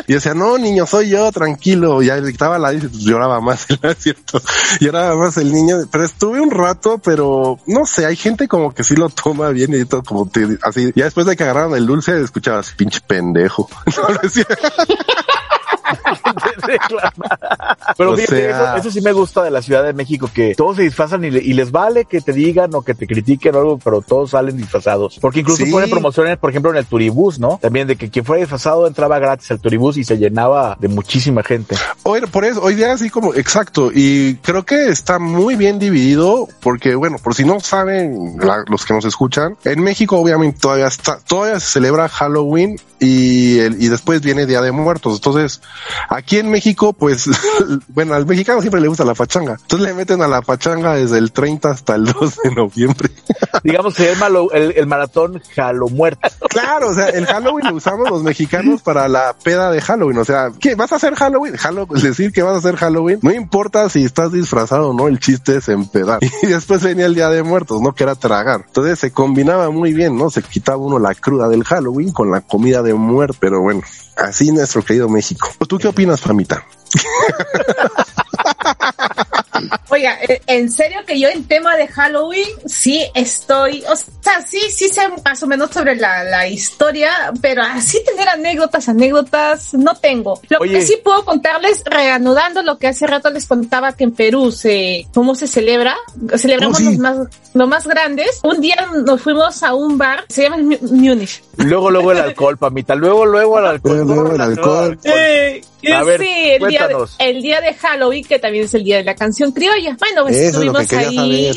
Y 0.09 0.13
decía, 0.15 0.35
no, 0.35 0.57
niño, 0.59 0.87
soy 0.87 1.09
yo, 1.11 1.33
tranquilo. 1.33 2.03
Y 2.03 2.07
ya 2.07 2.17
le 2.17 2.31
quitaba 2.31 2.59
la 2.59 2.73
y 2.73 2.79
pues, 2.79 2.93
lloraba 2.93 3.41
más, 3.41 3.67
¿no 3.83 3.91
es 3.91 3.99
cierto? 3.99 4.41
Lloraba 4.81 5.17
más 5.17 5.37
el 5.39 5.53
niño. 5.53 5.79
Pero 5.91 6.05
estuve 6.05 6.41
un 6.41 6.51
rato, 6.51 6.99
pero 7.03 7.59
no 7.67 7.87
sé, 7.87 8.07
hay 8.07 8.17
gente 8.17 8.47
como 8.47 8.73
que 8.73 8.85
sí 8.85 8.95
lo 8.95 9.09
toma 9.09 9.49
bien 9.49 9.75
y 9.75 9.85
todo 9.85 10.03
como 10.03 10.29
te, 10.29 10.59
así. 10.63 10.93
Ya 10.95 11.05
después 11.07 11.27
de 11.27 11.37
que 11.37 11.43
agarraron 11.45 11.75
el 11.75 11.87
dulce, 11.87 12.21
escuchabas, 12.23 12.75
pinche 12.87 13.01
pendejo. 13.01 13.69
Pero 17.97 18.13
O 18.13 18.17
fíjate, 18.17 18.37
sea- 18.37 18.77
eso, 18.77 18.77
eso 18.77 18.91
sí 18.91 19.01
me 19.01 19.13
gusta 19.13 19.43
de 19.43 19.51
la 19.51 19.63
Ciudad 19.63 19.85
de 19.85 19.93
México, 19.93 20.29
que 20.33 20.55
todos 20.55 20.77
se 20.77 20.83
disfrazan 20.83 21.25
y, 21.25 21.31
le- 21.31 21.43
y 21.43 21.53
les 21.55 21.71
vale 21.71 22.05
que 22.05 22.21
te 22.21 22.33
digan 22.33 22.75
o 22.75 22.83
que 22.83 22.95
te 22.95 23.07
critiquen 23.07 23.55
o 23.55 23.59
algo, 23.59 23.79
pero 23.79 24.03
todos 24.03 24.31
salen 24.31 24.57
disfrazados. 24.57 25.19
Porque 25.21 25.41
incluso 25.41 25.65
Sí. 25.65 25.71
ponen 25.71 25.91
promociones, 25.91 26.39
por 26.39 26.51
ejemplo, 26.51 26.71
en 26.71 26.77
el 26.77 26.87
turibús, 26.87 27.39
¿no? 27.39 27.59
También 27.63 27.87
de 27.89 27.97
que 27.97 28.11
quien 28.11 28.25
fuera 28.25 28.41
disfrazado 28.41 28.87
entraba 28.87 29.19
gratis 29.19 29.51
al 29.51 29.61
turibús 29.61 29.97
y 29.97 30.05
se 30.05 30.19
llenaba 30.19 30.77
de 30.81 30.89
muchísima 30.89 31.43
gente. 31.43 31.77
Hoy, 32.03 32.21
por 32.23 32.45
eso, 32.45 32.63
hoy 32.63 32.75
día 32.75 32.93
así 32.93 33.11
como, 33.11 33.35
exacto, 33.35 33.91
y 33.95 34.37
creo 34.37 34.65
que 34.65 34.89
está 34.89 35.19
muy 35.19 35.57
bien 35.57 35.79
dividido, 35.79 36.49
porque 36.61 36.95
bueno, 36.95 37.17
por 37.23 37.35
si 37.35 37.45
no 37.45 37.61
saben 37.61 38.37
la- 38.39 38.65
los 38.69 38.85
que 38.85 38.95
nos 38.95 39.05
escuchan, 39.05 39.57
en 39.65 39.83
México 39.83 40.19
obviamente 40.19 40.59
todavía 40.61 40.87
está, 40.89 41.19
todavía 41.27 41.61
se 41.61 41.67
celebra 41.73 42.09
Halloween 42.09 42.79
y 42.99 43.59
el, 43.59 43.83
y 43.83 43.89
después 43.89 44.21
viene 44.23 44.47
Día 44.47 44.61
de 44.63 44.73
Muertos. 44.73 45.17
Entonces, 45.17 45.61
aquí 46.09 46.39
en 46.39 46.51
México, 46.51 46.93
pues, 46.93 47.29
bueno, 47.89 48.15
al 48.15 48.27
mexicano 48.27 48.61
siempre 48.61 48.81
le 48.81 48.89
gusta 48.89 49.05
la 49.05 49.15
pachanga. 49.15 49.57
Entonces 49.61 49.89
le 49.89 49.95
meten 49.95 50.23
a 50.23 50.29
la 50.29 50.43
pachanga 50.43 50.95
desde 50.95 51.19
el 51.19 51.33
30 51.33 51.71
hasta 51.71 51.95
el 51.95 52.05
2 52.13 52.39
de 52.45 52.55
noviembre. 52.55 53.11
Digamos, 53.65 53.95
se 53.95 54.13
llama 54.13 54.29
lo- 54.29 54.53
el, 54.53 54.73
el 54.77 54.87
maratón 54.87 55.43
Jalo 55.55 55.89
Muerto. 55.89 56.29
Claro, 56.49 56.89
o 56.91 56.95
sea, 56.95 57.09
el 57.09 57.27
Halloween 57.27 57.67
lo 57.69 57.75
usamos 57.77 58.09
los 58.11 58.23
mexicanos 58.23 58.83
para 58.83 59.09
la 59.09 59.35
peda 59.43 59.71
de 59.71 59.81
Halloween. 59.81 60.19
O 60.19 60.25
sea, 60.25 60.51
¿qué? 60.61 60.75
¿Vas 60.75 60.93
a 60.93 60.97
hacer 60.97 61.15
Halloween? 61.15 61.55
Hallow- 61.57 61.87
decir 62.01 62.33
que 62.33 62.43
vas 62.43 62.55
a 62.55 62.59
hacer 62.59 62.77
Halloween, 62.77 63.19
no 63.23 63.33
importa 63.33 63.89
si 63.89 64.05
estás 64.05 64.33
disfrazado 64.33 64.91
o 64.91 64.93
no, 64.95 65.09
el 65.09 65.19
chiste 65.19 65.57
es 65.57 65.69
empedar. 65.69 66.21
Y 66.43 66.47
después 66.47 66.83
venía 66.83 67.07
el 67.07 67.15
Día 67.15 67.29
de 67.29 67.43
Muertos, 67.43 67.81
¿no? 67.81 67.95
Que 67.95 68.05
era 68.05 68.15
tragar. 68.15 68.65
Entonces 68.67 68.99
se 68.99 69.11
combinaba 69.13 69.71
muy 69.71 69.93
bien, 69.93 70.17
¿no? 70.17 70.31
Se 70.31 70.43
quitaba 70.43 70.79
uno 70.79 70.99
la 70.99 71.15
cruda 71.15 71.49
del 71.49 71.65
Halloween 71.65 72.13
con 72.13 72.31
la 72.31 72.41
comida 72.43 72.83
de 72.83 72.95
muerte. 72.95 73.37
Pero 73.41 73.61
bueno, 73.61 73.83
así 74.17 74.53
nuestro 74.53 74.83
querido 74.83 75.09
México. 75.09 75.49
¿Tú 75.67 75.79
qué 75.79 75.89
opinas, 75.89 76.21
Famita? 76.21 76.65
Oiga, 79.97 80.19
eh, 80.29 80.43
en 80.47 80.71
serio 80.71 80.99
que 81.07 81.19
yo 81.19 81.29
en 81.29 81.45
tema 81.45 81.75
de 81.77 81.89
Halloween 81.89 82.47
sí 82.67 83.03
estoy, 83.15 83.83
o 83.91 83.97
sea, 83.97 84.43
sí, 84.47 84.61
sí 84.71 84.89
sé 84.91 85.01
más 85.25 85.43
o 85.43 85.47
menos 85.47 85.71
sobre 85.71 85.97
la, 85.97 86.23
la 86.23 86.47
historia, 86.47 87.33
pero 87.41 87.63
así 87.63 87.99
tener 88.05 88.29
anécdotas, 88.29 88.91
anécdotas, 88.91 89.73
no 89.73 89.95
tengo. 89.95 90.39
Lo 90.51 90.59
Oye. 90.59 90.73
que 90.75 90.83
sí 90.87 90.99
puedo 91.03 91.25
contarles, 91.25 91.83
reanudando 91.87 92.63
lo 92.63 92.77
que 92.79 92.89
hace 92.89 93.07
rato 93.07 93.31
les 93.31 93.47
contaba 93.47 93.93
que 93.93 94.05
en 94.05 94.13
Perú 94.13 94.53
se, 94.53 95.07
cómo 95.15 95.35
se 95.35 95.47
celebra, 95.47 95.97
celebramos 96.37 96.77
Oh, 96.77 96.79
sí. 96.79 96.85
los 96.85 96.99
más, 96.99 97.17
los 97.55 97.69
más 97.69 97.87
grandes. 97.87 98.41
Un 98.43 98.61
día 98.61 98.77
nos 99.07 99.23
fuimos 99.23 99.63
a 99.63 99.73
un 99.75 99.97
bar, 99.97 100.25
se 100.29 100.43
llama 100.43 100.57
el 100.57 100.65
Mu- 100.65 100.79
Múnich. 100.83 101.43
Luego, 101.57 101.91
luego 101.91 102.13
el 102.13 102.19
alcohol, 102.19 102.59
Pamita. 102.59 102.95
Luego, 102.95 103.25
luego 103.25 103.59
el 103.61 103.67
alcohol. 103.67 103.97
Luego, 103.97 104.15
luego 104.15 104.35
el 104.35 104.41
alcohol. 104.43 104.99
Eh, 105.05 105.63
A 105.95 106.03
ver, 106.03 106.21
sí, 106.21 106.29
el 106.29 106.69
día, 106.69 106.81
de, 106.83 106.93
cuéntanos. 106.93 107.17
el 107.19 107.41
día 107.43 107.61
de 107.63 107.73
Halloween, 107.75 108.25
que 108.25 108.39
también 108.39 108.65
es 108.65 108.75
el 108.75 108.85
día 108.85 108.97
de 108.99 109.05
la 109.05 109.15
canción 109.15 109.53
criolla. 109.53 109.86
Bueno, 109.99 110.23
pues 110.23 110.37
Eso 110.37 110.61
que 110.61 110.67
estuvimos 110.67 110.89
quería 110.89 111.23
ahí, 111.23 111.53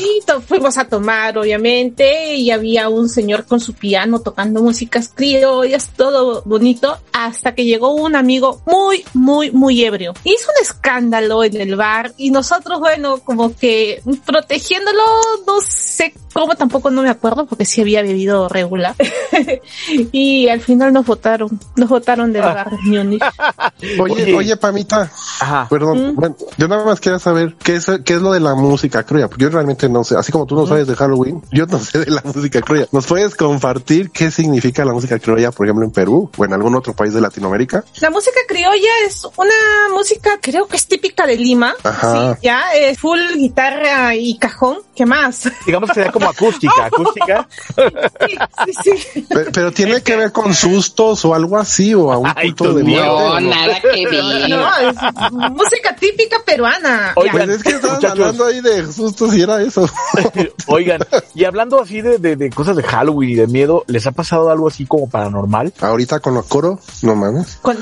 fuimos 0.46 0.78
a 0.78 0.84
tomar, 0.86 1.36
obviamente, 1.38 2.34
y 2.34 2.50
había 2.50 2.88
un 2.88 3.08
señor 3.08 3.46
con 3.46 3.60
su 3.60 3.74
piano 3.74 4.20
tocando 4.20 4.62
músicas 4.62 5.10
criollas, 5.14 5.90
todo 5.96 6.42
bonito, 6.44 6.98
hasta 7.12 7.54
que 7.54 7.64
llegó 7.64 7.94
un 7.94 8.16
amigo 8.16 8.62
muy, 8.66 9.04
muy, 9.14 9.50
muy 9.50 9.84
ebrio. 9.84 10.12
Hizo 10.24 10.50
un 10.56 10.62
escándalo 10.62 11.44
en 11.44 11.60
el 11.60 11.76
bar 11.76 12.12
y 12.16 12.30
nosotros, 12.30 12.80
bueno, 12.80 13.18
como 13.18 13.56
que 13.56 14.02
protegiéndolo, 14.24 15.02
no 15.46 15.60
sé 15.60 16.14
cómo, 16.32 16.54
tampoco 16.56 16.90
no 16.90 17.02
me 17.02 17.10
acuerdo, 17.10 17.46
porque 17.46 17.64
sí 17.64 17.80
había 17.80 18.02
bebido 18.02 18.48
regular. 18.48 18.94
y 20.12 20.48
al 20.48 20.60
final 20.60 20.92
nos 20.92 21.06
votaron, 21.06 21.58
nos 21.76 21.88
votaron 21.88 22.32
de 22.32 22.42
Múnich. 22.82 23.22
Oye, 24.00 24.22
Oye. 24.24 24.34
oye, 24.34 24.56
Pamita. 24.56 25.10
Ajá. 25.40 25.66
Perdón, 25.68 25.90
Mm. 25.90 26.14
bueno, 26.14 26.36
yo 26.56 26.68
nada 26.68 26.84
más 26.84 27.00
quería 27.00 27.18
saber 27.18 27.56
qué 27.62 27.76
es, 27.76 27.86
qué 28.04 28.14
es 28.14 28.22
lo 28.22 28.32
de 28.32 28.40
la 28.40 28.54
música 28.54 29.02
criolla, 29.04 29.28
porque 29.28 29.44
yo 29.44 29.50
realmente 29.50 29.88
no 29.88 30.04
sé, 30.04 30.16
así 30.16 30.30
como 30.32 30.46
tú 30.46 30.54
no 30.54 30.66
sabes 30.66 30.86
de 30.86 30.94
Halloween, 30.94 31.42
yo 31.50 31.66
no 31.66 31.78
sé 31.78 31.98
de 31.98 32.10
la 32.10 32.22
música 32.24 32.60
criolla. 32.62 32.86
¿Nos 32.92 33.06
puedes 33.06 33.34
compartir 33.34 34.10
qué 34.10 34.30
significa 34.30 34.84
la 34.84 34.92
música 34.92 35.18
criolla, 35.18 35.50
por 35.50 35.66
ejemplo, 35.66 35.84
en 35.84 35.90
Perú 35.92 36.30
o 36.36 36.44
en 36.44 36.52
algún 36.52 36.74
otro 36.76 36.94
país 36.94 37.12
de 37.14 37.20
Latinoamérica? 37.20 37.84
La 38.00 38.10
música 38.10 38.38
criolla 38.46 38.88
es 39.06 39.24
una 39.36 39.94
música, 39.94 40.38
creo 40.40 40.66
que 40.66 40.76
es 40.76 40.86
típica 40.86 41.26
de 41.26 41.36
Lima. 41.36 41.74
Ajá. 41.82 42.34
Sí, 42.34 42.40
ya 42.42 42.72
es 42.74 42.98
full 42.98 43.18
guitarra 43.36 44.14
y 44.14 44.38
cajón. 44.38 44.78
¿Qué 44.94 45.06
más? 45.06 45.48
Digamos 45.66 45.88
que 45.90 45.94
sería 45.94 46.12
como 46.12 46.19
acústica, 46.26 46.84
acústica. 46.86 47.48
Sí, 48.26 48.36
sí, 48.82 48.96
sí. 49.12 49.26
Pero, 49.28 49.50
pero 49.52 49.72
tiene 49.72 50.02
que 50.02 50.16
ver 50.16 50.32
con 50.32 50.54
sustos 50.54 51.24
o 51.24 51.34
algo 51.34 51.58
así, 51.58 51.94
o 51.94 52.12
a 52.12 52.18
un 52.18 52.30
Ay, 52.34 52.48
culto 52.52 52.74
de 52.74 52.84
muerte. 52.84 53.06
No, 53.06 53.40
nada 53.40 53.80
que 53.80 54.06
ver. 54.10 54.50
No, 54.50 54.76
es 54.78 55.32
música 55.52 55.96
típica 55.96 56.38
peruana. 56.44 57.12
Oigan, 57.16 57.46
Pues 57.46 57.56
es 57.58 57.62
que 57.62 57.70
estaban 57.70 58.04
hablando 58.04 58.46
ahí 58.46 58.60
de 58.60 58.92
sustos 58.92 59.34
y 59.34 59.42
era 59.42 59.60
eso. 59.62 59.88
Oigan, 60.66 61.00
y 61.34 61.44
hablando 61.44 61.80
así 61.80 62.00
de, 62.00 62.18
de, 62.18 62.36
de 62.36 62.50
cosas 62.50 62.76
de 62.76 62.82
Halloween 62.82 63.30
y 63.30 63.34
de 63.34 63.46
miedo, 63.46 63.84
¿les 63.86 64.06
ha 64.06 64.12
pasado 64.12 64.50
algo 64.50 64.68
así 64.68 64.86
como 64.86 65.08
paranormal? 65.08 65.72
Ahorita 65.80 66.20
con 66.20 66.34
los 66.34 66.46
coros, 66.46 66.78
no 67.02 67.14
mames. 67.16 67.58
Con-. 67.62 67.78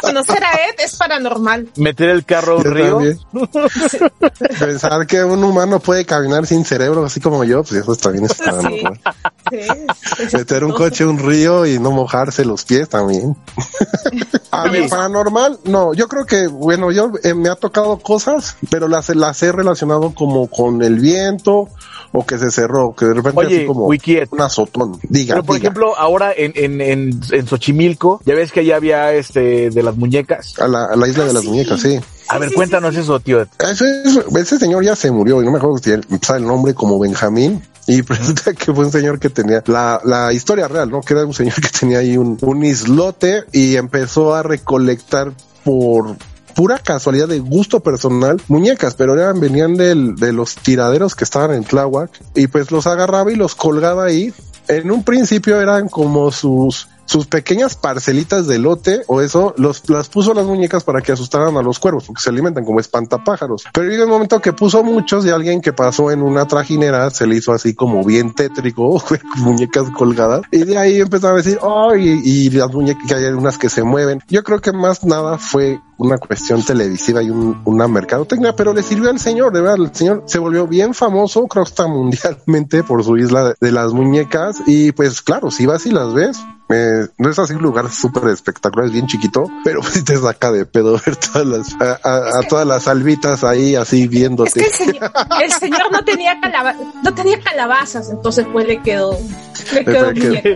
Conocer 0.00 0.44
a 0.44 0.52
Ed 0.68 0.74
es 0.78 0.96
paranormal. 0.96 1.68
¿Meter 1.76 2.10
el 2.10 2.24
carro 2.24 2.54
a 2.54 2.56
un 2.56 2.64
río? 2.64 3.00
Pensar 4.58 5.06
que 5.06 5.24
un 5.24 5.42
humano 5.42 5.80
puede 5.80 6.04
caminar 6.04 6.46
sin 6.46 6.64
cerebro, 6.64 7.04
así 7.04 7.20
como 7.20 7.44
yo, 7.44 7.62
pues 7.62 7.74
eso 7.74 7.96
también 7.96 8.26
es 8.26 8.34
paranormal. 8.34 9.00
Sí, 9.50 10.36
Meter 10.36 10.64
un 10.64 10.72
coche 10.72 11.04
a 11.04 11.08
un 11.08 11.18
río 11.18 11.66
y 11.66 11.78
no 11.78 11.90
mojarse 11.90 12.44
los 12.44 12.64
pies 12.64 12.88
también. 12.88 13.36
A 14.50 14.68
ver, 14.68 14.88
paranormal, 14.88 15.58
no, 15.64 15.94
yo 15.94 16.06
creo 16.08 16.26
que, 16.26 16.46
bueno, 16.46 16.92
yo 16.92 17.10
eh, 17.24 17.34
me 17.34 17.48
ha 17.48 17.56
tocado 17.56 17.98
cosas, 17.98 18.56
pero 18.70 18.86
las, 18.86 19.08
las 19.08 19.42
he 19.42 19.50
relacionado 19.50 20.14
como 20.14 20.48
con 20.48 20.80
el 20.82 21.00
viento 21.00 21.68
o 22.16 22.24
que 22.24 22.38
se 22.38 22.50
cerró, 22.52 22.94
que 22.96 23.06
de 23.06 23.14
repente 23.14 23.40
Oye, 23.40 23.56
así 23.56 23.66
como 23.66 23.86
Wikiet. 23.86 24.28
un 24.32 24.40
azotón. 24.40 24.98
Diga, 25.02 25.34
Pero 25.34 25.44
por 25.44 25.56
diga. 25.56 25.68
ejemplo, 25.68 25.98
ahora 25.98 26.32
en, 26.36 26.52
en, 26.54 26.80
en, 26.80 27.20
en 27.32 27.46
Xochimilco, 27.48 28.20
ya 28.24 28.34
ves 28.36 28.52
que 28.52 28.60
allá 28.60 28.76
había 28.76 29.12
este 29.12 29.70
de 29.70 29.82
las 29.82 29.96
muñecas. 29.96 30.54
a 30.60 30.68
la, 30.68 30.84
a 30.84 30.94
la 30.96 31.08
isla 31.08 31.24
de 31.24 31.32
las 31.32 31.42
sí. 31.42 31.48
muñecas, 31.48 31.80
sí. 31.80 31.98
A 32.28 32.38
ver, 32.38 32.52
cuéntanos 32.54 32.94
eso, 32.96 33.18
tío. 33.20 33.42
Ese, 33.58 33.84
es- 34.04 34.16
ese 34.36 34.58
señor 34.58 34.84
ya 34.84 34.94
se 34.96 35.10
murió 35.10 35.42
y 35.42 35.44
no 35.44 35.50
me 35.50 35.58
acuerdo 35.58 35.78
si 35.78 35.90
empezaba 35.90 36.38
el 36.38 36.46
nombre 36.46 36.72
como 36.72 36.98
Benjamín. 37.00 37.62
Y 37.86 38.00
resulta 38.06 38.52
que 38.54 38.72
fue 38.72 38.86
un 38.86 38.92
señor 38.92 39.18
que 39.18 39.28
tenía 39.28 39.62
la, 39.66 40.00
la 40.04 40.32
historia 40.32 40.68
real, 40.68 40.88
¿no? 40.90 41.00
Que 41.00 41.14
era 41.14 41.26
un 41.26 41.34
señor 41.34 41.54
que 41.60 41.68
tenía 41.68 41.98
ahí 41.98 42.16
un, 42.16 42.38
un 42.40 42.64
islote 42.64 43.42
y 43.52 43.74
empezó 43.76 44.34
a 44.34 44.42
recolectar 44.44 45.32
por 45.64 46.16
pura 46.54 46.78
casualidad 46.78 47.28
de 47.28 47.40
gusto 47.40 47.80
personal 47.80 48.40
muñecas, 48.48 48.94
pero 48.94 49.14
eran, 49.14 49.40
venían 49.40 49.74
del, 49.74 50.16
de 50.16 50.32
los 50.32 50.54
tiraderos 50.54 51.14
que 51.14 51.24
estaban 51.24 51.52
en 51.52 51.64
Tláhuac 51.64 52.10
y 52.34 52.46
pues 52.46 52.70
los 52.70 52.86
agarraba 52.86 53.30
y 53.32 53.36
los 53.36 53.54
colgaba 53.54 54.04
ahí. 54.04 54.32
En 54.68 54.90
un 54.90 55.04
principio 55.04 55.60
eran 55.60 55.88
como 55.88 56.32
sus 56.32 56.88
sus 57.06 57.26
pequeñas 57.26 57.76
parcelitas 57.76 58.46
de 58.46 58.58
lote 58.58 59.02
o 59.06 59.20
eso 59.20 59.54
los 59.56 59.88
las 59.88 60.08
puso 60.08 60.34
las 60.34 60.46
muñecas 60.46 60.84
para 60.84 61.00
que 61.00 61.12
asustaran 61.12 61.56
a 61.56 61.62
los 61.62 61.78
cuervos 61.78 62.04
porque 62.04 62.22
se 62.22 62.30
alimentan 62.30 62.64
como 62.64 62.80
espantapájaros. 62.80 63.64
Pero 63.72 63.88
llegó 63.88 64.04
un 64.04 64.10
momento 64.10 64.40
que 64.40 64.52
puso 64.52 64.82
muchos 64.82 65.26
y 65.26 65.30
alguien 65.30 65.60
que 65.60 65.72
pasó 65.72 66.10
en 66.10 66.22
una 66.22 66.46
trajinera 66.46 67.10
se 67.10 67.26
le 67.26 67.36
hizo 67.36 67.52
así 67.52 67.74
como 67.74 68.04
bien 68.04 68.34
tétrico 68.34 69.02
muñecas 69.36 69.90
colgadas. 69.90 70.42
Y 70.50 70.64
de 70.64 70.78
ahí 70.78 71.00
empezaron 71.00 71.36
a 71.36 71.42
decir 71.42 71.58
oh 71.62 71.94
y, 71.94 72.50
las 72.50 72.72
muñecas 72.72 73.06
que 73.06 73.14
hay 73.14 73.24
unas 73.24 73.58
que 73.58 73.68
se 73.68 73.82
mueven. 73.82 74.20
Yo 74.28 74.42
creo 74.42 74.60
que 74.60 74.72
más 74.72 75.04
nada 75.04 75.38
fue 75.38 75.80
una 75.96 76.18
cuestión 76.18 76.62
televisiva 76.62 77.22
y 77.22 77.30
un, 77.30 77.60
una 77.64 77.88
mercadotecnia, 77.88 78.54
pero 78.56 78.72
le 78.72 78.82
sirvió 78.82 79.10
al 79.10 79.18
señor, 79.18 79.52
de 79.52 79.60
verdad, 79.60 79.76
el 79.80 79.94
señor 79.94 80.24
se 80.26 80.38
volvió 80.38 80.66
bien 80.66 80.94
famoso, 80.94 81.46
creo 81.46 81.64
que 81.64 81.84
mundialmente 81.84 82.82
por 82.82 83.04
su 83.04 83.16
isla 83.16 83.44
de, 83.44 83.54
de 83.60 83.72
las 83.72 83.92
muñecas. 83.92 84.62
Y 84.66 84.92
pues 84.92 85.22
claro, 85.22 85.50
si 85.50 85.66
vas 85.66 85.86
y 85.86 85.90
las 85.90 86.12
ves, 86.14 86.38
eh, 86.70 87.06
no 87.18 87.30
es 87.30 87.38
así 87.38 87.52
un 87.54 87.62
lugar 87.62 87.90
súper 87.90 88.28
espectacular, 88.28 88.86
es 88.86 88.92
bien 88.92 89.06
chiquito, 89.06 89.44
pero 89.64 89.80
pues 89.82 90.04
te 90.04 90.16
saca 90.16 90.50
de 90.52 90.64
pedo 90.66 91.00
ver 91.04 91.16
todas 91.16 91.46
las, 91.46 91.74
a, 91.80 91.98
a- 92.02 92.38
a 92.40 92.42
todas 92.48 92.66
las 92.66 92.88
albitas 92.88 93.44
ahí 93.44 93.74
así 93.76 94.06
viéndote. 94.08 94.60
Es 94.60 94.76
que 94.78 94.84
el 94.84 94.90
señor, 94.92 95.12
el 95.42 95.52
señor 95.52 95.92
no 95.92 96.04
tenía 96.04 96.40
calaba- 96.40 96.74
no 97.02 97.14
tenía 97.14 97.40
calabazas, 97.40 98.08
entonces 98.10 98.46
pues 98.52 98.66
le 98.66 98.80
quedó, 98.82 99.18
le 99.74 99.84
quedó 99.84 100.12
Quedó- 100.12 100.26
muñeca. 100.26 100.48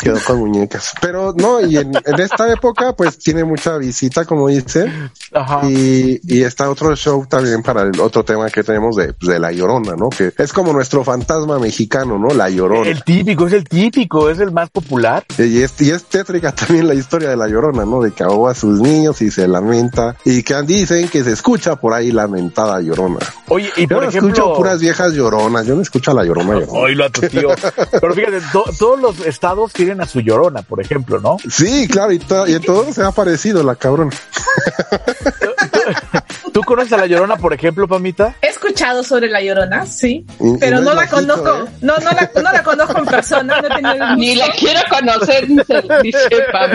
Quedó 0.00 0.18
con 0.26 0.38
muñecas. 0.38 0.92
Pero 1.00 1.34
no, 1.36 1.60
y 1.60 1.76
en, 1.78 1.92
en 2.04 2.20
esta 2.20 2.50
época 2.52 2.94
pues 2.94 3.18
tiene 3.18 3.44
mucha 3.44 3.76
visita, 3.78 4.24
como 4.24 4.48
dice, 4.48 4.90
Ajá. 5.32 5.60
y, 5.68 6.20
y 6.24 6.42
está 6.42 6.70
otro 6.70 6.94
show 6.96 7.26
también 7.26 7.62
para 7.62 7.82
el 7.82 7.98
otro 8.00 8.24
tema 8.24 8.48
que 8.50 8.62
tenemos 8.62 8.96
de, 8.96 9.12
pues, 9.14 9.30
de 9.32 9.38
La 9.38 9.50
Llorona, 9.52 9.94
¿no? 9.96 10.08
Que 10.10 10.32
es 10.36 10.52
como 10.52 10.72
nuestro 10.72 11.04
fantasma 11.04 11.58
mexicano, 11.58 12.18
¿no? 12.18 12.28
La 12.34 12.48
Llorona. 12.50 12.88
El 12.90 13.02
típico, 13.04 13.46
es 13.46 13.52
el 13.54 13.64
típico, 13.64 14.28
es 14.30 14.38
el 14.40 14.52
más 14.52 14.70
popular. 14.70 15.24
Y 15.38 15.53
es, 15.62 15.80
y 15.80 15.90
es 15.90 16.04
tétrica 16.04 16.52
también 16.54 16.86
la 16.88 16.94
historia 16.94 17.28
de 17.30 17.36
la 17.36 17.48
llorona, 17.48 17.84
¿no? 17.84 18.00
De 18.02 18.12
que 18.12 18.22
ahoga 18.24 18.52
a 18.52 18.54
sus 18.54 18.80
niños 18.80 19.20
y 19.22 19.30
se 19.30 19.46
lamenta. 19.48 20.16
Y 20.24 20.42
que 20.42 20.60
dicen 20.62 21.08
que 21.08 21.22
se 21.24 21.32
escucha 21.32 21.76
por 21.76 21.92
ahí 21.94 22.12
lamentada 22.12 22.80
llorona. 22.80 23.18
Oye, 23.48 23.70
y 23.76 23.82
Yo 23.82 23.88
por 23.88 24.02
no 24.04 24.08
ejemplo. 24.08 24.28
escucho 24.30 24.54
puras 24.56 24.80
viejas 24.80 25.12
lloronas, 25.12 25.66
yo 25.66 25.74
no 25.74 25.82
escucho 25.82 26.10
a 26.10 26.14
la 26.14 26.24
llorona 26.24 26.54
llorona. 26.60 26.72
Oílo 26.78 27.04
a 27.04 27.10
tu 27.10 27.20
tío. 27.22 27.48
Pero 28.00 28.14
fíjate, 28.14 28.40
to- 28.52 28.64
todos 28.78 29.00
los 29.00 29.20
estados 29.26 29.72
tienen 29.72 30.00
a 30.00 30.06
su 30.06 30.20
llorona, 30.20 30.62
por 30.62 30.80
ejemplo, 30.80 31.20
¿no? 31.20 31.36
Sí, 31.50 31.86
claro, 31.88 32.12
y, 32.12 32.18
to- 32.18 32.46
y 32.46 32.54
en 32.54 32.62
todo 32.62 32.92
se 32.92 33.02
ha 33.02 33.10
parecido 33.12 33.62
la 33.62 33.76
cabrona. 33.76 34.10
¿Tú 36.52 36.60
conoces 36.62 36.92
a 36.92 36.96
la 36.98 37.06
llorona, 37.06 37.36
por 37.36 37.52
ejemplo, 37.52 37.86
Pamita? 37.88 38.34
He 38.42 38.48
escuchado 38.48 39.02
sobre 39.02 39.28
la 39.28 39.40
llorona, 39.42 39.86
sí, 39.86 40.24
Y- 40.40 40.54
y 40.54 40.58
pero 40.58 40.78
no 40.80 40.90
la 40.90 40.94
bajito, 40.96 41.16
conozco, 41.16 41.48
¿eh? 41.66 41.70
no, 41.80 41.96
no 41.98 42.10
la, 42.12 42.30
no 42.34 42.42
la 42.52 42.62
conozco 42.62 42.98
en 42.98 43.04
persona, 43.06 43.60
no 43.60 43.66
he 43.68 43.70
tenido 43.82 44.04
el 44.06 44.16
Ni 44.16 44.34
la 44.36 44.48
quiero 44.52 44.80
conocer, 44.88 45.46
dice, 45.48 45.82
dice 46.02 46.28
Pam. 46.52 46.70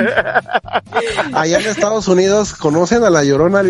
Allá 1.34 1.60
en 1.60 1.66
Estados 1.68 2.08
Unidos 2.08 2.54
conocen 2.54 3.04
a 3.04 3.10
la 3.10 3.24
llorona. 3.24 3.62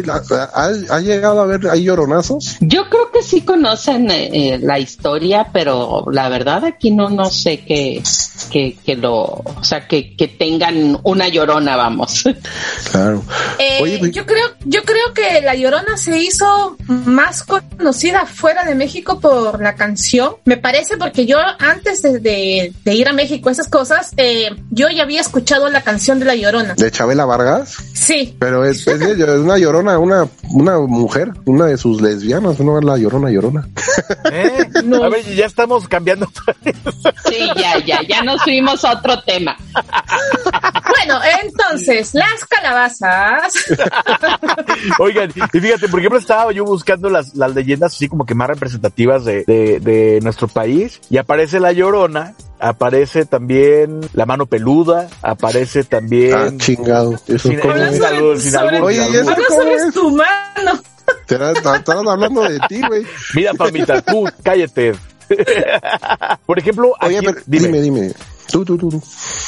¿Ha, 0.53 0.69
ha 0.89 0.99
llegado 0.99 1.41
a 1.41 1.45
ver 1.45 1.67
ahí 1.69 1.83
lloronazos? 1.83 2.57
Yo 2.59 2.89
creo 2.89 3.11
que 3.11 3.21
sí 3.23 3.41
conocen 3.41 4.09
eh, 4.11 4.29
eh, 4.53 4.59
la 4.61 4.79
historia, 4.79 5.47
pero 5.53 6.05
la 6.11 6.29
verdad 6.29 6.65
aquí 6.65 6.91
no, 6.91 7.09
no 7.09 7.25
sé 7.25 7.63
que, 7.65 8.01
que, 8.51 8.77
que 8.85 8.95
lo, 8.95 9.13
o 9.23 9.63
sea, 9.63 9.87
que, 9.87 10.15
que 10.15 10.27
tengan 10.27 10.99
una 11.03 11.27
llorona, 11.27 11.75
vamos. 11.75 12.23
Claro. 12.91 13.23
Eh, 13.59 13.79
Oye, 13.81 13.99
pues- 13.99 14.11
yo 14.11 14.25
creo, 14.25 14.45
yo 14.65 14.81
creo 14.83 15.13
que 15.13 15.28
la 15.41 15.55
Llorona 15.55 15.97
se 15.97 16.17
hizo 16.17 16.75
más 16.87 17.43
conocida 17.43 18.25
fuera 18.25 18.63
de 18.65 18.75
México 18.75 19.19
por 19.19 19.61
la 19.61 19.75
canción. 19.75 20.35
Me 20.45 20.57
parece 20.57 20.97
porque 20.97 21.25
yo 21.25 21.37
antes 21.59 22.01
de, 22.01 22.19
de- 22.19 22.73
de 22.83 22.93
ir 22.95 23.07
a 23.07 23.13
México, 23.13 23.49
esas 23.49 23.67
cosas, 23.67 24.11
eh, 24.17 24.49
yo 24.71 24.87
ya 24.89 25.03
había 25.03 25.21
escuchado 25.21 25.69
la 25.69 25.81
canción 25.81 26.19
de 26.19 26.25
la 26.25 26.35
Llorona. 26.35 26.73
de 26.75 26.91
Chabela 26.91 27.25
Vargas, 27.25 27.75
Sí, 27.93 28.35
pero 28.39 28.65
es, 28.65 28.87
es 28.87 28.99
de- 28.99 29.11
es 29.13 29.39
una 29.39 29.57
llorona, 29.57 29.99
una, 29.99 30.27
una 30.51 30.79
mujer, 30.79 31.31
una 31.45 31.65
de 31.67 31.77
sus 31.77 32.01
lesbianas, 32.01 32.59
no 32.59 32.77
es 32.79 32.83
la 32.85 32.97
llorona 32.97 33.29
llorona. 33.29 33.67
¿Eh? 34.31 34.67
No. 34.83 35.03
A 35.03 35.09
ver, 35.09 35.23
ya 35.35 35.45
estamos 35.45 35.87
cambiando. 35.87 36.27
Sí, 37.29 37.49
ya, 37.55 37.77
ya, 37.85 38.01
ya 38.07 38.21
nos 38.23 38.41
fuimos 38.43 38.83
a 38.85 38.93
otro 38.93 39.21
tema. 39.23 39.55
Bueno, 40.87 41.19
entonces, 41.43 42.13
las 42.13 42.45
calabazas. 42.49 43.53
Oigan, 44.99 45.31
y 45.53 45.59
fíjate, 45.59 45.87
por 45.87 45.99
ejemplo, 45.99 46.19
estaba 46.19 46.51
yo 46.51 46.65
buscando 46.65 47.09
las, 47.09 47.35
las 47.35 47.53
leyendas 47.53 47.93
así 47.93 48.07
como 48.07 48.25
que 48.25 48.35
más 48.35 48.47
representativas 48.47 49.25
de, 49.25 49.43
de, 49.45 49.79
de 49.79 50.19
nuestro 50.21 50.47
país 50.47 50.99
y 51.09 51.17
aparece 51.17 51.59
la 51.59 51.71
llorona, 51.71 52.33
aparece 52.59 53.25
también 53.25 54.01
la 54.13 54.25
mano 54.25 54.45
peluda, 54.45 55.07
aparece 55.21 55.81
Ah, 55.81 55.85
también... 55.89 56.57
chingado. 56.59 57.13
Eso 57.27 57.49
Sin- 57.49 57.61
sin 57.61 57.71
es? 57.71 57.95
sin 58.43 58.55
albur, 58.55 58.81
Oye, 58.83 59.03
sin 59.05 59.13
¿y 59.13 59.17
eso 59.17 59.35
cómo 59.47 59.61
es? 59.63 59.93
tu 59.93 60.11
mano. 60.11 60.81
Te 61.25 61.35
Estaban 61.35 62.07
hablando 62.07 62.41
de 62.41 62.59
ti, 62.67 62.81
güey. 62.87 63.05
Mira, 63.35 63.53
Pamita, 63.53 64.01
tú 64.01 64.25
cállate. 64.43 64.93
por 66.45 66.57
ejemplo, 66.57 66.93
aquí, 66.99 67.17
Oye, 67.17 67.21
pero 67.23 67.41
dime, 67.45 67.67
dime, 67.67 67.81
dime. 67.81 68.13
Tú, 68.51 68.65
tú, 68.65 68.77
tú. 68.77 68.89
tú. 68.89 69.01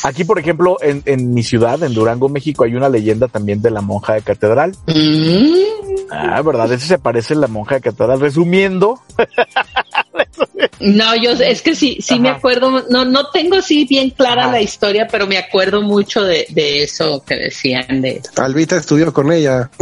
aquí, 0.04 0.24
por 0.24 0.38
ejemplo, 0.38 0.78
en, 0.82 1.02
en 1.06 1.34
mi 1.34 1.42
ciudad, 1.42 1.82
en 1.82 1.94
Durango, 1.94 2.30
México, 2.30 2.64
hay 2.64 2.76
una 2.76 2.88
leyenda 2.88 3.28
también 3.28 3.62
de 3.62 3.72
la 3.72 3.82
monja 3.82 4.14
de 4.14 4.22
catedral. 4.22 4.76
Mm, 4.86 5.72
Ah, 6.14 6.42
¿verdad? 6.42 6.72
Ese 6.72 6.88
se 6.88 7.00
parece 7.00 7.34
a 7.34 7.38
la 7.38 7.48
monja 7.48 7.76
de 7.76 7.82
catedral. 7.82 8.20
Resumiendo, 8.20 9.00
No, 10.80 11.16
yo 11.16 11.32
es 11.32 11.62
que 11.62 11.76
sí, 11.76 12.00
sí 12.02 12.20
me 12.20 12.30
acuerdo, 12.30 12.86
no, 12.90 13.06
no 13.06 13.30
tengo 13.30 13.58
así 13.58 13.86
bien 13.86 14.10
clara 14.10 14.44
Ajá. 14.44 14.52
la 14.52 14.62
historia, 14.62 15.08
pero 15.10 15.28
me 15.28 15.38
acuerdo 15.38 15.82
mucho 15.82 16.24
de, 16.24 16.46
de 16.50 16.84
eso 16.84 17.24
que 17.26 17.36
decían 17.36 18.02
de 18.02 18.22
Albita 18.36 18.78
estudió 18.78 19.14
con 19.14 19.32
ella. 19.32 19.70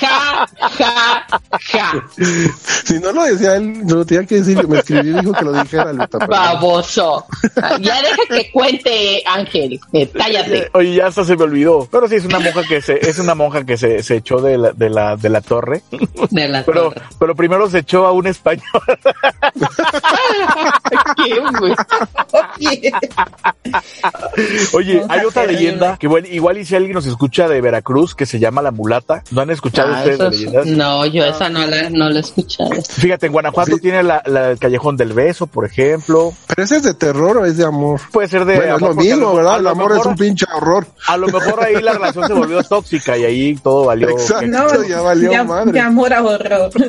ja, 0.00 0.46
ja, 0.70 1.26
ja, 1.72 2.04
Si 2.84 2.98
no 3.00 3.12
lo 3.12 3.24
decía 3.24 3.56
él, 3.56 3.86
no 3.86 3.96
lo 3.96 4.06
tenía 4.06 4.26
que 4.26 4.36
decir. 4.36 4.66
Me 4.68 4.78
escribió 4.78 5.12
y 5.12 5.20
dijo 5.20 5.32
que 5.32 5.44
lo 5.44 5.52
dijera, 5.52 5.92
pero- 6.10 6.26
baboso. 6.26 7.26
Ya 7.80 8.00
deja 8.02 8.22
que 8.28 8.50
cuente, 8.52 9.22
Ángel, 9.26 9.80
eh, 9.92 10.10
cállate. 10.12 10.70
Oye, 10.74 10.94
ya 10.96 11.06
hasta 11.06 11.24
se 11.24 11.36
me 11.36 11.44
olvidó. 11.44 11.88
Pero 11.90 12.08
sí 12.08 12.16
es 12.16 12.24
una 12.24 12.38
monja 12.38 12.62
que 12.62 12.80
se, 12.80 12.94
es 13.08 13.18
una 13.18 13.34
monja 13.34 13.64
que 13.64 13.76
se, 13.76 14.02
se 14.02 14.16
echó 14.16 14.40
de 14.40 14.58
la, 14.58 14.72
de 14.72 14.90
la, 14.90 15.16
de 15.16 15.28
la 15.28 15.40
torre. 15.40 15.82
De 16.30 16.48
la 16.48 16.64
Pero, 16.64 16.90
torre. 16.90 17.02
pero 17.18 17.34
primero 17.34 17.68
se 17.70 17.78
echó 17.78 18.06
a 18.06 18.12
un 18.12 18.26
español. 18.26 18.62
Qué 21.24 21.40
güey. 21.58 21.74
Oye, 24.72 25.02
hay 25.08 25.24
otra 25.24 25.46
leyenda 25.46 25.96
que 25.98 26.06
bueno, 26.06 26.28
igual 26.30 26.58
y 26.58 26.64
si 26.64 26.74
alguien 26.76 26.94
nos 26.94 27.06
escucha 27.06 27.48
de 27.48 27.60
Veracruz 27.60 28.14
que 28.14 28.26
se 28.26 28.38
llama 28.38 28.62
la 28.62 28.70
mulata. 28.70 29.22
¿No 29.30 29.40
han 29.40 29.50
escuchado 29.50 29.87
Ah, 29.88 29.98
ustedes 29.98 30.18
de 30.18 30.24
eso 30.26 30.28
es- 30.28 30.36
leyendas? 30.40 30.66
no, 30.66 31.06
yo 31.06 31.24
esa 31.24 31.48
no 31.48 31.66
la, 31.66 31.90
no, 31.90 32.08
lo 32.10 32.16
he 32.16 32.20
escuchado. 32.20 32.70
Fíjate, 32.88 33.26
en 33.26 33.32
Guanajuato 33.32 33.76
Sí. 33.76 33.80
tiene 33.82 34.02
la, 34.02 34.22
la- 34.26 34.50
el 34.52 34.58
Callejón 34.58 34.96
del 34.96 35.12
Beso, 35.12 35.46
por 35.46 35.64
ejemplo. 35.66 36.32
Pero 36.46 36.62
ese 36.62 36.76
es 36.76 36.82
de 36.82 36.94
terror 36.94 37.38
o 37.38 37.44
es 37.44 37.56
de 37.56 37.64
amor. 37.64 38.00
Puede 38.12 38.28
ser 38.28 38.44
de 38.44 38.56
Bueno, 38.56 38.76
es 38.76 38.82
amor, 38.82 38.90
lo 38.90 38.94
porque 38.96 39.10
a 39.10 39.14
mismo, 39.16 39.30
lo- 39.30 39.36
¿verdad? 39.36 39.56
El 39.58 39.62
lo 39.64 39.70
amor 39.70 39.96
es 39.98 40.06
un 40.06 40.16
pinche 40.16 40.46
horror. 40.54 40.86
A 41.06 41.16
lo 41.16 41.26
mejor 41.28 41.62
ahí 41.62 41.74
la 41.82 41.92
relación 41.92 42.26
se 42.26 42.32
volvió 42.32 42.62
tóxica 42.62 43.16
y 43.18 43.24
ahí 43.24 43.54
todo 43.56 43.86
valió. 43.86 44.08
Exacto. 44.10 44.46
No, 44.46 44.84
ya 44.84 45.00
valió 45.00 45.30
de, 45.30 45.44
madre. 45.44 45.72
de 45.72 45.80
amor 45.80 46.12
a 46.12 46.22
horror. 46.22 46.70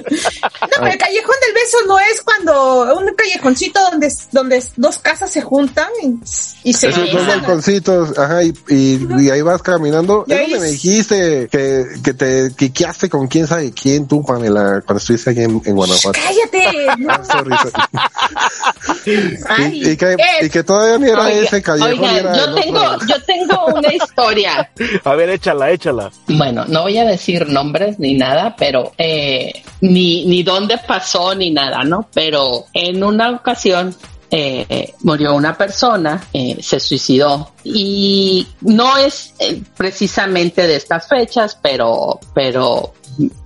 No, 0.69 0.75
pero 0.85 0.87
el 0.93 0.97
callejón 0.97 1.35
del 1.41 1.53
beso 1.53 1.77
no 1.87 1.98
es 1.98 1.98
un 3.09 3.15
callejoncito 3.15 3.79
donde, 3.91 4.13
donde 4.31 4.63
dos 4.75 4.99
casas 4.99 5.31
se 5.31 5.41
juntan 5.41 5.87
y, 6.03 6.69
y 6.69 6.73
se 6.73 6.89
Esos 6.89 7.11
dos 7.11 7.27
balconcitos, 7.27 8.17
ajá, 8.17 8.43
y, 8.43 8.53
y, 8.69 9.07
y 9.19 9.29
ahí 9.29 9.41
vas 9.41 9.61
caminando. 9.61 10.25
Y 10.27 10.33
Es 10.33 10.39
ahí 10.39 10.51
donde 10.51 10.65
me 10.65 10.71
dijiste 10.71 11.47
que, 11.51 11.85
que 12.03 12.13
te 12.13 12.51
quiqueaste 12.55 13.09
con 13.09 13.27
quién 13.27 13.47
sabe 13.47 13.71
quién 13.71 14.07
tú, 14.07 14.23
Pamela, 14.23 14.81
cuando 14.85 14.99
estuviste 14.99 15.31
aquí 15.31 15.41
en, 15.41 15.61
en 15.65 15.75
Guanajuato. 15.75 16.19
¡Cállate! 16.19 16.87
No. 16.97 17.09
Ah, 17.19 17.23
sorry, 17.23 17.55
sorry. 17.57 17.73
Ay, 19.47 19.81
y, 19.83 19.89
y 19.91 19.97
que, 19.97 20.15
y 20.41 20.49
que 20.49 20.63
todavía 20.63 20.97
ni 20.97 21.09
era 21.09 21.25
Oiga- 21.25 21.41
ese 21.43 21.61
callejón. 21.61 22.35
yo 22.35 22.53
tengo, 22.53 22.81
yo 23.07 23.23
tengo 23.25 23.65
una 23.67 23.93
historia. 23.93 24.71
A 25.03 25.15
ver, 25.15 25.29
échala, 25.29 25.71
échala. 25.71 26.11
Bueno, 26.27 26.65
no 26.67 26.83
voy 26.83 26.97
a 26.97 27.05
decir 27.05 27.47
nombres 27.47 27.99
ni 27.99 28.13
nada, 28.15 28.55
pero 28.57 28.91
eh, 28.97 29.63
ni, 29.81 30.25
ni 30.25 30.43
dónde 30.43 30.77
pasó 30.77 31.35
ni 31.35 31.51
nada, 31.51 31.83
¿no? 31.83 32.07
Pero 32.13 32.65
en 32.73 33.03
una 33.03 33.31
ocasión 33.31 33.95
eh, 34.31 34.93
murió 35.01 35.33
una 35.33 35.57
persona, 35.57 36.23
eh, 36.33 36.57
se 36.61 36.79
suicidó 36.79 37.51
y 37.63 38.47
no 38.61 38.95
es 38.97 39.33
eh, 39.39 39.61
precisamente 39.75 40.67
de 40.67 40.75
estas 40.75 41.07
fechas, 41.07 41.57
pero, 41.61 42.19
pero 42.33 42.93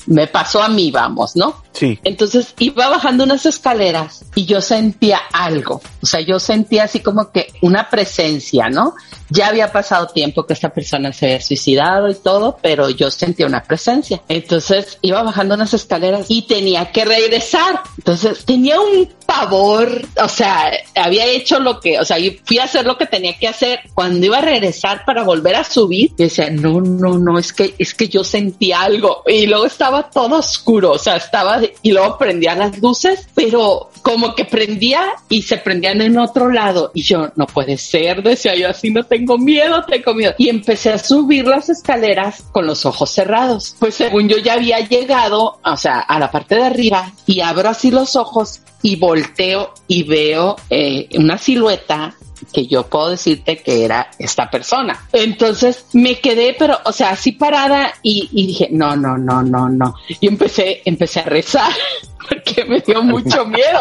me 0.05 0.27
pasó 0.27 0.61
a 0.61 0.69
mí, 0.69 0.91
vamos, 0.91 1.35
¿no? 1.35 1.63
Sí. 1.71 1.99
Entonces 2.03 2.53
iba 2.59 2.87
bajando 2.87 3.23
unas 3.23 3.45
escaleras 3.45 4.23
y 4.35 4.45
yo 4.45 4.61
sentía 4.61 5.19
algo, 5.31 5.81
o 6.01 6.05
sea, 6.05 6.21
yo 6.21 6.39
sentía 6.39 6.83
así 6.83 6.99
como 6.99 7.31
que 7.31 7.47
una 7.61 7.89
presencia, 7.89 8.69
¿no? 8.69 8.95
Ya 9.29 9.47
había 9.47 9.71
pasado 9.71 10.07
tiempo 10.07 10.45
que 10.45 10.53
esta 10.53 10.69
persona 10.69 11.11
se 11.11 11.25
había 11.25 11.41
suicidado 11.41 12.09
y 12.09 12.15
todo, 12.15 12.57
pero 12.61 12.89
yo 12.89 13.09
sentía 13.09 13.47
una 13.47 13.63
presencia. 13.63 14.21
Entonces 14.29 14.99
iba 15.01 15.23
bajando 15.23 15.55
unas 15.55 15.73
escaleras 15.73 16.27
y 16.29 16.43
tenía 16.43 16.91
que 16.91 17.03
regresar. 17.03 17.81
Entonces 17.97 18.45
tenía 18.45 18.79
un 18.79 19.09
pavor, 19.25 20.01
o 20.21 20.29
sea, 20.29 20.71
había 20.95 21.25
hecho 21.25 21.59
lo 21.59 21.79
que, 21.79 21.99
o 21.99 22.05
sea, 22.05 22.17
yo 22.17 22.31
fui 22.45 22.59
a 22.59 22.65
hacer 22.65 22.85
lo 22.85 22.97
que 22.97 23.05
tenía 23.05 23.37
que 23.37 23.47
hacer. 23.47 23.79
Cuando 23.93 24.25
iba 24.25 24.37
a 24.37 24.41
regresar 24.41 25.05
para 25.05 25.23
volver 25.23 25.55
a 25.55 25.63
subir, 25.63 26.09
yo 26.11 26.25
decía, 26.25 26.49
no, 26.49 26.81
no, 26.81 27.17
no, 27.17 27.39
es 27.39 27.53
que, 27.53 27.73
es 27.77 27.93
que 27.93 28.07
yo 28.07 28.23
sentí 28.23 28.71
algo. 28.71 29.23
Y 29.27 29.47
luego 29.47 29.65
estaba 29.65 30.09
todo 30.09 30.37
oscuro, 30.37 30.91
o 30.91 30.99
sea, 30.99 31.17
estaba, 31.17 31.61
y 31.81 31.91
luego 31.91 32.17
prendía 32.17 32.55
las 32.55 32.79
luces, 32.79 33.27
pero 33.33 33.89
como 34.01 34.35
que 34.35 34.45
prendía 34.45 35.13
y 35.29 35.41
se 35.41 35.57
prendían 35.57 36.01
en 36.01 36.17
otro 36.17 36.51
lado. 36.51 36.91
Y 36.93 37.03
yo, 37.03 37.31
no 37.35 37.47
puede 37.47 37.77
ser, 37.77 38.21
decía 38.21 38.55
yo, 38.55 38.69
así 38.69 38.91
no 38.91 39.03
tengo 39.03 39.37
miedo, 39.37 39.83
tengo 39.85 40.13
miedo. 40.13 40.33
Y 40.37 40.49
empecé 40.49 40.91
a 40.91 40.97
subir 40.97 41.47
las 41.47 41.69
escaleras 41.69 42.43
con 42.51 42.67
los 42.67 42.85
ojos 42.85 43.09
cerrados. 43.09 43.75
Pues 43.79 43.95
según 43.95 44.27
yo 44.27 44.37
ya 44.37 44.53
había 44.53 44.79
llegado, 44.79 45.59
o 45.63 45.77
sea, 45.77 45.99
a 45.99 46.19
la 46.19 46.31
parte 46.31 46.55
de 46.55 46.63
arriba 46.63 47.11
y 47.25 47.41
abro 47.41 47.69
así 47.69 47.91
los 47.91 48.15
ojos 48.15 48.61
y 48.81 48.97
volteo 49.13 49.73
y 49.87 50.03
veo 50.03 50.55
eh, 50.71 51.07
una 51.17 51.37
silueta 51.37 52.15
que 52.51 52.65
yo 52.65 52.87
puedo 52.87 53.11
decirte 53.11 53.57
que 53.57 53.85
era 53.85 54.09
esta 54.17 54.49
persona. 54.49 55.07
Entonces 55.13 55.85
me 55.93 56.19
quedé, 56.19 56.55
pero, 56.57 56.77
o 56.83 56.91
sea, 56.91 57.11
así 57.11 57.31
parada 57.33 57.93
y, 58.01 58.27
y 58.33 58.47
dije, 58.47 58.67
no, 58.71 58.95
no, 58.95 59.17
no, 59.17 59.43
no, 59.43 59.69
no. 59.69 59.93
Y 60.19 60.27
empecé, 60.27 60.81
empecé 60.83 61.19
a 61.21 61.23
rezar 61.25 61.71
porque 62.27 62.65
me 62.65 62.79
dio 62.81 63.03
mucho 63.03 63.45
miedo. 63.57 63.79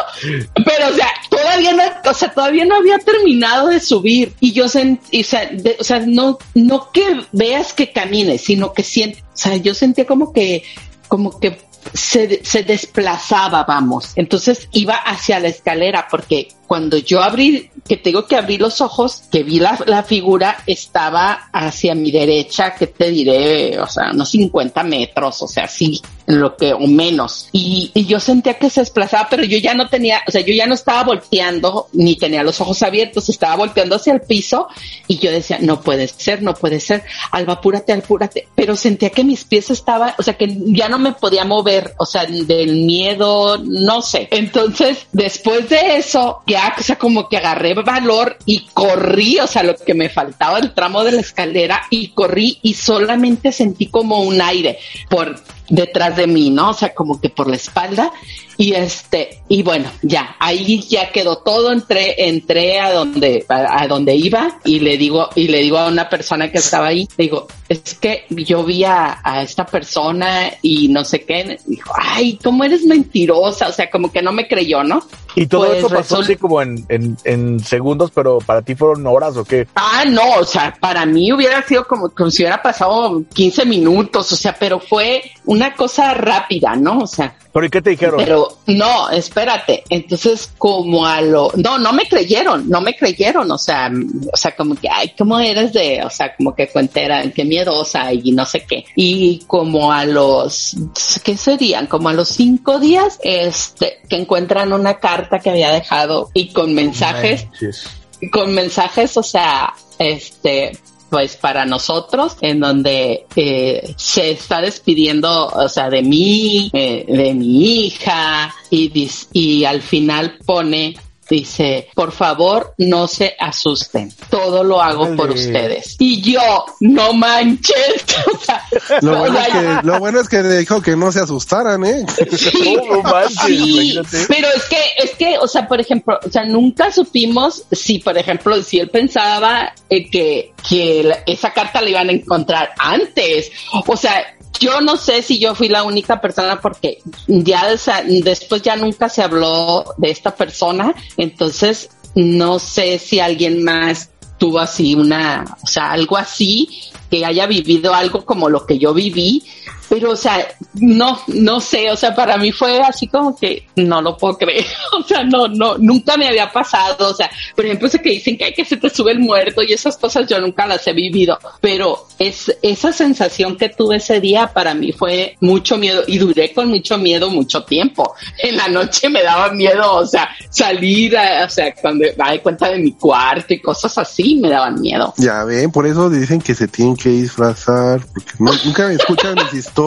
Pero, 0.65 0.91
o 0.91 0.95
sea, 0.95 1.09
todavía 1.31 1.73
no, 1.73 2.11
o 2.11 2.15
sea, 2.15 2.33
todavía 2.33 2.65
no 2.67 2.77
había 2.77 2.99
terminado 2.99 3.69
de 3.69 3.81
subir 3.81 4.35
y 4.39 4.53
yo 4.53 4.69
sentí, 4.69 5.23
o 5.23 5.25
sea, 5.25 5.47
de- 5.47 5.77
o 5.81 5.85
sea, 5.85 6.01
no, 6.07 6.39
no 6.55 6.91
que 6.93 7.05
veas 7.33 7.73
que 7.73 7.91
camine, 7.91 8.37
sino 8.39 8.75
que 8.75 8.83
siento, 8.85 9.19
o 9.19 9.37
sea, 9.37 9.57
yo 9.57 9.75
sentía 9.75 10.07
como 10.07 10.33
que, 10.33 10.63
como 11.09 11.41
que 11.41 11.59
se, 11.93 12.45
se 12.45 12.63
desplazaba, 12.63 13.65
vamos. 13.65 14.13
Entonces 14.17 14.69
iba 14.73 14.95
hacia 14.95 15.41
la 15.41 15.49
escalera 15.49 16.07
porque 16.11 16.49
cuando 16.73 16.97
yo 16.97 17.23
abrí, 17.23 17.69
que 17.87 17.99
tengo 17.99 18.27
que 18.27 18.35
abrir 18.35 18.63
los 18.63 18.81
ojos, 18.81 19.25
que 19.31 19.43
vi 19.43 19.61
la, 19.61 19.79
la 19.85 20.03
figura, 20.03 20.57
estaba 20.67 21.51
hacia 21.53 21.95
mi 21.95 22.11
derecha, 22.11 22.75
que 22.75 22.87
te 22.87 23.11
diré, 23.11 23.79
o 23.79 23.87
sea, 23.87 24.13
unos 24.15 24.31
50 24.31 24.83
metros, 24.85 25.43
o 25.43 25.49
sea, 25.49 25.69
sí, 25.69 26.01
lo 26.25 26.57
que, 26.57 26.73
o 26.73 26.87
menos. 26.87 27.51
Y, 27.53 27.91
y 27.93 28.07
yo 28.07 28.21
sentía 28.21 28.55
que 28.55 28.71
se 28.71 28.81
desplazaba, 28.81 29.29
pero 29.29 29.45
yo 29.45 29.59
ya 29.59 29.75
no 29.75 29.89
tenía, 29.89 30.23
o 30.27 30.31
sea, 30.31 30.41
yo 30.41 30.55
ya 30.55 30.67
no 30.67 30.73
estaba 30.73 31.05
volteando, 31.05 31.89
ni 31.93 32.17
tenía 32.17 32.43
los 32.43 32.59
ojos 32.63 32.83
abiertos, 32.83 33.29
estaba 33.29 33.57
volteando 33.57 33.97
hacia 33.97 34.15
el 34.15 34.23
piso 34.23 34.69
y 35.09 35.19
yo 35.19 35.31
decía, 35.31 35.59
no 35.61 35.83
puede 35.83 36.09
ser, 36.09 36.43
no 36.43 36.55
puede 36.55 36.81
ser, 36.81 37.03
Alba, 37.33 37.55
apúrate, 37.55 37.93
apúrate. 37.93 38.49
Pero 38.55 38.77
sentía 38.77 39.11
que 39.11 39.25
mis 39.25 39.45
pies 39.45 39.71
estaban, 39.71 40.15
o 40.19 40.23
sea, 40.23 40.39
que 40.39 40.57
ya 40.67 40.89
no 40.89 40.99
me 40.99 41.13
podía 41.13 41.45
mover, 41.45 41.95
o 41.99 42.07
sea, 42.07 42.25
del 42.25 42.77
miedo, 42.77 43.59
no 43.59 44.01
sé. 44.01 44.29
Entonces, 44.31 45.07
después 45.13 45.69
de 45.69 45.97
eso, 45.97 46.43
ya, 46.47 46.62
o 46.79 46.83
sea, 46.83 46.97
como 46.97 47.29
que 47.29 47.37
agarré 47.37 47.75
valor 47.75 48.37
y 48.47 48.67
corrí, 48.73 49.39
o 49.41 49.47
sea, 49.47 49.63
lo 49.63 49.77
que 49.77 49.95
me 49.95 50.09
faltaba 50.09 50.59
el 50.59 50.73
tramo 50.73 51.05
de 51.05 51.13
la 51.13 51.21
escalera 51.21 51.83
y 51.91 52.09
corrí 52.09 52.59
y 52.63 52.75
solamente 52.75 53.53
sentí 53.53 53.87
como 53.87 54.21
un 54.21 54.41
aire 54.41 54.79
por 55.09 55.35
detrás 55.73 56.17
de 56.17 56.27
mí, 56.27 56.51
¿no? 56.51 56.71
O 56.71 56.75
sea, 56.75 56.93
como 56.95 57.19
que 57.19 57.31
por 57.31 57.49
la 57.49 57.57
espalda 57.57 58.13
y 58.59 58.75
este, 58.75 59.43
y 59.49 59.63
bueno, 59.63 59.91
ya, 60.03 60.37
ahí 60.39 60.83
ya 60.83 61.11
quedó 61.11 61.39
todo, 61.39 61.73
entré, 61.73 62.29
entré 62.29 62.79
a 62.79 62.93
donde, 62.93 63.47
a, 63.49 63.83
a 63.83 63.89
donde 63.89 64.15
iba 64.15 64.59
y 64.65 64.81
le 64.81 64.99
digo, 64.99 65.31
y 65.35 65.49
le 65.49 65.59
digo 65.59 65.79
a 65.79 65.89
una 65.89 66.11
persona 66.11 66.53
que 66.53 66.59
estaba 66.59 66.89
ahí, 66.89 67.09
le 67.17 67.25
digo, 67.25 67.49
es 67.69 67.95
que 67.95 68.25
yo 68.29 68.63
vi 68.65 68.85
a, 68.85 69.21
a 69.25 69.43
esta 69.43 69.65
persona 69.65 70.51
y 70.61 70.89
no 70.89 71.05
sé 71.05 71.25
qué, 71.25 71.59
dijo, 71.67 71.93
ay, 71.97 72.39
cómo 72.43 72.65
eres 72.65 72.85
mentirosa, 72.85 73.69
o 73.69 73.73
sea, 73.73 73.91
como 73.91 74.13
que 74.13 74.21
no 74.21 74.33
me 74.33 74.47
creyó, 74.47 74.85
¿no? 74.85 75.03
Y 75.35 75.47
todo 75.47 75.67
Pues 75.67 75.79
eso 75.79 75.89
pasó 75.89 76.21
así 76.21 76.37
como 76.37 76.61
en, 76.61 76.85
en, 76.91 77.17
en 77.25 77.61
segundos, 77.61 78.11
pero 78.15 78.39
para 78.39 78.61
ti 78.61 78.75
fueron 78.75 79.07
horas 79.07 79.37
o 79.37 79.45
qué? 79.45 79.67
Ah, 79.75 80.05
no, 80.07 80.35
o 80.41 80.45
sea, 80.45 80.77
para 80.79 81.07
mí 81.07 81.33
hubiera 81.33 81.63
sido 81.63 81.87
como, 81.87 82.11
como 82.11 82.31
si 82.31 82.43
hubiera 82.43 82.61
pasado 82.61 83.25
15 83.33 83.65
minutos, 83.65 84.31
o 84.31 84.37
sea, 84.37 84.55
pero 84.59 84.79
fue 84.79 85.23
una 85.47 85.62
cosa 85.71 86.15
rápida, 86.15 86.75
¿no? 86.77 87.01
O 87.01 87.07
sea, 87.07 87.35
¿Pero 87.53 87.67
y 87.67 87.71
qué 87.71 87.83
te 87.83 87.91
dijeron? 87.91 88.17
pero 88.19 88.59
no, 88.67 89.11
espérate. 89.11 89.85
Entonces, 89.89 90.51
como 90.59 91.07
a 91.07 91.21
lo, 91.21 91.53
no, 91.57 91.79
no 91.79 91.93
me 91.93 92.05
creyeron, 92.09 92.69
no 92.69 92.81
me 92.81 92.97
creyeron, 92.97 93.51
o 93.51 93.59
sea, 93.59 93.91
o 94.33 94.37
sea, 94.37 94.57
como 94.57 94.75
que, 94.75 94.89
ay, 94.89 95.13
¿cómo 95.17 95.39
eres 95.39 95.73
de, 95.73 96.03
o 96.03 96.11
sea, 96.11 96.35
como 96.35 96.55
que 96.55 96.69
cuentera, 96.69 97.23
qué 97.31 97.45
miedosa 97.45 98.13
y 98.13 98.33
no 98.33 98.47
sé 98.47 98.65
qué. 98.65 98.85
Y 98.97 99.45
como 99.47 99.93
a 99.93 100.05
los, 100.05 100.77
¿qué 101.23 101.37
serían? 101.37 101.87
Como 101.87 102.09
a 102.09 102.15
los 102.15 102.29
cinco 102.29 102.81
días, 102.81 103.19
este, 103.23 104.01
que 104.09 104.17
encuentran 104.17 104.73
una 104.73 104.99
carta 104.99 105.39
que 105.39 105.51
había 105.51 105.71
dejado 105.71 106.31
y 106.35 106.53
con 106.53 106.75
mensajes 106.75 107.47
Manches. 107.47 107.87
con 108.33 108.55
mensajes, 108.55 109.17
o 109.17 109.23
sea, 109.23 109.75
este, 109.99 110.73
pues 111.13 111.37
para 111.37 111.67
nosotros, 111.67 112.39
en 112.41 112.59
donde 112.59 113.27
eh, 113.37 113.93
se 113.99 114.31
está 114.31 114.63
despidiendo, 114.63 115.47
o 115.49 115.69
sea, 115.69 115.91
de 115.91 116.01
mí, 116.01 116.71
eh, 116.73 117.05
de 117.07 117.35
mi 117.35 117.85
hija, 117.85 118.55
y, 118.71 119.11
y 119.35 119.67
al 119.67 119.83
final 119.83 120.39
pone, 120.47 120.97
dice, 121.33 121.89
por 121.95 122.13
favor, 122.13 122.75
no 122.79 123.09
se 123.09 123.35
asusten, 123.39 124.13
todo 124.29 124.63
lo 124.63 124.81
hago 124.83 125.17
por 125.17 125.31
ustedes. 125.31 125.97
Y 125.99 126.21
yo, 126.21 126.67
no 126.81 127.13
manches, 127.15 128.05
o 128.35 128.39
sea, 128.39 128.63
Lo 129.01 129.19
bueno, 129.19 129.39
es 129.39 129.49
que, 129.49 129.87
lo 129.87 129.99
bueno 129.99 130.21
es 130.21 130.29
que 130.29 130.43
dijo 130.43 130.83
que 130.83 130.97
no 130.97 131.11
se 131.11 131.21
asustaran, 131.21 131.85
¿eh? 131.85 132.05
Sí, 132.37 132.77
No, 132.89 132.97
no 132.97 133.03
manches, 133.03 133.39
sí, 133.47 133.93
imagínate. 133.93 134.25
pero 134.29 134.49
es 134.55 134.65
que, 134.65 134.81
es 134.99 135.11
que, 135.17 135.39
o 135.39 135.49
sea, 135.49 135.67
por 135.67 135.81
ejemplo, 135.81 136.19
o 136.25 136.31
sea, 136.31 136.45
nunca 136.45 136.93
supimos 136.93 137.65
si, 137.73 137.99
por 137.99 138.17
ejemplo, 138.19 138.63
si 138.63 138.79
él 138.79 138.91
pensaba 138.91 139.73
eh, 139.89 140.11
que, 140.11 140.53
que 140.69 141.03
la- 141.05 141.19
esa 141.27 141.53
carta 141.53 141.81
la 141.81 141.91
iban 141.91 142.09
a 142.09 142.13
encontrar 142.13 142.71
antes. 142.79 143.51
O 143.87 143.97
sea, 143.97 144.23
yo 144.63 144.81
no 144.81 144.97
sé 144.97 145.23
si 145.23 145.41
yo 145.41 145.55
fui 145.55 145.69
la 145.69 145.83
única 145.83 146.21
persona 146.21 146.61
porque 146.61 146.99
ya 147.27 147.69
después 148.07 148.63
ya 148.63 148.77
nunca 148.77 149.09
se 149.09 149.23
habló 149.23 149.85
de 149.99 150.11
esta 150.11 150.35
persona, 150.37 150.95
entonces 151.17 151.91
no 152.15 152.59
sé 152.61 152.99
si 152.99 153.19
alguien 153.19 153.65
más 153.65 154.11
tuvo 154.39 154.61
así 154.61 154.95
una, 154.95 155.45
o 155.63 155.67
sea, 155.67 155.93
algo 155.93 156.17
así, 156.17 156.69
que 157.11 157.25
haya 157.25 157.47
vivido 157.47 157.93
algo 157.93 158.25
como 158.25 158.49
lo 158.49 158.65
que 158.65 158.79
yo 158.79 158.95
viví, 158.95 159.45
pero 159.93 160.13
o 160.13 160.17
sea, 160.17 160.49
no, 160.81 161.21
no 161.27 161.61
sé, 161.61 161.91
o 161.91 161.97
sea, 161.97 162.15
para 162.15 162.39
mí 162.39 162.51
fue 162.51 162.81
así 162.81 163.09
como 163.09 163.37
que 163.37 163.67
no 163.77 164.01
lo 164.01 164.17
puedo 164.17 164.39
creer, 164.39 164.65
o 164.99 165.03
sea, 165.07 165.23
no, 165.23 165.49
no, 165.49 165.77
nunca 165.77 166.17
me 166.17 166.27
había 166.27 166.51
pasado, 166.51 167.11
o 167.11 167.15
sea, 167.15 167.31
por 167.55 167.67
ejemplo, 167.67 167.89
eso 167.89 167.99
que 167.99 168.09
dicen 168.09 168.39
que 168.39 168.47
hay 168.47 168.55
que 168.55 168.65
se 168.65 168.79
te 168.79 168.89
sube 168.89 169.13
el 169.13 169.19
muerto 169.19 169.63
y 169.63 169.71
esas 169.75 169.99
cosas 169.99 170.27
yo 170.27 170.41
nunca 170.41 170.67
las 170.67 170.87
he 170.87 170.95
vivido, 170.95 171.39
pero 171.61 172.07
es 172.19 172.57
esa 172.63 172.91
sensación 172.91 173.59
que 173.59 173.69
tuve 173.69 173.97
ese 173.97 174.19
día 174.19 174.47
para 174.47 174.73
mí 174.73 174.93
fue 174.93 175.37
mucho 175.41 175.77
miedo 175.77 176.05
y 176.07 176.17
duré 176.17 176.55
con 176.55 176.69
mucho 176.69 176.97
miedo 176.97 177.29
mucho 177.29 177.63
tiempo. 177.65 178.15
En 178.43 178.57
la 178.57 178.69
noche 178.69 179.11
me 179.11 179.23
daba 179.23 179.53
miedo, 179.53 179.97
o 179.97 180.07
sea, 180.07 180.31
salir, 180.49 181.19
a- 181.19 181.45
o 181.45 181.51
sea, 181.51 181.75
cuando 181.75 182.05
me 182.07 182.13
daba 182.13 182.39
cuenta 182.39 182.71
de 182.71 182.79
mi 182.79 182.93
cuarto 182.93 183.53
y 183.53 183.61
cosas 183.61 183.99
así 183.99 184.37
me 184.37 184.49
daban 184.49 184.81
miedo. 184.81 185.13
Ya 185.19 185.45
ven, 185.45 185.71
por 185.71 185.87
eso 185.87 186.09
dicen 186.09 186.41
que 186.41 186.55
se 186.55 186.67
tienen 186.67 186.97
que 186.97 187.11
disfrazar, 187.11 188.01
porque 188.07 188.33
no- 188.39 188.53
nunca 188.65 188.89
me 188.89 188.95
escuchan 188.95 189.35
mis 189.53 189.53
historias. 189.53 189.82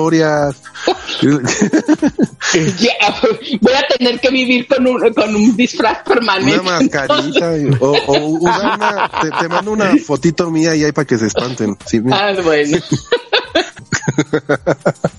Ya, 2.53 3.19
voy 3.59 3.73
a 3.73 3.81
tener 3.97 4.19
que 4.19 4.29
vivir 4.29 4.67
con 4.67 4.85
un, 4.87 5.13
con 5.13 5.35
un 5.35 5.55
disfraz 5.57 6.03
permanente. 6.03 6.59
Una 6.59 6.79
mascarita 6.79 7.53
o, 7.79 7.97
o 8.05 8.17
una, 8.17 9.09
te, 9.21 9.31
te 9.31 9.49
mando 9.49 9.71
una 9.71 9.95
fotito 9.97 10.49
mía 10.51 10.75
y 10.75 10.83
ahí 10.83 10.91
para 10.91 11.05
que 11.05 11.17
se 11.17 11.27
espanten. 11.27 11.75
Sí. 11.85 12.01
Ah, 12.11 12.33
bueno. 12.43 12.77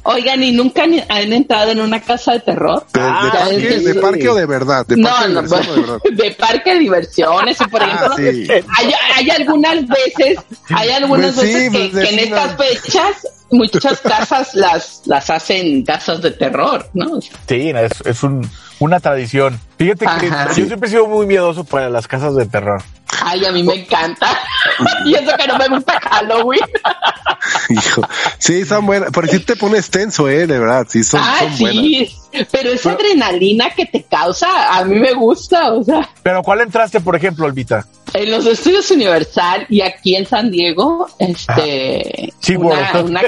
Oigan, 0.04 0.42
¿y 0.42 0.52
nunca 0.52 0.84
han, 0.84 1.32
entrado 1.32 1.72
en 1.72 1.80
una 1.80 2.00
casa 2.00 2.32
de 2.32 2.40
terror? 2.40 2.86
¿De, 2.92 3.00
de 3.00 3.06
Ah, 3.08 3.30
parque, 3.32 3.78
¿De 3.80 3.94
parque 3.94 4.28
o 4.28 4.34
de 4.34 4.46
verdad? 4.46 4.86
¿De 4.86 4.96
No, 4.96 5.08
parque 5.10 5.28
no, 5.32 5.42
de 5.42 5.48
diversión 5.48 5.68
o 5.68 5.74
de 5.74 5.80
verdad? 5.80 5.98
de 6.12 6.30
parque 6.32 6.72
de 6.74 6.78
diversiones, 6.78 7.60
y 7.60 7.64
por 7.64 7.82
Ah, 7.82 7.86
ejemplo, 7.86 8.16
sí. 8.16 8.48
hay, 8.78 8.92
hay 9.16 9.30
algunas 9.30 9.86
veces, 9.88 10.38
hay 10.70 10.90
algunas 10.90 11.34
Pues 11.34 11.48
sí, 11.48 11.54
veces 11.54 11.70
que, 11.72 11.88
pues, 11.92 12.08
que 12.08 12.14
en 12.14 12.18
estas 12.20 12.56
fechas 12.56 13.28
muchas 13.50 14.00
casas 14.00 14.54
las, 14.54 15.02
las 15.06 15.30
hacen 15.30 15.84
casas 15.84 16.20
de 16.22 16.30
terror, 16.32 16.88
¿no? 16.94 17.20
Sí, 17.48 17.70
es, 17.70 17.92
es 18.04 18.22
un, 18.22 18.48
una 18.80 19.00
tradición. 19.00 19.60
Fíjate 19.78 20.04
que 20.20 20.26
Ajá. 20.26 20.48
yo 20.48 20.66
siempre 20.66 20.88
he 20.88 20.90
sido 20.90 21.06
muy 21.06 21.26
miedoso 21.26 21.64
para 21.64 21.88
las 21.90 22.06
casas 22.08 22.34
de 22.36 22.46
terror. 22.46 22.82
Ay, 23.22 23.44
a 23.44 23.52
mí 23.52 23.62
me 23.62 23.74
encanta. 23.74 24.28
y 25.04 25.14
eso 25.14 25.32
que 25.36 25.46
no 25.48 25.56
me 25.58 25.68
gusta 25.68 25.98
Halloween. 26.00 26.60
Hijo. 27.70 28.02
Sí, 28.38 28.64
son 28.64 28.86
buenas. 28.86 29.10
Porque 29.12 29.32
sí 29.32 29.40
te 29.40 29.56
pones 29.56 29.90
tenso, 29.90 30.28
eh, 30.28 30.46
de 30.46 30.58
verdad. 30.58 30.86
Sí, 30.88 31.02
son, 31.04 31.20
Ah, 31.22 31.38
son 31.40 31.58
buenas. 31.58 31.84
sí, 31.84 32.16
pero 32.50 32.70
esa 32.70 32.92
adrenalina 32.92 33.70
que 33.70 33.86
te 33.86 34.02
causa, 34.04 34.76
a 34.78 34.84
mí 34.84 34.98
me 34.98 35.12
gusta, 35.14 35.72
o 35.72 35.82
sea. 35.84 36.08
Pero 36.22 36.42
¿cuál 36.42 36.60
entraste, 36.60 37.00
por 37.00 37.16
ejemplo, 37.16 37.46
Albita? 37.46 37.86
En 38.14 38.30
los 38.30 38.46
estudios 38.46 38.90
Universal 38.90 39.66
y 39.68 39.80
aquí 39.80 40.14
en 40.16 40.26
San 40.26 40.50
Diego, 40.50 41.08
este, 41.18 42.32
Sí, 42.40 42.56
una, 42.56 42.92
bueno. 42.92 43.04
una- 43.08 43.22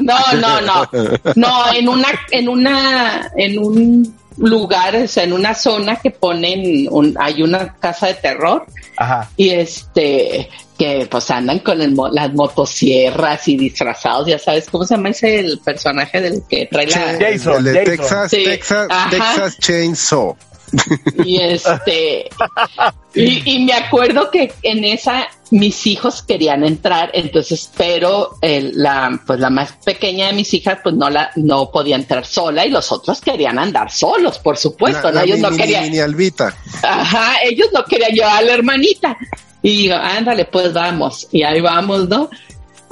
no, 0.00 0.18
no, 0.40 0.60
no, 0.60 0.88
no, 1.36 1.72
en 1.72 1.88
una, 1.88 2.08
en 2.30 2.48
una, 2.48 3.30
en 3.36 3.58
un 3.58 4.16
lugar, 4.36 4.96
o 4.96 5.06
sea, 5.06 5.22
en 5.24 5.32
una 5.32 5.54
zona 5.54 5.96
que 5.96 6.10
ponen, 6.10 6.88
un, 6.90 7.16
hay 7.20 7.42
una 7.42 7.74
casa 7.76 8.08
de 8.08 8.14
terror 8.14 8.66
Ajá. 8.96 9.30
y 9.36 9.50
este, 9.50 10.48
que 10.78 11.06
pues 11.10 11.30
andan 11.30 11.58
con 11.60 11.80
el 11.82 11.92
mo- 11.92 12.08
las 12.08 12.32
motosierras 12.34 13.46
y 13.48 13.56
disfrazados, 13.56 14.26
ya 14.26 14.38
sabes, 14.38 14.68
¿cómo 14.70 14.84
se 14.84 14.94
llama 14.96 15.10
ese 15.10 15.40
el 15.40 15.58
personaje 15.60 16.20
del 16.20 16.42
que 16.48 16.66
trae 16.70 16.86
la, 16.86 17.16
Jason, 17.18 17.56
El 17.58 17.64
de 17.64 17.72
Jason. 17.72 17.96
Texas, 17.96 18.30
Sí, 18.30 18.44
Texas, 18.44 18.86
ajá. 18.90 19.10
Texas 19.10 19.58
Chainsaw. 19.58 20.36
Y 21.24 21.40
este, 21.40 22.28
y, 23.14 23.54
y 23.56 23.64
me 23.64 23.72
acuerdo 23.74 24.30
que 24.30 24.52
en 24.62 24.84
esa 24.84 25.28
mis 25.50 25.86
hijos 25.86 26.22
querían 26.22 26.64
entrar, 26.64 27.10
entonces, 27.14 27.70
pero 27.76 28.36
el- 28.40 28.72
la, 28.82 29.20
pues 29.26 29.38
la 29.38 29.50
más 29.50 29.72
pequeña 29.84 30.26
de 30.28 30.32
mis 30.32 30.52
hijas, 30.54 30.78
pues 30.82 30.94
no 30.96 31.08
la, 31.10 31.30
no 31.36 31.70
podía 31.70 31.96
entrar 31.96 32.26
sola 32.26 32.66
y 32.66 32.70
los 32.70 32.90
otros 32.90 33.20
querían 33.20 33.58
andar 33.58 33.90
solos, 33.90 34.38
por 34.38 34.56
supuesto, 34.56 35.02
La- 35.08 35.10
¿no? 35.10 35.14
la 35.18 35.24
Ellos 35.24 35.38
no 35.38 35.56
querían, 35.56 35.84
mini 35.84 35.98
albita. 36.00 36.56
ajá, 36.82 37.34
ellos 37.44 37.68
no 37.72 37.84
querían 37.84 38.10
llevar 38.12 38.38
a 38.38 38.42
la 38.42 38.52
hermanita. 38.54 39.16
Y 39.62 39.76
digo, 39.84 39.94
ándale, 39.96 40.44
pues 40.46 40.72
vamos, 40.72 41.28
y 41.32 41.42
ahí 41.42 41.60
vamos, 41.60 42.08
¿no? 42.08 42.28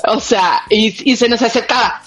O 0.08 0.20
sea, 0.20 0.62
y, 0.70 1.10
y 1.12 1.16
se 1.16 1.28
nos 1.28 1.42
acercaba, 1.42 2.02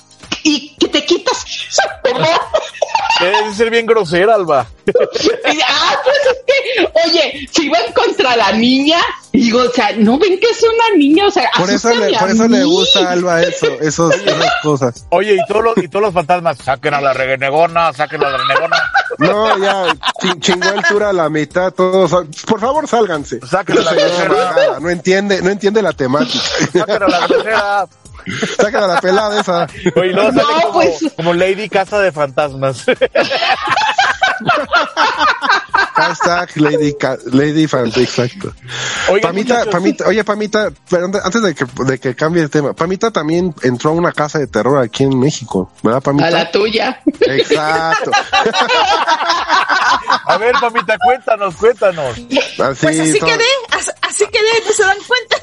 ¿y 0.46 0.76
que 0.78 0.88
te 0.88 1.04
quitas? 1.06 1.44
Debe 3.20 3.54
ser 3.54 3.70
bien 3.70 3.86
grosera, 3.86 4.36
Alba. 4.36 4.68
Y, 4.86 5.60
ah, 5.66 6.00
pues 6.04 6.18
es 6.32 6.38
que, 6.46 7.10
oye, 7.10 7.50
si 7.52 7.66
iban 7.68 7.92
contra 7.94 8.36
la 8.36 8.52
niña, 8.52 9.00
digo, 9.32 9.62
o 9.62 9.70
sea, 9.72 9.92
no 9.98 10.18
ven 10.20 10.38
que 10.38 10.48
es 10.50 10.62
una 10.64 10.98
niña, 10.98 11.26
o 11.28 11.32
sea, 11.32 11.50
Por 11.58 11.70
eso, 11.70 11.94
le, 11.96 12.18
por 12.18 12.30
eso 12.30 12.48
le 12.50 12.64
gusta 12.66 13.00
a 13.08 13.12
Alba 13.14 13.42
eso, 13.42 13.68
esos, 13.80 14.14
esas 14.26 14.52
cosas. 14.62 15.06
Oye, 15.12 15.36
y 15.36 15.46
todos 15.48 15.64
los, 15.64 15.78
y 15.78 15.88
todos 15.88 16.04
los 16.06 16.14
fantasmas, 16.14 16.58
saquen 16.58 16.94
a 16.94 17.00
la 17.02 17.14
renegona, 17.14 17.94
saquen 17.94 18.22
a 18.24 18.30
la 18.30 18.38
renegona, 18.38 18.78
No, 19.18 19.58
ya 19.60 19.86
chin- 20.22 20.40
chingó 20.42 20.70
el 20.70 20.84
tour 20.84 21.04
a 21.06 21.14
la 21.14 21.30
mitad, 21.30 21.72
todos. 21.72 22.12
Por 22.46 22.60
favor, 22.60 22.86
sálganse. 22.88 23.40
saquen 23.48 23.78
a 23.78 23.82
la 23.82 23.90
Señora 23.92 24.08
grosera, 24.10 24.26
amargada, 24.50 24.80
No 24.82 24.90
entiende, 24.90 25.42
no 25.42 25.50
entiende 25.52 25.82
la 25.82 25.94
temática. 25.94 26.44
saquen 26.74 27.04
a 27.04 27.08
la 27.08 27.28
grosera. 27.28 27.88
Sáquenla 28.58 28.86
a 28.86 28.88
la 28.96 29.02
pelada 29.02 29.40
esa. 29.42 29.68
Oye, 29.96 30.12
luego 30.14 30.32
No, 30.32 30.42
sale 30.42 30.62
como, 30.64 30.74
pues. 30.74 31.00
como 31.16 31.34
Lady 31.34 31.70
Casa 31.70 32.00
de 32.00 32.12
Fantasmas. 32.12 32.86
Hashtag 35.96 36.50
Lady, 36.58 36.94
Ca- 36.96 37.18
Lady 37.32 37.68
Fan, 37.68 37.88
exacto. 37.96 38.54
Pamita, 39.22 39.32
muchachos. 39.32 39.68
Pamita, 39.72 40.08
oye, 40.08 40.24
Pamita, 40.24 40.70
pero 40.90 41.06
antes- 41.06 41.42
de 41.42 41.56
que, 41.56 41.66
de 41.86 42.00
que 42.00 42.16
cambie 42.16 42.42
el 42.44 42.50
tema, 42.50 42.74
Pamita 42.74 43.12
también 43.12 43.54
entró 43.64 43.92
a 43.92 43.94
una 43.94 44.12
casa 44.12 44.40
de 44.40 44.48
terror 44.48 44.78
aquí 44.84 45.04
en 45.04 45.18
México, 45.18 45.72
¿verdad, 45.84 46.02
Pamita? 46.02 46.28
A 46.28 46.32
la 46.32 46.52
tuya. 46.52 47.02
Exacto. 47.22 48.12
A 50.28 50.38
ver, 50.38 50.54
Pamita, 50.60 50.98
cuéntanos, 50.98 51.56
cuéntanos. 51.56 52.12
Así, 52.18 52.28
Pues 52.58 53.00
así 53.00 53.20
todo- 53.20 53.30
quedé, 53.30 53.46
as- 53.72 53.94
así 54.02 54.26
quedé, 54.28 54.66
no 54.68 54.74
se 54.74 54.84
dan 54.84 54.98
cuenta. 55.08 55.38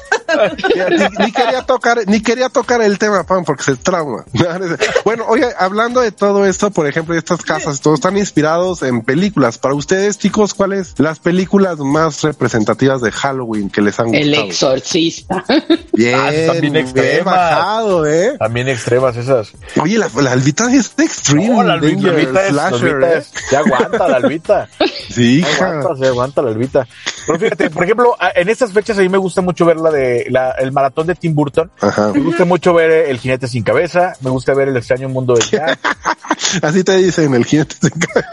Ni, 0.89 1.25
ni 1.25 1.31
quería 1.31 1.61
tocar, 1.63 1.99
ni 2.07 2.21
quería 2.21 2.49
tocar 2.49 2.81
el 2.81 2.97
tema, 2.97 3.23
Pam, 3.23 3.43
porque 3.45 3.63
se 3.63 3.75
trauma. 3.75 4.25
Bueno, 5.05 5.25
oye, 5.27 5.45
hablando 5.59 6.01
de 6.01 6.11
todo 6.11 6.45
esto, 6.45 6.71
por 6.71 6.87
ejemplo, 6.87 7.15
estas 7.15 7.41
casas, 7.41 7.81
todos 7.81 7.95
están 7.99 8.17
inspirados 8.17 8.81
en 8.83 9.01
películas. 9.01 9.57
Para 9.57 9.73
ustedes, 9.75 10.17
chicos, 10.17 10.53
¿cuáles 10.53 10.93
las 10.99 11.19
películas 11.19 11.79
más 11.79 12.21
representativas 12.21 13.01
de 13.01 13.11
Halloween 13.11 13.69
que 13.69 13.81
les 13.81 13.99
han 13.99 14.07
gustado? 14.07 14.23
El 14.25 14.33
exorcista. 14.35 15.43
Bien, 15.93 16.15
Ah, 16.15 16.53
bien 16.59 16.75
extremas. 16.75 17.25
bajado, 17.35 18.05
¿eh? 18.07 18.35
También 18.39 18.67
extremas 18.67 19.15
esas. 19.17 19.51
Oye, 19.81 19.97
la, 19.97 20.09
la 20.21 20.31
albita 20.31 20.71
es 20.73 20.95
de 20.95 21.03
extreme, 21.05 21.49
No, 21.49 21.63
la 21.63 21.73
albita, 21.73 22.07
la 22.11 22.19
es, 22.21 22.31
la 22.33 22.69
slasher, 22.69 22.89
albita 22.95 23.13
¿eh? 23.13 23.17
es- 23.19 23.31
se 23.49 23.57
aguanta 23.57 24.07
la 24.07 24.17
albita. 24.17 24.69
Sí, 24.79 25.13
Se 25.13 25.21
hija. 25.21 25.65
aguanta, 25.67 25.95
se 25.97 26.07
aguanta 26.07 26.41
la 26.41 26.49
albita. 26.49 26.87
Pero 27.27 27.39
fíjate, 27.39 27.69
por 27.69 27.83
ejemplo, 27.83 28.15
en 28.35 28.49
estas 28.49 28.71
fechas 28.71 28.97
a 28.97 29.01
mí 29.01 29.09
me 29.09 29.17
gusta 29.17 29.41
mucho 29.41 29.65
ver 29.65 29.77
la 29.77 29.91
de 29.91 30.12
la, 30.29 30.51
el 30.51 30.71
maratón 30.71 31.07
de 31.07 31.15
Tim 31.15 31.33
Burton. 31.35 31.71
Ajá. 31.81 32.11
Me 32.13 32.19
gusta 32.21 32.45
mucho 32.45 32.73
ver 32.73 32.91
eh, 32.91 33.09
El 33.09 33.19
jinete 33.19 33.47
sin 33.47 33.63
cabeza. 33.63 34.13
Me 34.21 34.29
gusta 34.29 34.53
ver 34.53 34.67
El 34.69 34.77
extraño 34.77 35.09
mundo 35.09 35.33
de 35.35 35.45
Jack. 35.45 35.79
Así 36.61 36.83
te 36.83 36.97
dicen 36.97 37.33
el 37.33 37.45
jinete. 37.45 37.75
sin 37.81 37.89
cabeza. 37.91 38.29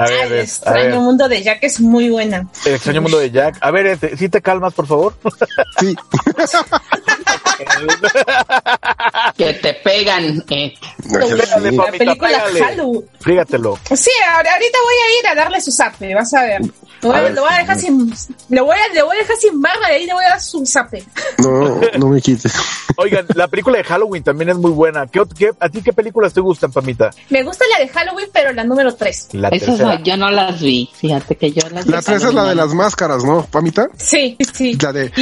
A 0.00 0.04
ver, 0.04 0.26
El 0.26 0.32
eh, 0.34 0.40
extraño 0.42 0.84
ver, 0.90 1.00
mundo 1.00 1.28
de 1.28 1.42
Jack 1.42 1.58
es 1.62 1.80
muy 1.80 2.08
buena. 2.08 2.46
El 2.64 2.74
extraño 2.74 3.02
mundo 3.02 3.18
de 3.18 3.30
Jack. 3.32 3.58
A 3.60 3.70
ver, 3.72 3.86
eh, 3.86 3.96
te- 3.96 4.16
¿sí 4.16 4.28
te 4.28 4.40
calmas, 4.40 4.72
por 4.74 4.86
favor? 4.86 5.14
Sí. 5.80 5.96
que 9.36 9.54
te 9.54 9.74
pegan. 9.74 10.44
Eh. 10.50 10.74
Pégale, 11.12 11.70
Sí. 11.70 11.76
La 11.76 11.84
película. 11.90 12.40
Halloween. 12.60 13.04
Frígatelo. 13.20 13.78
Sí, 13.94 14.10
ahora- 14.34 14.52
ahorita 14.52 14.78
voy 14.84 14.94
a 14.94 15.18
ir 15.20 15.26
a 15.26 15.34
darle 15.42 15.60
su 15.60 15.70
zape, 15.72 16.14
vas 16.14 16.32
a 16.34 16.42
ver. 16.42 16.60
Lo 17.02 17.10
voy 17.10 17.50
a 17.50 17.58
dejar 17.58 17.78
sin. 17.78 18.12
Lo 18.48 18.64
voy 18.64 18.76
a, 18.76 18.94
le 18.94 19.02
voy 19.02 19.16
a 19.16 19.20
dejar 19.20 19.36
sin 19.36 19.60
barra 19.60 19.92
y 19.92 19.94
ahí 19.96 20.06
le 20.06 20.14
voy 20.14 20.24
a 20.24 20.30
dar 20.30 20.40
su 20.40 20.64
zape. 20.66 21.04
No, 21.38 21.80
no 21.98 22.08
me 22.08 22.20
quites. 22.20 22.52
Oigan, 22.96 23.26
la 23.34 23.46
película 23.46 23.78
de 23.78 23.84
Halloween 23.84 24.24
también 24.24 24.50
es 24.50 24.56
muy 24.56 24.72
buena. 24.72 25.06
¿Qué, 25.06 25.22
qué, 25.38 25.50
a 25.60 25.68
ti 25.68 25.82
qué 25.82 25.92
películas 25.92 26.32
te 26.32 26.40
gustan, 26.40 26.72
Pamita? 26.72 27.10
Me 27.30 27.44
gusta 27.44 27.64
la 27.70 27.84
de 27.84 27.88
Halloween, 27.90 28.28
pero 28.32 28.52
la 28.52 28.64
número 28.64 28.94
3. 28.94 29.28
La 29.34 29.48
Esas 29.50 29.78
no, 29.78 30.02
yo 30.02 30.16
no 30.16 30.30
las 30.30 30.60
vi. 30.60 30.90
Fíjate 30.92 31.36
que 31.36 31.52
yo 31.52 31.62
las 31.70 31.86
La 31.86 32.02
3 32.02 32.24
es 32.24 32.34
la 32.34 32.44
de 32.44 32.54
las 32.56 32.74
máscaras, 32.74 33.22
¿no, 33.22 33.44
Pamita? 33.44 33.88
Sí, 33.96 34.36
sí. 34.52 34.76
La 34.80 34.92
de. 34.92 35.12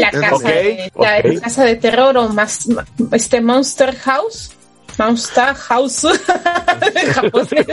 La 0.00 0.10
casa, 0.10 0.34
okay, 0.34 0.76
de, 0.76 1.34
la 1.34 1.40
casa 1.40 1.64
de 1.64 1.76
terror 1.76 2.16
o 2.16 2.28
más. 2.30 2.66
Este 3.12 3.40
Monster 3.40 3.96
House. 3.96 4.55
Monster 4.98 5.54
House. 5.54 6.04
en 6.94 7.12
japonés. 7.12 7.66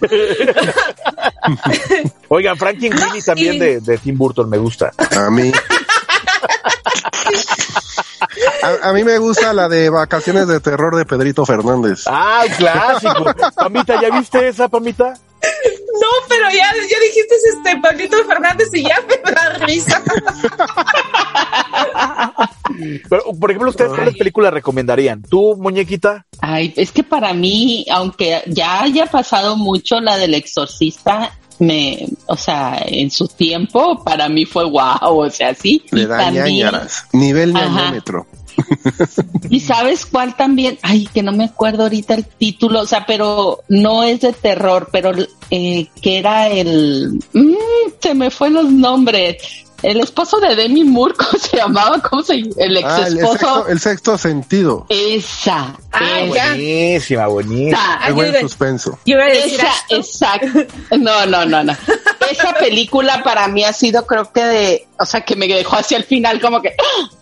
Oigan, 2.28 2.56
Frankenweenie 2.56 3.22
también 3.22 3.54
y- 3.54 3.58
de, 3.58 3.80
de 3.80 3.98
Tim 3.98 4.16
Burton 4.16 4.48
me 4.48 4.58
gusta. 4.58 4.92
A 5.16 5.30
mí. 5.30 5.52
A, 8.62 8.90
a 8.90 8.92
mí 8.92 9.04
me 9.04 9.18
gusta 9.18 9.52
la 9.52 9.68
de 9.68 9.90
vacaciones 9.90 10.46
de 10.46 10.60
terror 10.60 10.96
de 10.96 11.04
Pedrito 11.04 11.44
Fernández. 11.44 12.04
Ah, 12.06 12.44
clásico. 12.56 13.24
Pamita, 13.56 14.00
¿ya 14.00 14.10
viste 14.10 14.48
esa, 14.48 14.68
Pamita? 14.68 15.14
No, 16.00 16.08
pero 16.28 16.44
ya, 16.50 16.72
ya 16.88 17.00
dijiste 17.00 17.34
este 17.54 17.80
Pablito 17.80 18.16
Fernández 18.24 18.68
y 18.72 18.82
ya 18.82 18.96
me 19.08 19.32
da 19.32 19.52
risa. 19.66 20.02
Pero, 23.08 23.22
por 23.38 23.50
ejemplo, 23.50 23.70
¿ustedes 23.70 23.92
cuáles 23.92 24.16
películas 24.16 24.52
recomendarían? 24.52 25.22
¿Tú, 25.22 25.56
muñequita? 25.56 26.26
Ay, 26.40 26.72
es 26.76 26.92
que 26.92 27.02
para 27.02 27.34
mí, 27.34 27.84
aunque 27.90 28.42
ya 28.46 28.82
haya 28.82 29.06
pasado 29.06 29.56
mucho 29.56 30.00
la 30.00 30.16
del 30.16 30.34
exorcista, 30.34 31.32
me, 31.58 32.06
o 32.26 32.36
sea, 32.36 32.82
en 32.86 33.10
su 33.10 33.28
tiempo, 33.28 34.02
para 34.02 34.28
mí 34.28 34.46
fue 34.46 34.64
guau, 34.64 35.18
o 35.20 35.30
sea, 35.30 35.54
sí. 35.54 35.84
Le 35.90 36.06
da 36.06 36.18
también, 36.18 36.46
ñañaras. 36.46 37.06
Nivel 37.12 37.54
Ajá. 37.56 37.68
ñañómetro. 37.68 38.26
Y 39.50 39.60
sabes 39.60 40.06
cuál 40.06 40.36
también, 40.36 40.78
ay, 40.82 41.08
que 41.12 41.22
no 41.22 41.32
me 41.32 41.44
acuerdo 41.44 41.84
ahorita 41.84 42.14
el 42.14 42.24
título, 42.24 42.80
o 42.80 42.86
sea, 42.86 43.06
pero 43.06 43.60
no 43.68 44.02
es 44.02 44.20
de 44.20 44.32
terror, 44.32 44.88
pero 44.90 45.12
eh, 45.50 45.88
que 46.00 46.18
era 46.18 46.48
el, 46.48 47.20
mm, 47.32 47.54
se 48.00 48.14
me 48.14 48.30
fue 48.30 48.50
los 48.50 48.70
nombres. 48.70 49.36
El 49.82 50.00
esposo 50.00 50.38
de 50.38 50.54
Demi 50.54 50.84
Moore, 50.84 51.14
¿cómo 51.18 51.42
se 51.42 51.56
llamaba? 51.56 52.00
¿Cómo 52.00 52.22
se 52.22 52.34
El 52.34 52.76
ex 52.76 52.86
Ah, 52.86 53.06
el, 53.06 53.18
sexto, 53.18 53.66
el 53.68 53.80
sexto 53.80 54.18
sentido. 54.18 54.86
Esa. 54.88 55.76
Ah, 55.90 56.20
esa. 56.20 56.34
ya. 56.34 56.48
Buenísima, 56.50 57.26
buenísima. 57.26 57.98
Esa. 57.98 58.08
El 58.08 58.14
buen 58.14 58.40
suspenso. 58.40 58.98
Esa, 59.04 59.72
exacto. 59.88 60.66
No, 60.98 61.26
no, 61.26 61.44
no, 61.44 61.64
no. 61.64 61.72
Esa 62.30 62.54
película 62.54 63.22
para 63.22 63.48
mí 63.48 63.64
ha 63.64 63.72
sido, 63.72 64.06
creo 64.06 64.32
que 64.32 64.44
de, 64.44 64.86
o 65.02 65.06
sea, 65.06 65.20
que 65.22 65.36
me 65.36 65.46
dejó 65.48 65.76
hacia 65.76 65.96
el 65.98 66.04
final 66.04 66.40
como 66.40 66.62
que, 66.62 66.74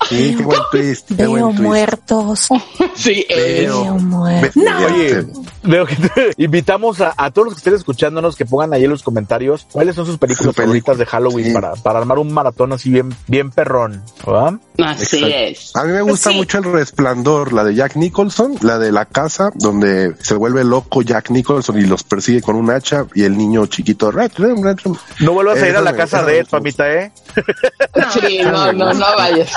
Sí, 0.09 0.35
qué 0.37 0.43
buen 0.43 0.61
twist. 0.72 1.09
Qué 1.09 1.14
Veo 1.14 1.31
buen 1.31 1.45
twist. 1.49 1.61
muertos. 1.61 2.49
sí. 2.95 3.24
Veo. 3.28 3.83
Veo 3.85 3.95
muertos. 3.95 4.55
Ve- 4.55 4.85
Oye, 4.87 5.26
veo 5.62 5.87
que 5.87 5.97
te- 5.97 6.33
invitamos 6.43 7.01
a, 7.01 7.14
a 7.16 7.31
todos 7.31 7.47
los 7.47 7.55
que 7.55 7.59
estén 7.59 7.74
escuchándonos 7.74 8.37
que 8.37 8.45
pongan 8.47 8.72
ahí 8.72 8.85
en 8.85 8.91
los 8.91 9.03
comentarios 9.03 9.66
cuáles 9.72 9.95
son 9.95 10.07
sus 10.07 10.18
películas 10.18 10.55
Su 10.55 10.55
película. 10.55 10.64
favoritas 10.66 10.99
de 10.99 11.07
Halloween 11.07 11.47
Sí. 11.47 11.53
para, 11.53 11.72
para 11.74 11.99
armar 12.01 12.18
un 12.18 12.33
maratón 12.33 12.72
así 12.72 12.91
bien, 12.91 13.14
bien 13.26 13.51
perrón. 13.51 14.03
¿verdad? 14.26 14.55
Así 14.85 15.16
Exacto. 15.16 15.37
es. 15.37 15.76
A 15.76 15.85
mí 15.85 15.93
me 15.93 16.03
gusta 16.03 16.31
Sí. 16.31 16.37
mucho 16.37 16.59
el 16.59 16.64
resplandor, 16.64 17.53
la 17.53 17.64
de 17.64 17.74
Jack 17.74 17.97
Nicholson, 17.97 18.57
la 18.62 18.78
de 18.78 18.93
la 18.93 19.05
casa 19.07 19.51
donde 19.55 20.14
se 20.20 20.35
vuelve 20.35 20.64
loco 20.64 21.03
Jack 21.03 21.31
Nicholson 21.31 21.78
y 21.78 21.83
los 21.85 22.03
persigue 22.05 22.43
con 22.43 22.57
un 22.57 22.70
hacha 22.70 23.07
y 23.14 23.22
el 23.24 23.37
niño 23.37 23.66
chiquito. 23.66 24.11
rat, 24.11 24.33
rat, 24.39 24.59
rat, 24.62 24.81
rat. 24.85 24.97
No 25.20 25.33
vuelvas 25.33 25.57
a 25.62 25.68
ir 25.68 25.76
a 25.76 25.81
Esa 25.81 25.81
la 25.83 25.95
casa 25.97 26.22
de 26.24 26.39
Ed. 26.41 26.47
Pamita, 26.51 26.93
¿eh? 26.93 27.12
Sí, 28.12 28.41
no, 28.43 28.73
no, 28.73 28.93
no 28.93 29.07
vayas. 29.16 29.51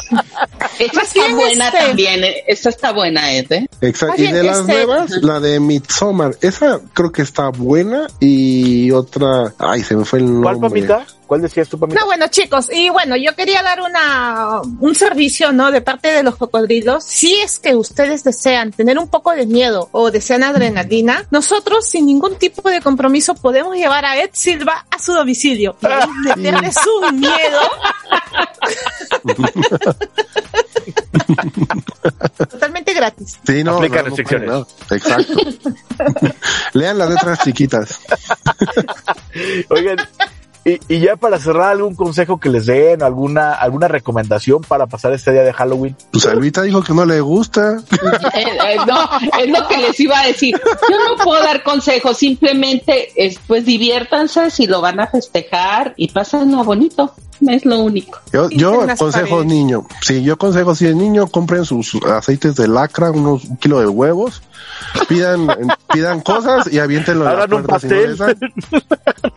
Esa 0.79 0.93
Más 0.95 1.07
está 1.07 1.21
bien, 1.25 1.35
buena 1.35 1.65
este- 1.67 1.77
también. 1.79 2.23
eh. 2.23 2.43
Esa 2.47 2.69
está 2.69 2.91
buena, 2.91 3.33
Ed, 3.33 3.51
¿eh? 3.51 3.67
Exacto. 3.81 4.21
Y 4.21 4.31
de 4.31 4.43
las 4.43 4.59
este- 4.59 4.71
nuevas, 4.73 5.11
la 5.21 5.39
de 5.39 5.59
Midsommar, 5.59 6.35
esa 6.41 6.79
creo 6.93 7.11
que 7.11 7.21
está 7.21 7.49
buena 7.49 8.07
y 8.19 8.91
otra, 8.91 9.53
ay, 9.59 9.83
se 9.83 9.95
me 9.95 10.05
fue 10.05 10.19
el 10.19 10.25
nombre. 10.25 10.55
¿Cuál, 10.57 10.59
Pamita? 10.71 11.05
¿Cuál 11.33 11.41
decías 11.41 11.67
tú, 11.67 11.79
Pamita? 11.79 11.99
No, 11.99 12.05
bueno, 12.05 12.27
chicos, 12.27 12.69
y 12.71 12.89
bueno, 12.89 13.15
yo 13.15 13.35
quería 13.35 13.63
dar 13.63 13.81
una 13.81 14.61
un 14.79 14.93
servicio, 14.93 15.51
¿no? 15.51 15.71
De 15.71 15.81
parte 15.81 16.09
de 16.09 16.21
los 16.21 16.35
cocodrilos. 16.35 17.03
Si 17.05 17.33
es 17.33 17.57
que 17.57 17.73
ustedes 17.73 18.23
desean 18.23 18.71
tener 18.71 18.99
un 18.99 19.07
poco 19.07 19.31
de 19.31 19.47
miedo 19.47 19.89
o 19.93 20.11
desean 20.11 20.43
adrenalina, 20.43 21.25
nosotros 21.31 21.89
sin 21.89 22.05
ningún 22.05 22.35
tipo 22.35 22.69
de 22.69 22.81
compromiso 22.81 23.33
podemos 23.33 23.75
llevar 23.75 24.05
a 24.05 24.21
Ed 24.21 24.29
Silva 24.33 24.85
a 24.91 24.99
su 24.99 25.13
domicilio 25.13 25.75
y 25.81 26.27
meterle 26.27 26.71
su 26.71 27.01
miedo. 27.13 27.61
Totalmente 32.37 32.93
gratis. 32.93 33.39
Sí, 33.43 33.63
no, 33.63 33.77
Aplica 33.77 33.97
no, 33.97 34.03
restricciones. 34.05 34.49
no. 34.49 34.67
Exacto. 34.91 35.33
Lean 36.73 36.99
las 36.99 37.09
letras 37.09 37.39
chiquitas. 37.43 37.99
Oigan, 39.69 39.97
y, 40.65 40.79
y 40.87 40.99
ya 40.99 41.15
para 41.15 41.39
cerrar, 41.39 41.71
algún 41.71 41.95
consejo 41.95 42.39
que 42.39 42.49
les 42.49 42.65
den, 42.65 43.03
alguna, 43.03 43.53
alguna 43.53 43.87
recomendación 43.87 44.61
para 44.61 44.87
pasar 44.87 45.13
este 45.13 45.31
día 45.31 45.43
de 45.43 45.53
Halloween. 45.53 45.95
Pues 46.11 46.25
Alvita 46.25 46.61
dijo 46.61 46.81
que 46.81 46.93
no 46.93 47.05
le 47.05 47.19
gusta. 47.21 47.79
Eh, 48.33 48.57
eh, 48.67 48.77
no, 48.87 49.09
es 49.39 49.49
lo 49.49 49.67
que 49.67 49.77
les 49.77 49.99
iba 49.99 50.19
a 50.19 50.27
decir. 50.27 50.55
Yo 50.89 50.97
no 50.97 51.23
puedo 51.23 51.41
dar 51.43 51.63
consejos, 51.63 52.17
simplemente 52.17 53.11
es, 53.15 53.39
pues 53.45 53.65
diviértanse 53.65 54.49
si 54.49 54.65
lo 54.67 54.81
van 54.81 54.99
a 54.99 55.07
festejar 55.07 55.93
y 55.97 56.09
pásenlo 56.09 56.63
bonito. 56.63 57.13
Es 57.47 57.65
lo 57.65 57.79
único. 57.79 58.19
Yo, 58.31 58.49
yo 58.49 58.81
aconsejo 58.81 59.37
paredes. 59.37 59.45
niño. 59.45 59.85
Sí, 60.01 60.23
yo 60.23 60.33
aconsejo 60.33 60.75
si 60.75 60.87
es 60.87 60.95
niño, 60.95 61.27
compren 61.27 61.65
sus 61.65 61.95
aceites 62.03 62.55
de 62.55 62.67
lacra, 62.67 63.11
unos 63.11 63.45
un 63.45 63.57
kilo 63.57 63.79
de 63.79 63.87
huevos, 63.87 64.41
pidan, 65.07 65.47
pidan 65.93 66.21
cosas 66.21 66.71
y 66.71 66.79
aviéntenlo 66.79 67.27
Hagan 67.27 67.53
un 67.53 67.63
puerta 67.63 67.79
si 67.79 67.87
no. 67.87 68.27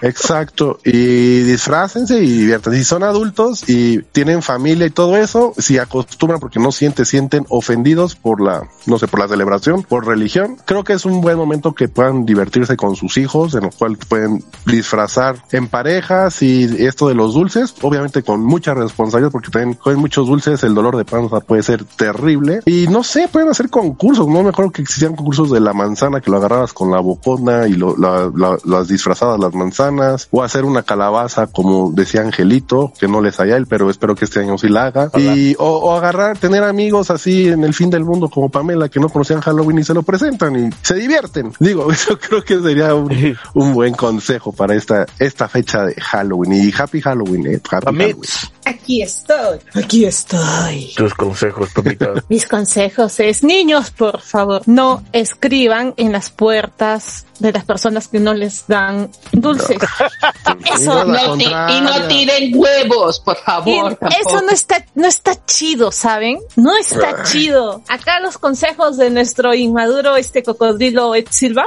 Exacto. 0.03 0.78
Y 0.84 1.42
disfrácense 1.42 2.22
y 2.22 2.38
diviértanse. 2.38 2.78
Si 2.78 2.84
son 2.84 3.03
adultos 3.03 3.68
y 3.68 4.03
tienen 4.03 4.42
familia 4.42 4.86
y 4.86 4.90
todo 4.90 5.16
eso, 5.16 5.53
si 5.59 5.78
acostumbran 5.78 6.40
porque 6.40 6.61
no 6.61 6.72
sienten, 6.72 7.07
sienten 7.07 7.47
ofendidos 7.49 8.14
por 8.14 8.40
la, 8.40 8.68
no 8.86 8.99
sé, 8.99 9.09
por 9.09 9.20
la 9.20 9.28
celebración, 9.28 9.82
por 9.82 10.07
religión, 10.07 10.57
creo 10.64 10.84
que 10.84 10.92
es 10.92 11.05
un 11.05 11.20
buen 11.20 11.36
momento 11.36 11.74
que 11.74 11.88
puedan 11.88 12.26
divertirse 12.26 12.76
con 12.76 12.97
sus 12.97 13.16
hijos, 13.16 13.55
en 13.55 13.64
los 13.64 13.76
cuales 13.76 13.99
pueden 14.07 14.44
disfrazar 14.66 15.42
en 15.53 15.68
parejas 15.68 16.42
y 16.42 16.64
esto 16.84 17.09
de 17.09 17.14
los 17.14 17.34
dulces, 17.34 17.72
obviamente 17.87 18.22
con 18.22 18.41
mucha 18.45 18.74
responsabilidad 18.74 19.30
porque 19.30 19.51
también 19.51 19.74
con 19.74 19.97
muchos 19.97 20.26
dulces 20.26 20.62
el 20.64 20.74
dolor 20.74 20.97
de 20.97 21.05
panza 21.05 21.41
puede 21.41 21.62
ser 21.62 21.84
terrible. 21.84 22.61
Y 22.66 22.87
no 22.89 23.03
sé, 23.03 23.28
pueden 23.28 23.49
hacer 23.49 23.70
concursos, 23.70 24.26
no 24.28 24.43
me 24.43 24.51
acuerdo 24.51 24.72
que 24.72 24.82
existían 24.82 25.14
concursos 25.16 25.51
de 25.51 25.61
la 25.61 25.72
manzana 25.72 26.20
que 26.20 26.30
lo 26.30 26.37
agarrabas 26.39 26.72
con 26.72 26.91
la 26.91 27.01
bocona 27.01 27.66
y 27.66 27.72
lo, 27.74 27.97
la- 27.97 28.30
la- 28.34 28.59
las 28.64 28.89
disfrazadas 28.89 29.39
las 29.39 29.55
manzanas, 29.55 30.28
o 30.30 30.43
hacer 30.43 30.64
una 30.64 30.82
calabaza 30.82 31.47
como 31.47 31.91
decía 31.93 32.22
Angelito, 32.22 32.93
que 32.99 33.09
no 33.09 33.20
les 33.20 33.39
haya 33.41 33.57
él, 33.57 33.66
pero 33.66 33.91
espero 33.91 34.14
que 34.14 34.24
este 34.24 34.41
año 34.41 34.59
sí 34.59 34.68
la 34.68 34.87
haga. 34.87 35.11
Y, 35.18 35.55
o, 35.59 35.64
o 35.78 35.97
agarrar, 35.97 36.39
tener 36.39 36.62
amigos 36.64 37.11
así 37.11 37.49
en 37.49 37.64
el 37.64 37.74
fin 37.74 37.91
del 37.91 38.05
mundo 38.05 38.28
como 38.28 38.49
Pamela 38.49 38.89
que 38.89 39.01
no 39.01 39.09
conocían 39.09 39.41
Halloween 39.41 39.78
y 39.78 39.84
se 39.84 39.95
lo 39.95 40.03
presentan 40.03 40.57
y 40.57 40.70
se 40.82 40.95
divierten. 40.95 41.53
Digo, 41.61 41.91
eso 41.93 42.18
creo 42.18 42.43
que 42.43 42.61
sería 42.61 42.95
un, 42.95 43.11
un 43.55 43.74
buen 43.74 43.95
consejo 43.95 44.53
para 44.53 44.74
esta, 44.74 45.07
esta 45.18 45.49
fecha 45.49 45.84
de 45.84 45.95
Halloween. 45.95 46.53
Y 46.55 46.72
Happy 46.76 47.01
Halloween, 47.01 47.47
eh. 47.47 47.61
Happy 47.77 47.85
Pamit, 47.85 48.16
Halloween. 48.16 48.55
Aquí 48.67 49.01
estoy. 49.01 49.61
Aquí 49.75 50.05
estoy. 50.07 50.93
tus 50.97 51.14
consejos, 51.14 51.71
Pamita. 51.73 52.14
Mis 52.29 52.49
consejos 52.49 53.21
es, 53.21 53.45
niños, 53.45 53.93
por 53.93 54.21
favor, 54.21 54.62
no 54.67 55.05
escriban 55.12 55.95
en 55.97 56.11
las 56.11 56.31
puertas 56.31 57.27
de 57.39 57.53
las 57.53 57.64
personas 57.64 58.09
que 58.09 58.19
no 58.19 58.35
les 58.35 58.67
dan 58.67 59.11
dulces. 59.31 59.79
Eso, 60.75 61.05
No 61.05 61.37
y 61.37 61.81
no 61.81 62.09
tiren 62.09 62.53
huevos, 62.55 63.21
por 63.21 63.37
Y 63.37 63.41
favor. 63.45 63.99
eso 64.21 64.41
no 64.43 64.51
está, 64.51 64.85
no 64.95 65.07
está 65.07 65.33
chido, 65.45 65.93
¿saben? 65.93 66.39
No 66.57 66.77
está 66.77 67.23
chido. 67.25 67.83
Acá 67.89 68.21
los 68.21 68.39
consejos 68.39 68.97
de 68.97 69.11
nuestro 69.11 69.55
inmaduro 69.55 70.17
este 70.17 70.43
cocodrilo 70.43 71.14
Ed 71.14 71.27
Silva, 71.31 71.67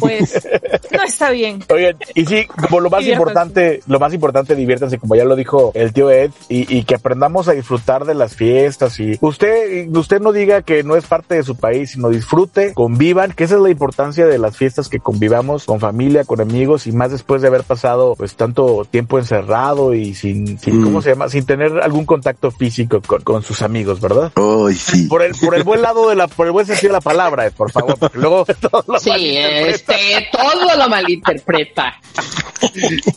pues 0.00 0.46
no 0.90 1.02
está 1.04 1.30
bien. 1.30 1.64
Oigan, 1.70 1.96
y 2.14 2.26
sí, 2.26 2.46
como 2.46 2.80
lo 2.80 2.90
más 2.90 3.06
importante, 3.06 3.80
lo 3.86 3.98
más 4.00 4.12
importante, 4.12 4.54
diviértanse, 4.54 4.98
como 4.98 5.14
ya 5.14 5.24
lo 5.24 5.36
dijo 5.36 5.70
el 5.74 5.92
tío 5.92 6.10
Ed, 6.10 6.30
y, 6.48 6.76
y 6.76 6.84
que 6.84 6.94
aprendamos 6.94 7.48
a 7.48 7.52
disfrutar 7.52 8.04
de 8.04 8.14
las 8.14 8.36
fiestas. 8.36 9.00
Y 9.00 9.18
usted, 9.20 9.88
usted 9.96 10.20
no 10.20 10.32
diga 10.32 10.62
que 10.62 10.82
no 10.82 10.96
es 10.96 11.06
parte 11.06 11.36
de 11.36 11.42
su 11.42 11.56
país, 11.56 11.92
sino 11.92 12.10
disfrute, 12.10 12.74
convivan, 12.74 13.32
que 13.32 13.44
esa 13.44 13.54
es 13.56 13.60
la 13.62 13.70
importancia 13.70 14.26
de 14.26 14.38
las 14.38 14.56
fiestas 14.56 14.88
que 14.88 15.00
convivamos 15.00 15.64
con 15.64 15.80
familia, 15.80 16.24
con 16.24 16.40
amigos, 16.40 16.86
y 16.86 16.92
más 16.92 17.10
después 17.10 17.40
de 17.42 17.48
haber 17.48 17.64
pasado 17.64 18.14
pues 18.16 18.36
tanto 18.36 18.86
tiempo 18.90 19.18
encerrado 19.18 19.94
y 19.94 20.14
sin, 20.14 20.58
sin 20.58 20.74
Mm. 20.74 20.84
¿cómo 20.84 21.02
se 21.02 21.10
llama? 21.10 21.28
Sin 21.28 21.46
tener 21.46 21.80
algún 21.80 22.04
contacto 22.04 22.50
físico 22.50 23.00
con, 23.06 23.22
con 23.22 23.42
sus 23.42 23.62
amigos, 23.62 24.00
¿verdad? 24.00 24.32
Ay, 24.36 24.74
sí. 24.74 25.06
Por 25.06 25.22
el, 25.22 25.34
por 25.34 25.54
el 25.54 25.62
buen 25.62 25.82
lado 25.82 26.08
de 26.08 26.16
la, 26.16 26.26
por 26.26 26.46
el 26.46 26.52
buen 26.52 26.66
sentido 26.66 26.88
de 26.88 26.94
la 26.94 27.00
palabra, 27.00 27.46
Ed, 27.46 27.52
por 27.52 27.70
favor, 27.70 27.96
porque 27.98 28.18
luego 28.18 28.44
todo 28.60 28.84
lo 28.86 28.98
Sí, 28.98 29.36
este, 29.36 30.28
todo 30.32 30.76
lo 30.76 30.88
malinterpreta. 30.88 31.94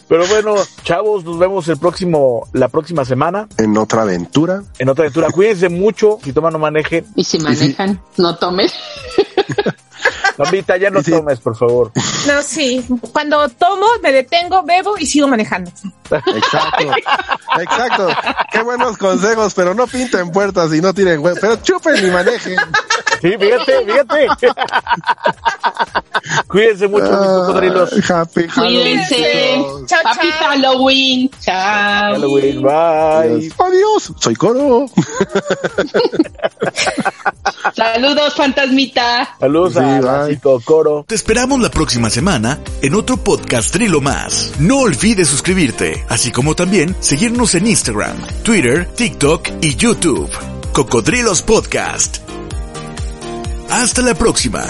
Pero 0.07 0.27
bueno, 0.27 0.55
chavos, 0.83 1.23
nos 1.23 1.39
vemos 1.39 1.67
el 1.67 1.77
próximo, 1.77 2.47
la 2.53 2.67
próxima 2.67 3.05
semana 3.07 3.47
En 3.57 3.77
otra 3.77 4.03
aventura. 4.03 4.63
en 4.77 4.89
otra 4.89 5.03
aventura. 5.05 5.29
Cuídense 5.31 5.69
mucho, 5.69 6.19
si 6.23 6.33
toman 6.33 6.53
no 6.53 6.59
manejen. 6.59 7.05
Y 7.15 7.23
si 7.23 7.39
manejan, 7.39 7.99
no 8.17 8.35
tomen. 8.37 8.67
Lambita, 10.37 10.77
ya 10.77 10.89
no 10.89 11.01
sí. 11.01 11.11
tomes, 11.11 11.39
por 11.39 11.55
favor. 11.55 11.91
No, 12.27 12.41
sí. 12.41 12.85
Cuando 13.11 13.47
tomo, 13.49 13.85
me 14.03 14.11
detengo, 14.11 14.63
bebo 14.63 14.97
y 14.97 15.05
sigo 15.05 15.27
manejando. 15.27 15.71
Exacto. 16.11 16.91
Exacto. 17.59 18.09
Qué 18.51 18.61
buenos 18.61 18.97
consejos, 18.97 19.53
pero 19.53 19.73
no 19.73 19.87
pinten 19.87 20.31
puertas 20.31 20.73
y 20.73 20.81
no 20.81 20.93
tiren 20.93 21.19
huevos. 21.19 21.39
Pero 21.39 21.55
chupen 21.57 22.05
y 22.05 22.11
manejen. 22.11 22.55
Sí, 23.21 23.35
fíjate, 23.39 23.85
fíjate. 23.85 24.27
Cuídense 26.47 26.87
mucho, 26.87 27.05
mis 27.09 27.17
cocodrilos. 27.19 27.91
Ah, 28.09 28.19
Happy 28.21 28.47
Halloween. 28.47 28.83
Cuídense. 29.07 29.65
Chao, 29.87 29.99
Happy 30.05 30.29
chao. 30.29 30.49
Halloween. 30.49 31.29
Chao. 31.41 32.13
Halloween, 32.13 32.61
bye. 32.61 32.71
Adiós. 32.71 33.53
Adiós. 33.59 34.13
Soy 34.19 34.35
Coro. 34.35 34.85
Saludos, 37.75 38.35
fantasmita. 38.35 39.35
Saludos 39.39 39.73
Sí, 39.73 39.79
a 39.79 40.27
Coro. 40.63 41.05
Te 41.07 41.15
esperamos 41.15 41.59
la 41.59 41.69
próxima 41.69 42.09
semana 42.09 42.59
en 42.81 42.95
otro 42.95 43.17
podcast 43.17 43.71
Trilo 43.71 44.01
más. 44.01 44.53
No 44.59 44.79
olvides 44.79 45.27
suscribirte, 45.27 46.05
así 46.09 46.31
como 46.31 46.55
también 46.55 46.95
seguirnos 46.99 47.55
en 47.55 47.67
Instagram, 47.67 48.17
Twitter, 48.43 48.87
TikTok 48.95 49.49
y 49.61 49.75
YouTube. 49.75 50.29
Cocodrilos 50.73 51.41
Podcast. 51.41 52.17
Hasta 53.69 54.01
la 54.01 54.13
próxima. 54.15 54.63